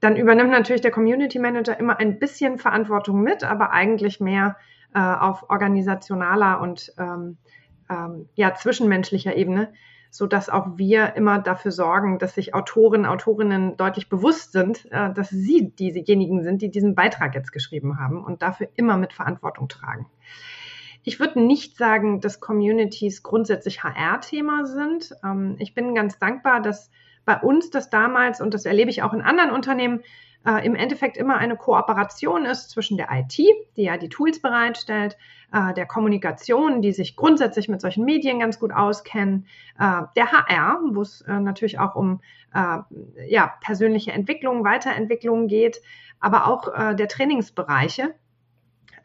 Dann 0.00 0.16
übernimmt 0.16 0.50
natürlich 0.50 0.82
der 0.82 0.90
Community 0.90 1.38
Manager 1.38 1.78
immer 1.78 1.98
ein 1.98 2.18
bisschen 2.18 2.58
Verantwortung 2.58 3.22
mit, 3.22 3.44
aber 3.44 3.70
eigentlich 3.70 4.20
mehr 4.20 4.56
äh, 4.94 5.00
auf 5.00 5.50
organisationaler 5.50 6.60
und 6.60 6.92
ähm, 6.98 7.36
ähm, 7.90 8.28
ja, 8.34 8.54
zwischenmenschlicher 8.54 9.36
Ebene 9.36 9.72
so 10.14 10.28
dass 10.28 10.48
auch 10.48 10.76
wir 10.76 11.16
immer 11.16 11.40
dafür 11.40 11.72
sorgen, 11.72 12.20
dass 12.20 12.36
sich 12.36 12.54
Autoren, 12.54 13.04
Autorinnen 13.04 13.76
deutlich 13.76 14.08
bewusst 14.08 14.52
sind, 14.52 14.86
äh, 14.92 15.12
dass 15.12 15.28
sie 15.28 15.72
diejenigen 15.74 16.44
sind, 16.44 16.62
die 16.62 16.70
diesen 16.70 16.94
Beitrag 16.94 17.34
jetzt 17.34 17.50
geschrieben 17.50 17.98
haben 17.98 18.22
und 18.22 18.40
dafür 18.40 18.68
immer 18.76 18.96
mit 18.96 19.12
Verantwortung 19.12 19.68
tragen. 19.68 20.06
Ich 21.02 21.18
würde 21.18 21.44
nicht 21.44 21.76
sagen, 21.76 22.20
dass 22.20 22.38
Communities 22.38 23.24
grundsätzlich 23.24 23.82
HR-Thema 23.82 24.66
sind. 24.66 25.16
Ähm, 25.24 25.56
ich 25.58 25.74
bin 25.74 25.96
ganz 25.96 26.16
dankbar, 26.16 26.62
dass 26.62 26.92
bei 27.24 27.38
uns 27.38 27.70
das 27.70 27.90
damals, 27.90 28.40
und 28.40 28.54
das 28.54 28.64
erlebe 28.64 28.90
ich 28.90 29.02
auch 29.02 29.12
in 29.12 29.22
anderen 29.22 29.50
Unternehmen, 29.50 30.02
äh, 30.46 30.64
im 30.64 30.74
Endeffekt 30.74 31.16
immer 31.16 31.38
eine 31.38 31.56
Kooperation 31.56 32.44
ist 32.44 32.70
zwischen 32.70 32.96
der 32.96 33.08
IT, 33.10 33.38
die 33.76 33.82
ja 33.82 33.96
die 33.96 34.08
Tools 34.08 34.40
bereitstellt, 34.40 35.16
äh, 35.52 35.72
der 35.74 35.86
Kommunikation, 35.86 36.82
die 36.82 36.92
sich 36.92 37.16
grundsätzlich 37.16 37.68
mit 37.68 37.80
solchen 37.80 38.04
Medien 38.04 38.40
ganz 38.40 38.58
gut 38.58 38.72
auskennen, 38.72 39.46
äh, 39.78 40.02
der 40.16 40.32
HR, 40.32 40.80
wo 40.92 41.00
es 41.00 41.22
äh, 41.22 41.40
natürlich 41.40 41.78
auch 41.78 41.94
um 41.94 42.20
äh, 42.52 42.78
ja, 43.26 43.54
persönliche 43.60 44.12
Entwicklung, 44.12 44.64
Weiterentwicklung 44.64 45.48
geht, 45.48 45.80
aber 46.20 46.46
auch 46.46 46.68
äh, 46.74 46.94
der 46.94 47.08
Trainingsbereiche. 47.08 48.14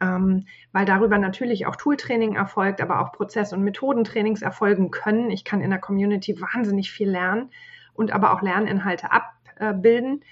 Ähm, 0.02 0.46
weil 0.72 0.86
darüber 0.86 1.18
natürlich 1.18 1.66
auch 1.66 1.76
Tooltraining 1.76 2.34
erfolgt, 2.34 2.80
aber 2.80 3.00
auch 3.00 3.12
Prozess- 3.12 3.52
und 3.52 3.62
Methodentrainings 3.62 4.40
erfolgen 4.40 4.90
können. 4.90 5.30
Ich 5.30 5.44
kann 5.44 5.60
in 5.60 5.68
der 5.68 5.78
Community 5.78 6.40
wahnsinnig 6.40 6.90
viel 6.90 7.10
lernen 7.10 7.50
und 8.00 8.12
aber 8.12 8.32
auch 8.32 8.40
Lerninhalte 8.40 9.08
abbilden. 9.12 10.24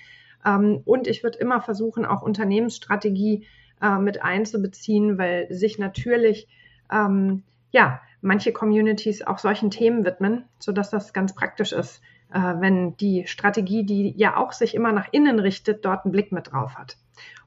Ähm, 0.44 0.80
und 0.86 1.06
ich 1.06 1.22
würde 1.22 1.38
immer 1.38 1.60
versuchen, 1.60 2.06
auch 2.06 2.22
Unternehmensstrategie 2.22 3.46
äh, 3.82 3.98
mit 3.98 4.22
einzubeziehen, 4.22 5.18
weil 5.18 5.52
sich 5.52 5.78
natürlich 5.78 6.48
ähm, 6.90 7.44
ja 7.70 8.00
manche 8.22 8.52
Communities 8.52 9.22
auch 9.22 9.38
solchen 9.38 9.70
Themen 9.70 10.04
widmen, 10.06 10.46
sodass 10.58 10.88
das 10.88 11.12
ganz 11.12 11.34
praktisch 11.34 11.72
ist, 11.72 12.00
äh, 12.32 12.38
wenn 12.38 12.96
die 12.96 13.26
Strategie, 13.26 13.84
die 13.84 14.14
ja 14.16 14.38
auch 14.38 14.52
sich 14.52 14.74
immer 14.74 14.92
nach 14.92 15.08
innen 15.12 15.38
richtet, 15.38 15.84
dort 15.84 16.06
einen 16.06 16.12
Blick 16.12 16.32
mit 16.32 16.50
drauf 16.50 16.76
hat. 16.76 16.96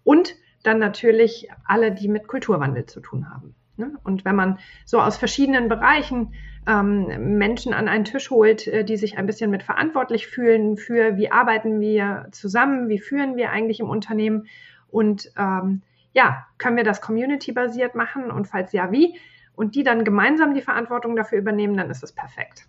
Und 0.03 0.35
dann 0.61 0.77
natürlich 0.77 1.49
alle, 1.65 1.91
die 1.91 2.07
mit 2.07 2.27
Kulturwandel 2.27 2.85
zu 2.85 2.99
tun 2.99 3.31
haben. 3.31 3.55
Ne? 3.77 3.93
Und 4.03 4.25
wenn 4.25 4.35
man 4.35 4.59
so 4.85 4.99
aus 4.99 5.17
verschiedenen 5.17 5.69
Bereichen 5.69 6.33
ähm, 6.67 7.37
Menschen 7.37 7.73
an 7.73 7.87
einen 7.87 8.05
Tisch 8.05 8.29
holt, 8.29 8.67
äh, 8.67 8.83
die 8.83 8.97
sich 8.97 9.17
ein 9.17 9.25
bisschen 9.25 9.49
mit 9.49 9.63
verantwortlich 9.63 10.27
fühlen 10.27 10.77
für, 10.77 11.17
wie 11.17 11.31
arbeiten 11.31 11.79
wir 11.79 12.27
zusammen, 12.31 12.89
wie 12.89 12.99
führen 12.99 13.35
wir 13.35 13.51
eigentlich 13.51 13.79
im 13.79 13.89
Unternehmen 13.89 14.47
und 14.89 15.31
ähm, 15.37 15.81
ja, 16.13 16.45
können 16.57 16.77
wir 16.77 16.83
das 16.83 17.01
community-basiert 17.01 17.95
machen 17.95 18.31
und 18.31 18.47
falls 18.47 18.73
ja, 18.73 18.91
wie? 18.91 19.17
Und 19.55 19.75
die 19.75 19.83
dann 19.83 20.03
gemeinsam 20.03 20.53
die 20.53 20.61
Verantwortung 20.61 21.15
dafür 21.15 21.37
übernehmen, 21.37 21.77
dann 21.77 21.89
ist 21.89 22.03
es 22.03 22.11
perfekt. 22.11 22.67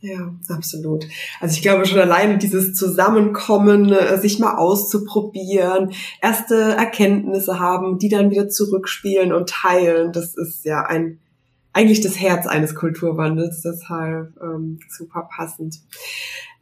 Ja, 0.00 0.32
absolut. 0.48 1.06
Also 1.40 1.56
ich 1.56 1.62
glaube 1.62 1.84
schon 1.84 1.98
alleine 1.98 2.38
dieses 2.38 2.72
Zusammenkommen, 2.74 3.92
äh, 3.92 4.16
sich 4.18 4.38
mal 4.38 4.56
auszuprobieren, 4.56 5.92
erste 6.22 6.54
Erkenntnisse 6.54 7.58
haben, 7.58 7.98
die 7.98 8.08
dann 8.08 8.30
wieder 8.30 8.48
zurückspielen 8.48 9.32
und 9.32 9.48
teilen, 9.48 10.12
das 10.12 10.36
ist 10.36 10.64
ja 10.64 10.82
ein 10.84 11.18
eigentlich 11.72 12.00
das 12.00 12.18
Herz 12.18 12.46
eines 12.46 12.74
Kulturwandels, 12.74 13.62
deshalb 13.62 14.34
ähm, 14.42 14.80
super 14.88 15.28
passend. 15.30 15.80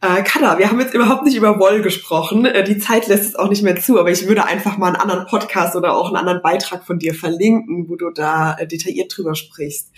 Äh, 0.02 0.22
Kada, 0.24 0.58
wir 0.58 0.70
haben 0.70 0.78
jetzt 0.78 0.94
überhaupt 0.94 1.24
nicht 1.24 1.36
über 1.36 1.58
Woll 1.58 1.80
gesprochen. 1.80 2.44
Äh, 2.44 2.64
die 2.64 2.78
Zeit 2.78 3.06
lässt 3.06 3.24
es 3.24 3.36
auch 3.36 3.48
nicht 3.48 3.62
mehr 3.62 3.76
zu, 3.76 3.98
aber 3.98 4.10
ich 4.10 4.28
würde 4.28 4.44
einfach 4.44 4.76
mal 4.76 4.88
einen 4.88 4.96
anderen 4.96 5.26
Podcast 5.26 5.74
oder 5.74 5.96
auch 5.96 6.08
einen 6.08 6.16
anderen 6.16 6.42
Beitrag 6.42 6.84
von 6.84 6.98
dir 6.98 7.14
verlinken, 7.14 7.88
wo 7.88 7.96
du 7.96 8.10
da 8.10 8.56
äh, 8.58 8.66
detailliert 8.66 9.16
drüber 9.16 9.34
sprichst. 9.34 9.90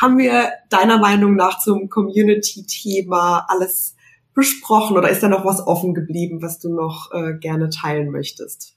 Haben 0.00 0.18
wir 0.18 0.50
deiner 0.68 0.98
Meinung 0.98 1.36
nach 1.36 1.60
zum 1.60 1.88
Community-Thema 1.88 3.46
alles 3.48 3.94
besprochen 4.34 4.96
oder 4.96 5.08
ist 5.08 5.22
da 5.22 5.28
noch 5.28 5.44
was 5.44 5.66
offen 5.66 5.94
geblieben, 5.94 6.42
was 6.42 6.58
du 6.58 6.68
noch 6.74 7.12
äh, 7.12 7.34
gerne 7.38 7.70
teilen 7.70 8.10
möchtest? 8.10 8.75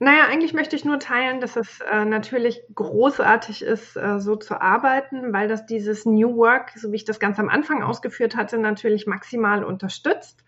Naja, 0.00 0.26
eigentlich 0.28 0.54
möchte 0.54 0.74
ich 0.74 0.84
nur 0.84 0.98
teilen, 0.98 1.40
dass 1.40 1.56
es 1.56 1.80
äh, 1.80 2.04
natürlich 2.04 2.62
großartig 2.74 3.62
ist, 3.62 3.96
äh, 3.96 4.18
so 4.18 4.34
zu 4.36 4.60
arbeiten, 4.60 5.32
weil 5.32 5.46
das 5.46 5.66
dieses 5.66 6.04
New 6.04 6.36
Work, 6.36 6.72
so 6.76 6.90
wie 6.90 6.96
ich 6.96 7.04
das 7.04 7.20
ganz 7.20 7.38
am 7.38 7.48
Anfang 7.48 7.82
ausgeführt 7.82 8.36
hatte, 8.36 8.58
natürlich 8.58 9.06
maximal 9.06 9.62
unterstützt. 9.62 10.44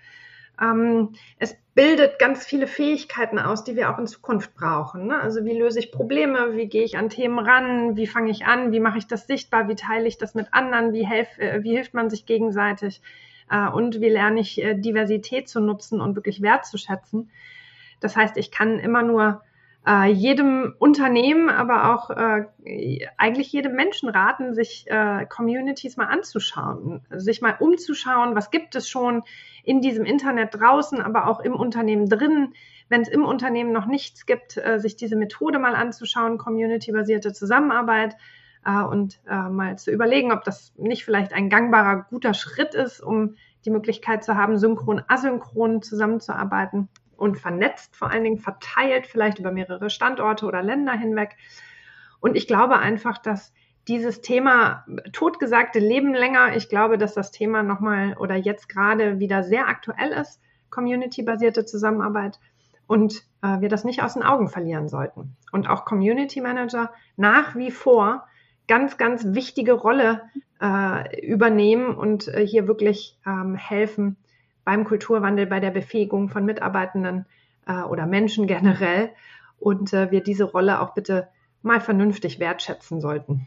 Ähm, 0.60 1.12
es 1.38 1.56
bildet 1.74 2.18
ganz 2.18 2.44
viele 2.46 2.66
Fähigkeiten 2.66 3.38
aus, 3.38 3.62
die 3.62 3.76
wir 3.76 3.90
auch 3.90 3.98
in 3.98 4.06
Zukunft 4.06 4.54
brauchen. 4.54 5.06
Ne? 5.06 5.20
Also 5.20 5.44
wie 5.44 5.56
löse 5.56 5.78
ich 5.78 5.92
Probleme, 5.92 6.56
wie 6.56 6.66
gehe 6.66 6.84
ich 6.84 6.96
an 6.96 7.10
Themen 7.10 7.38
ran, 7.38 7.96
wie 7.96 8.06
fange 8.06 8.30
ich 8.30 8.46
an, 8.46 8.72
wie 8.72 8.80
mache 8.80 8.98
ich 8.98 9.06
das 9.06 9.26
sichtbar, 9.26 9.68
wie 9.68 9.74
teile 9.74 10.08
ich 10.08 10.18
das 10.18 10.34
mit 10.34 10.54
anderen, 10.54 10.92
wie, 10.92 11.06
helf, 11.06 11.38
äh, 11.38 11.62
wie 11.62 11.72
hilft 11.76 11.94
man 11.94 12.08
sich 12.08 12.26
gegenseitig 12.26 13.02
äh, 13.50 13.68
und 13.68 14.00
wie 14.00 14.08
lerne 14.08 14.40
ich 14.40 14.62
äh, 14.62 14.74
Diversität 14.74 15.48
zu 15.48 15.60
nutzen 15.60 16.00
und 16.00 16.16
wirklich 16.16 16.40
wertzuschätzen. 16.40 17.30
Das 18.00 18.16
heißt, 18.16 18.36
ich 18.36 18.50
kann 18.50 18.78
immer 18.78 19.02
nur 19.02 19.42
äh, 19.86 20.10
jedem 20.10 20.74
Unternehmen, 20.78 21.48
aber 21.48 21.94
auch 21.94 22.10
äh, 22.10 22.46
eigentlich 23.16 23.52
jedem 23.52 23.74
Menschen 23.76 24.08
raten, 24.08 24.52
sich 24.52 24.86
äh, 24.88 25.26
Communities 25.26 25.96
mal 25.96 26.06
anzuschauen, 26.06 27.06
sich 27.10 27.40
mal 27.40 27.56
umzuschauen, 27.60 28.34
was 28.34 28.50
gibt 28.50 28.74
es 28.74 28.88
schon 28.88 29.22
in 29.62 29.80
diesem 29.80 30.04
Internet 30.04 30.54
draußen, 30.54 31.00
aber 31.00 31.28
auch 31.28 31.40
im 31.40 31.54
Unternehmen 31.54 32.08
drin. 32.08 32.52
Wenn 32.88 33.02
es 33.02 33.08
im 33.08 33.24
Unternehmen 33.24 33.72
noch 33.72 33.86
nichts 33.86 34.26
gibt, 34.26 34.56
äh, 34.56 34.80
sich 34.80 34.96
diese 34.96 35.16
Methode 35.16 35.58
mal 35.58 35.76
anzuschauen, 35.76 36.38
community-basierte 36.38 37.32
Zusammenarbeit 37.32 38.16
äh, 38.64 38.82
und 38.82 39.20
äh, 39.28 39.48
mal 39.48 39.78
zu 39.78 39.92
überlegen, 39.92 40.32
ob 40.32 40.42
das 40.42 40.72
nicht 40.76 41.04
vielleicht 41.04 41.32
ein 41.32 41.48
gangbarer, 41.48 42.06
guter 42.10 42.34
Schritt 42.34 42.74
ist, 42.74 43.00
um 43.00 43.36
die 43.64 43.70
Möglichkeit 43.70 44.24
zu 44.24 44.36
haben, 44.36 44.58
synchron, 44.58 45.02
asynchron 45.06 45.82
zusammenzuarbeiten 45.82 46.88
und 47.16 47.38
vernetzt, 47.38 47.96
vor 47.96 48.10
allen 48.10 48.24
Dingen 48.24 48.38
verteilt, 48.38 49.06
vielleicht 49.06 49.38
über 49.38 49.52
mehrere 49.52 49.90
Standorte 49.90 50.46
oder 50.46 50.62
Länder 50.62 50.92
hinweg. 50.92 51.36
Und 52.20 52.36
ich 52.36 52.46
glaube 52.46 52.78
einfach, 52.78 53.18
dass 53.18 53.52
dieses 53.88 54.20
Thema 54.20 54.84
totgesagte 55.12 55.78
Leben 55.78 56.12
länger, 56.12 56.56
ich 56.56 56.68
glaube, 56.68 56.98
dass 56.98 57.14
das 57.14 57.30
Thema 57.30 57.62
nochmal 57.62 58.16
oder 58.18 58.34
jetzt 58.34 58.68
gerade 58.68 59.20
wieder 59.20 59.44
sehr 59.44 59.68
aktuell 59.68 60.10
ist, 60.10 60.40
community-basierte 60.70 61.64
Zusammenarbeit 61.64 62.40
und 62.86 63.22
äh, 63.42 63.60
wir 63.60 63.68
das 63.68 63.84
nicht 63.84 64.02
aus 64.02 64.14
den 64.14 64.22
Augen 64.22 64.48
verlieren 64.48 64.88
sollten. 64.88 65.36
Und 65.52 65.68
auch 65.68 65.84
Community 65.84 66.40
Manager 66.40 66.92
nach 67.16 67.54
wie 67.54 67.70
vor 67.70 68.26
ganz, 68.68 68.96
ganz 68.96 69.34
wichtige 69.34 69.72
Rolle 69.72 70.22
äh, 70.60 71.24
übernehmen 71.24 71.94
und 71.94 72.28
äh, 72.28 72.46
hier 72.46 72.66
wirklich 72.66 73.18
ähm, 73.26 73.54
helfen, 73.54 74.16
beim 74.66 74.84
Kulturwandel, 74.84 75.46
bei 75.46 75.60
der 75.60 75.70
Befähigung 75.70 76.28
von 76.28 76.44
Mitarbeitenden 76.44 77.24
äh, 77.66 77.82
oder 77.82 78.04
Menschen 78.04 78.46
generell 78.46 79.10
und 79.58 79.94
äh, 79.94 80.10
wir 80.10 80.22
diese 80.22 80.44
Rolle 80.44 80.80
auch 80.80 80.92
bitte 80.92 81.28
mal 81.62 81.80
vernünftig 81.80 82.40
wertschätzen 82.40 83.00
sollten. 83.00 83.46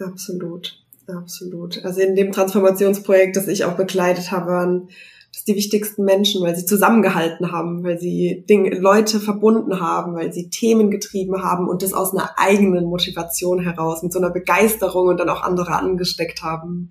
Absolut, 0.00 0.82
absolut. 1.06 1.84
Also 1.84 2.00
in 2.00 2.16
dem 2.16 2.32
Transformationsprojekt, 2.32 3.36
das 3.36 3.46
ich 3.46 3.64
auch 3.64 3.76
begleitet 3.76 4.32
habe, 4.32 4.46
waren 4.46 4.88
das 5.34 5.44
die 5.44 5.54
wichtigsten 5.54 6.04
Menschen, 6.04 6.42
weil 6.42 6.56
sie 6.56 6.64
zusammengehalten 6.64 7.52
haben, 7.52 7.84
weil 7.84 8.00
sie 8.00 8.46
Dinge, 8.48 8.78
Leute 8.78 9.20
verbunden 9.20 9.80
haben, 9.80 10.14
weil 10.14 10.32
sie 10.32 10.48
Themen 10.48 10.90
getrieben 10.90 11.42
haben 11.42 11.68
und 11.68 11.82
das 11.82 11.92
aus 11.92 12.14
einer 12.14 12.38
eigenen 12.38 12.86
Motivation 12.86 13.60
heraus, 13.60 14.02
mit 14.02 14.14
so 14.14 14.18
einer 14.18 14.30
Begeisterung 14.30 15.08
und 15.08 15.18
dann 15.20 15.28
auch 15.28 15.42
andere 15.42 15.72
angesteckt 15.74 16.42
haben. 16.42 16.88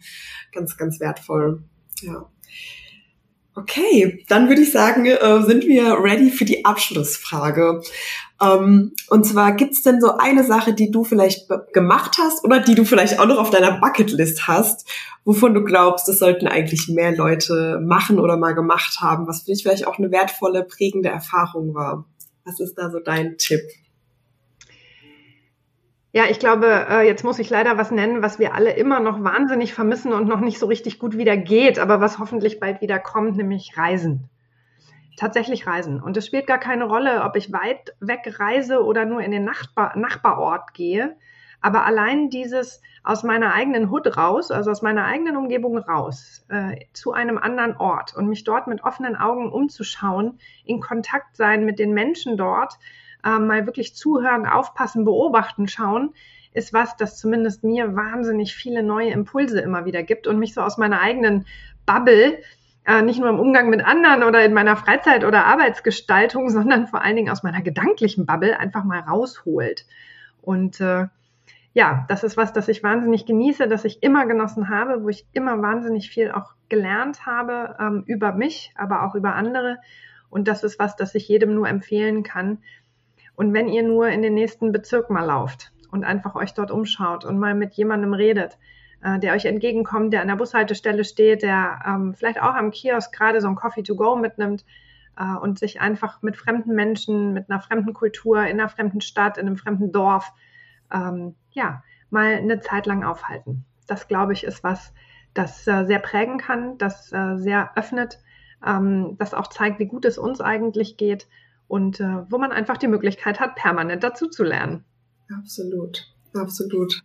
Ganz, 0.51 0.77
ganz 0.77 0.99
wertvoll. 0.99 1.63
Ja. 2.01 2.29
Okay, 3.57 4.23
dann 4.29 4.49
würde 4.49 4.61
ich 4.61 4.71
sagen, 4.71 5.07
äh, 5.07 5.41
sind 5.41 5.65
wir 5.65 5.97
ready 5.99 6.29
für 6.29 6.45
die 6.45 6.63
Abschlussfrage. 6.63 7.81
Ähm, 8.39 8.93
und 9.09 9.25
zwar 9.25 9.53
gibt's 9.53 9.81
denn 9.81 9.99
so 9.99 10.17
eine 10.17 10.43
Sache, 10.43 10.73
die 10.73 10.91
du 10.91 11.03
vielleicht 11.03 11.47
gemacht 11.73 12.19
hast 12.19 12.43
oder 12.43 12.59
die 12.59 12.75
du 12.75 12.85
vielleicht 12.85 13.19
auch 13.19 13.25
noch 13.25 13.39
auf 13.39 13.49
deiner 13.49 13.79
Bucketlist 13.79 14.47
hast, 14.47 14.87
wovon 15.25 15.55
du 15.55 15.63
glaubst, 15.63 16.07
das 16.07 16.19
sollten 16.19 16.47
eigentlich 16.47 16.87
mehr 16.87 17.15
Leute 17.15 17.79
machen 17.83 18.19
oder 18.19 18.37
mal 18.37 18.53
gemacht 18.53 18.99
haben, 19.01 19.27
was 19.27 19.41
für 19.41 19.51
dich 19.51 19.63
vielleicht 19.63 19.87
auch 19.87 19.97
eine 19.97 20.11
wertvolle, 20.11 20.63
prägende 20.63 21.09
Erfahrung 21.09 21.73
war? 21.73 22.05
Was 22.45 22.59
ist 22.59 22.75
da 22.75 22.91
so 22.91 22.99
dein 22.99 23.37
Tipp? 23.39 23.61
Ja, 26.13 26.25
ich 26.29 26.39
glaube, 26.39 26.87
äh, 26.89 27.05
jetzt 27.05 27.23
muss 27.23 27.37
ich 27.37 27.49
leider 27.49 27.77
was 27.77 27.91
nennen, 27.91 28.21
was 28.21 28.39
wir 28.39 28.55
alle 28.55 28.71
immer 28.71 28.99
noch 28.99 29.23
wahnsinnig 29.23 29.73
vermissen 29.73 30.13
und 30.13 30.27
noch 30.27 30.39
nicht 30.39 30.57
so 30.57 30.65
richtig 30.65 30.99
gut 30.99 31.17
wieder 31.17 31.35
geht, 31.35 31.79
aber 31.79 31.99
was 31.99 32.17
hoffentlich 32.17 32.59
bald 32.59 32.81
wieder 32.81 32.97
kommt, 32.97 33.35
nämlich 33.35 33.77
Reisen. 33.77 34.29
Tatsächlich 35.17 35.67
Reisen. 35.67 36.01
Und 36.01 36.15
es 36.15 36.25
spielt 36.25 36.47
gar 36.47 36.59
keine 36.59 36.85
Rolle, 36.85 37.23
ob 37.23 37.35
ich 37.35 37.51
weit 37.51 37.95
weg 37.99 38.39
reise 38.39 38.83
oder 38.83 39.03
nur 39.03 39.21
in 39.21 39.31
den 39.31 39.43
Nachbar 39.43 39.97
Nachbarort 39.97 40.73
gehe. 40.73 41.17
Aber 41.59 41.85
allein 41.85 42.29
dieses 42.29 42.81
aus 43.03 43.23
meiner 43.23 43.53
eigenen 43.53 43.89
Hut 43.89 44.15
raus, 44.15 44.51
also 44.51 44.69
aus 44.69 44.81
meiner 44.81 45.05
eigenen 45.05 45.37
Umgebung 45.37 45.77
raus, 45.77 46.45
äh, 46.49 46.85
zu 46.93 47.13
einem 47.13 47.37
anderen 47.37 47.75
Ort 47.77 48.15
und 48.15 48.27
mich 48.27 48.43
dort 48.43 48.67
mit 48.67 48.83
offenen 48.83 49.15
Augen 49.15 49.51
umzuschauen, 49.51 50.39
in 50.63 50.81
Kontakt 50.81 51.35
sein 51.35 51.65
mit 51.65 51.79
den 51.79 51.93
Menschen 51.93 52.37
dort, 52.37 52.77
äh, 53.23 53.39
mal 53.39 53.65
wirklich 53.65 53.95
zuhören, 53.95 54.45
aufpassen, 54.45 55.05
beobachten, 55.05 55.67
schauen, 55.67 56.13
ist 56.53 56.73
was, 56.73 56.97
das 56.97 57.17
zumindest 57.17 57.63
mir 57.63 57.95
wahnsinnig 57.95 58.55
viele 58.55 58.83
neue 58.83 59.11
Impulse 59.11 59.59
immer 59.59 59.85
wieder 59.85 60.03
gibt 60.03 60.27
und 60.27 60.39
mich 60.39 60.53
so 60.53 60.61
aus 60.61 60.77
meiner 60.77 60.99
eigenen 60.99 61.45
Bubble, 61.85 62.39
äh, 62.85 63.01
nicht 63.01 63.19
nur 63.19 63.29
im 63.29 63.39
Umgang 63.39 63.69
mit 63.69 63.85
anderen 63.85 64.23
oder 64.23 64.43
in 64.43 64.53
meiner 64.53 64.75
Freizeit 64.75 65.23
oder 65.23 65.45
Arbeitsgestaltung, 65.45 66.49
sondern 66.51 66.87
vor 66.87 67.01
allen 67.01 67.15
Dingen 67.15 67.29
aus 67.29 67.43
meiner 67.43 67.61
gedanklichen 67.61 68.25
Bubble 68.25 68.59
einfach 68.59 68.83
mal 68.83 68.99
rausholt. 68.99 69.85
Und 70.41 70.79
äh, 70.79 71.07
ja, 71.73 72.05
das 72.07 72.23
ist 72.23 72.37
was, 72.37 72.53
das 72.53 72.67
ich 72.69 72.81
wahnsinnig 72.81 73.27
genieße, 73.27 73.67
das 73.67 73.85
ich 73.85 74.01
immer 74.01 74.25
genossen 74.25 74.69
habe, 74.69 75.03
wo 75.03 75.09
ich 75.09 75.27
immer 75.33 75.61
wahnsinnig 75.61 76.09
viel 76.09 76.31
auch 76.31 76.53
gelernt 76.69 77.25
habe 77.27 77.75
ähm, 77.79 78.03
über 78.07 78.31
mich, 78.31 78.73
aber 78.75 79.03
auch 79.03 79.13
über 79.13 79.35
andere. 79.35 79.77
Und 80.29 80.47
das 80.47 80.63
ist 80.63 80.79
was, 80.79 80.95
das 80.95 81.13
ich 81.13 81.27
jedem 81.27 81.53
nur 81.53 81.69
empfehlen 81.69 82.23
kann, 82.23 82.59
und 83.37 83.53
wenn 83.53 83.67
ihr 83.67 83.83
nur 83.83 84.09
in 84.09 84.23
den 84.23 84.33
nächsten 84.33 84.71
Bezirk 84.71 85.11
mal 85.11 85.23
lauft 85.23 85.71
und 85.91 86.03
einfach 86.03 86.33
euch 86.35 86.55
dort 86.55 86.71
umschaut 86.71 87.23
und 87.23 87.37
mal 87.37 87.53
mit 87.53 87.75
jemandem 87.75 88.13
redet, 88.13 88.57
äh, 89.03 89.19
der 89.19 89.33
euch 89.35 89.45
entgegenkommt, 89.45 90.11
der 90.11 90.23
an 90.23 90.27
der 90.27 90.37
Bushaltestelle 90.37 91.05
steht, 91.05 91.43
der 91.43 91.79
ähm, 91.85 92.15
vielleicht 92.15 92.41
auch 92.41 92.55
am 92.55 92.71
Kiosk 92.71 93.15
gerade 93.15 93.39
so 93.39 93.47
ein 93.47 93.55
Coffee 93.55 93.83
to 93.83 93.95
go 93.95 94.15
mitnimmt 94.15 94.65
äh, 95.19 95.37
und 95.37 95.59
sich 95.59 95.79
einfach 95.79 96.23
mit 96.23 96.35
fremden 96.35 96.73
Menschen, 96.73 97.33
mit 97.33 97.47
einer 97.47 97.61
fremden 97.61 97.93
Kultur, 97.93 98.41
in 98.41 98.59
einer 98.59 98.69
fremden 98.69 99.01
Stadt, 99.01 99.37
in 99.37 99.45
einem 99.45 99.57
fremden 99.57 99.91
Dorf, 99.91 100.33
ähm, 100.91 101.35
ja, 101.51 101.83
mal 102.09 102.33
eine 102.37 102.59
Zeit 102.59 102.87
lang 102.87 103.03
aufhalten. 103.03 103.65
Das, 103.85 104.07
glaube 104.07 104.33
ich, 104.33 104.45
ist 104.45 104.63
was, 104.63 104.95
das 105.35 105.67
äh, 105.67 105.85
sehr 105.85 105.99
prägen 105.99 106.39
kann, 106.39 106.79
das 106.79 107.13
äh, 107.13 107.35
sehr 107.37 107.77
öffnet, 107.77 108.17
ähm, 108.65 109.15
das 109.19 109.35
auch 109.35 109.45
zeigt, 109.45 109.77
wie 109.77 109.85
gut 109.85 110.05
es 110.05 110.17
uns 110.17 110.41
eigentlich 110.41 110.97
geht 110.97 111.27
und 111.67 111.99
äh, 111.99 112.23
wo 112.29 112.37
man 112.37 112.51
einfach 112.51 112.77
die 112.77 112.87
Möglichkeit 112.87 113.39
hat, 113.39 113.55
permanent 113.55 114.03
dazu 114.03 114.27
zu 114.27 114.43
lernen. 114.43 114.85
Absolut, 115.35 116.07
absolut. 116.33 117.01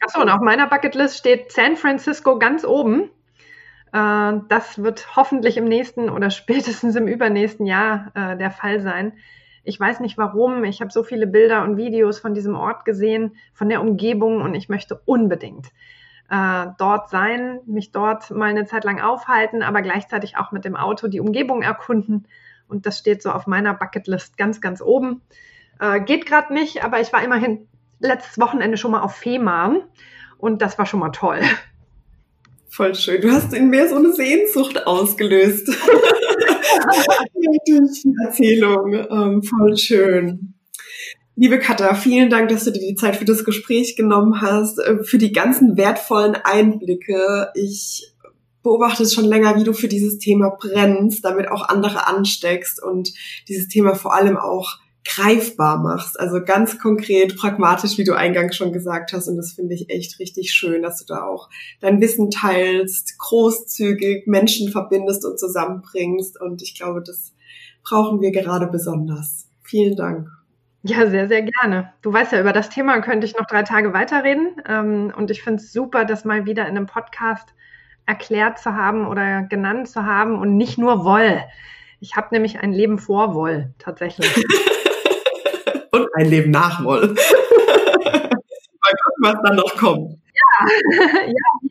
Achso, 0.00 0.20
und 0.20 0.28
auf 0.28 0.40
meiner 0.40 0.66
Bucketlist 0.66 1.18
steht 1.18 1.52
San 1.52 1.76
Francisco 1.76 2.38
ganz 2.38 2.64
oben. 2.64 3.10
Äh, 3.92 4.40
das 4.48 4.82
wird 4.82 5.16
hoffentlich 5.16 5.56
im 5.56 5.64
nächsten 5.64 6.08
oder 6.10 6.30
spätestens 6.30 6.96
im 6.96 7.06
übernächsten 7.06 7.66
Jahr 7.66 8.10
äh, 8.14 8.36
der 8.36 8.50
Fall 8.50 8.80
sein. 8.80 9.12
Ich 9.64 9.78
weiß 9.78 10.00
nicht 10.00 10.18
warum. 10.18 10.64
Ich 10.64 10.80
habe 10.80 10.90
so 10.90 11.04
viele 11.04 11.28
Bilder 11.28 11.62
und 11.62 11.76
Videos 11.76 12.18
von 12.18 12.34
diesem 12.34 12.56
Ort 12.56 12.84
gesehen, 12.84 13.36
von 13.54 13.68
der 13.68 13.80
Umgebung 13.80 14.42
und 14.42 14.54
ich 14.54 14.68
möchte 14.68 15.00
unbedingt 15.04 15.68
äh, 16.32 16.66
dort 16.78 17.10
sein, 17.10 17.60
mich 17.66 17.92
dort 17.92 18.30
mal 18.30 18.46
eine 18.46 18.64
Zeit 18.64 18.84
lang 18.84 19.00
aufhalten, 19.00 19.62
aber 19.62 19.82
gleichzeitig 19.82 20.36
auch 20.36 20.50
mit 20.50 20.64
dem 20.64 20.76
Auto 20.76 21.06
die 21.06 21.20
Umgebung 21.20 21.62
erkunden 21.62 22.26
und 22.72 22.86
das 22.86 22.98
steht 22.98 23.22
so 23.22 23.30
auf 23.30 23.46
meiner 23.46 23.74
Bucketlist 23.74 24.36
ganz, 24.36 24.60
ganz 24.60 24.80
oben. 24.80 25.22
Äh, 25.78 26.00
geht 26.00 26.26
gerade 26.26 26.52
nicht, 26.52 26.82
aber 26.82 27.00
ich 27.00 27.12
war 27.12 27.22
immerhin 27.22 27.68
letztes 28.00 28.40
Wochenende 28.40 28.76
schon 28.76 28.90
mal 28.90 29.02
auf 29.02 29.14
Fehmarn 29.14 29.82
und 30.38 30.62
das 30.62 30.78
war 30.78 30.86
schon 30.86 31.00
mal 31.00 31.10
toll. 31.10 31.40
Voll 32.68 32.94
schön. 32.94 33.20
Du 33.20 33.30
hast 33.30 33.52
in 33.52 33.68
mir 33.68 33.86
so 33.86 33.96
eine 33.96 34.14
Sehnsucht 34.14 34.86
ausgelöst. 34.86 35.68
Durch 35.68 35.76
die 38.02 38.14
Erzählung. 38.24 38.94
Ähm, 38.94 39.42
voll 39.42 39.76
schön. 39.76 40.54
Liebe 41.36 41.58
Katha, 41.58 41.94
vielen 41.94 42.30
Dank, 42.30 42.48
dass 42.48 42.64
du 42.64 42.70
dir 42.70 42.80
die 42.80 42.94
Zeit 42.94 43.16
für 43.16 43.24
das 43.24 43.44
Gespräch 43.44 43.96
genommen 43.96 44.40
hast, 44.40 44.78
äh, 44.78 45.04
für 45.04 45.18
die 45.18 45.32
ganzen 45.32 45.76
wertvollen 45.76 46.34
Einblicke. 46.34 47.48
Ich 47.54 48.11
beobachte 48.62 49.02
es 49.02 49.14
schon 49.14 49.24
länger, 49.24 49.56
wie 49.56 49.64
du 49.64 49.72
für 49.72 49.88
dieses 49.88 50.18
Thema 50.18 50.50
brennst, 50.50 51.24
damit 51.24 51.50
auch 51.50 51.68
andere 51.68 52.06
ansteckst 52.06 52.82
und 52.82 53.12
dieses 53.48 53.68
Thema 53.68 53.94
vor 53.94 54.14
allem 54.14 54.36
auch 54.36 54.78
greifbar 55.04 55.78
machst. 55.78 56.18
Also 56.18 56.42
ganz 56.44 56.78
konkret, 56.78 57.36
pragmatisch, 57.36 57.98
wie 57.98 58.04
du 58.04 58.14
eingangs 58.14 58.56
schon 58.56 58.72
gesagt 58.72 59.12
hast. 59.12 59.28
Und 59.28 59.36
das 59.36 59.52
finde 59.52 59.74
ich 59.74 59.90
echt 59.90 60.18
richtig 60.18 60.52
schön, 60.52 60.82
dass 60.82 60.98
du 60.98 61.12
da 61.12 61.24
auch 61.24 61.48
dein 61.80 62.00
Wissen 62.00 62.30
teilst, 62.30 63.18
großzügig 63.18 64.26
Menschen 64.26 64.70
verbindest 64.70 65.24
und 65.24 65.38
zusammenbringst. 65.38 66.40
Und 66.40 66.62
ich 66.62 66.76
glaube, 66.76 67.02
das 67.04 67.32
brauchen 67.82 68.20
wir 68.20 68.30
gerade 68.30 68.68
besonders. 68.68 69.48
Vielen 69.62 69.96
Dank. 69.96 70.28
Ja, 70.84 71.08
sehr, 71.08 71.28
sehr 71.28 71.42
gerne. 71.42 71.92
Du 72.02 72.12
weißt 72.12 72.32
ja, 72.32 72.40
über 72.40 72.52
das 72.52 72.68
Thema 72.68 73.00
könnte 73.00 73.24
ich 73.24 73.36
noch 73.36 73.46
drei 73.46 73.62
Tage 73.62 73.92
weiterreden. 73.92 74.56
Ähm, 74.68 75.12
und 75.16 75.30
ich 75.30 75.42
finde 75.42 75.62
es 75.62 75.72
super, 75.72 76.04
dass 76.04 76.24
mal 76.24 76.44
wieder 76.44 76.62
in 76.62 76.76
einem 76.76 76.86
Podcast 76.86 77.54
erklärt 78.06 78.58
zu 78.58 78.74
haben 78.74 79.06
oder 79.06 79.42
genannt 79.42 79.88
zu 79.88 80.04
haben 80.04 80.38
und 80.38 80.56
nicht 80.56 80.78
nur 80.78 81.04
Woll. 81.04 81.42
Ich 82.00 82.16
habe 82.16 82.28
nämlich 82.32 82.58
ein 82.60 82.72
Leben 82.72 82.98
vor 82.98 83.34
Woll, 83.34 83.72
tatsächlich. 83.78 84.34
und 85.92 86.08
ein 86.14 86.26
Leben 86.26 86.50
nach 86.50 86.82
Woll. 86.84 87.14
Mal 88.84 88.94
gucken, 89.04 89.20
was 89.20 89.36
dann 89.44 89.56
noch 89.56 89.76
kommt. 89.76 90.18
Ja, 90.34 90.68
ja, 91.26 91.70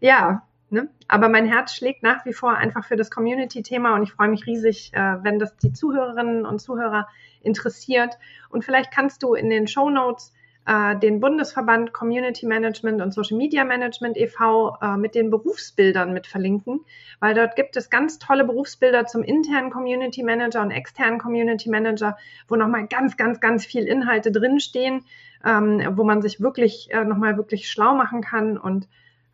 ja. 0.00 0.42
Ne? 0.70 0.90
Aber 1.06 1.30
mein 1.30 1.46
Herz 1.46 1.72
schlägt 1.74 2.02
nach 2.02 2.26
wie 2.26 2.34
vor 2.34 2.54
einfach 2.54 2.84
für 2.84 2.96
das 2.96 3.10
Community-Thema 3.10 3.94
und 3.94 4.02
ich 4.02 4.12
freue 4.12 4.28
mich 4.28 4.44
riesig, 4.46 4.92
äh, 4.92 5.16
wenn 5.22 5.38
das 5.38 5.56
die 5.56 5.72
Zuhörerinnen 5.72 6.44
und 6.44 6.58
Zuhörer 6.58 7.08
interessiert. 7.40 8.18
Und 8.50 8.66
vielleicht 8.66 8.90
kannst 8.90 9.22
du 9.22 9.32
in 9.32 9.48
den 9.48 9.66
Show 9.66 9.88
Notes 9.88 10.34
äh, 10.68 10.98
den 10.98 11.18
Bundesverband 11.18 11.94
Community 11.94 12.44
Management 12.44 13.00
und 13.00 13.14
Social 13.14 13.38
Media 13.38 13.64
Management 13.64 14.18
e.V. 14.18 14.76
Äh, 14.82 14.98
mit 14.98 15.14
den 15.14 15.30
Berufsbildern 15.30 16.12
mit 16.12 16.26
verlinken, 16.26 16.80
weil 17.20 17.34
dort 17.34 17.56
gibt 17.56 17.76
es 17.78 17.88
ganz 17.88 18.18
tolle 18.18 18.44
Berufsbilder 18.44 19.06
zum 19.06 19.22
internen 19.22 19.70
Community 19.70 20.22
Manager 20.22 20.60
und 20.60 20.70
externen 20.70 21.18
Community 21.18 21.70
Manager, 21.70 22.18
wo 22.48 22.56
nochmal 22.56 22.86
ganz, 22.86 23.16
ganz, 23.16 23.40
ganz 23.40 23.64
viel 23.64 23.84
Inhalte 23.84 24.30
drinstehen, 24.30 25.04
ähm, 25.42 25.82
wo 25.96 26.04
man 26.04 26.20
sich 26.20 26.40
wirklich 26.40 26.90
äh, 26.92 27.02
nochmal 27.02 27.38
wirklich 27.38 27.70
schlau 27.70 27.94
machen 27.94 28.20
kann 28.20 28.58
und 28.58 28.88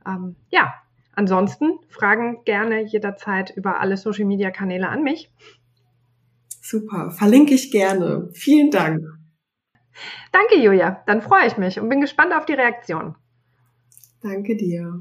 ähm, 0.07 0.37
ja, 0.51 0.73
ansonsten 1.17 1.81
Fragen 1.89 2.45
gerne 2.45 2.83
jederzeit 2.85 3.51
über 3.57 3.81
alle 3.81 3.97
Social 3.97 4.25
Media 4.25 4.53
Kanäle 4.53 4.89
an 4.89 5.03
mich. 5.03 5.33
Super, 6.61 7.11
verlinke 7.11 7.55
ich 7.55 7.73
gerne. 7.73 8.29
Vielen 8.35 8.71
Dank. 8.71 9.03
Danke, 10.33 10.59
Julia. 10.59 11.03
Dann 11.07 11.23
freue 11.23 11.47
ich 11.47 11.57
mich 11.57 11.81
und 11.81 11.89
bin 11.89 12.01
gespannt 12.01 12.33
auf 12.35 12.47
die 12.47 12.55
Reaktion. 12.55 13.15
Danke 14.23 14.57
dir. 14.57 15.01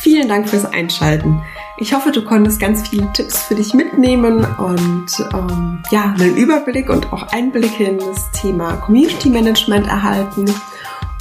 Vielen 0.00 0.28
Dank 0.28 0.48
fürs 0.48 0.64
Einschalten. 0.64 1.42
Ich 1.76 1.92
hoffe, 1.92 2.12
du 2.12 2.24
konntest 2.24 2.60
ganz 2.60 2.88
viele 2.88 3.12
Tipps 3.12 3.42
für 3.42 3.54
dich 3.54 3.74
mitnehmen 3.74 4.44
und 4.58 5.06
ähm, 5.32 5.82
ja, 5.90 6.14
einen 6.18 6.36
Überblick 6.36 6.88
und 6.88 7.12
auch 7.12 7.32
Einblicke 7.32 7.84
in 7.84 7.98
das 7.98 8.30
Thema 8.32 8.76
Community 8.76 9.28
Management 9.28 9.86
erhalten. 9.86 10.46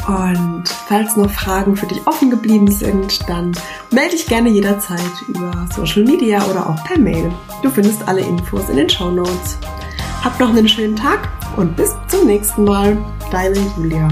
Und 0.08 0.64
falls 0.88 1.18
noch 1.18 1.30
Fragen 1.30 1.76
für 1.76 1.88
dich 1.88 2.06
offen 2.08 2.30
geblieben 2.30 2.72
sind, 2.72 3.28
dann 3.28 3.52
melde 3.92 4.12
dich 4.12 4.26
gerne 4.26 4.50
jederzeit 4.50 5.02
über 5.28 5.68
Social 5.76 6.04
Media 6.04 6.46
oder 6.46 6.70
auch 6.70 6.82
per 6.86 6.98
Mail. 6.98 7.32
Du 7.62 7.70
findest 7.70 8.08
alle 8.08 8.22
Infos 8.22 8.70
in 8.70 8.78
den 8.78 8.90
Show 8.90 9.12
Notes. 9.12 9.58
Habt 10.28 10.42
noch 10.42 10.50
einen 10.50 10.68
schönen 10.68 10.98
Tag 10.98 11.30
und 11.56 11.78
bis 11.78 11.96
zum 12.10 12.28
nächsten 12.28 12.66
Mal. 12.66 12.98
Deine 13.32 13.60
Julia. 13.78 14.10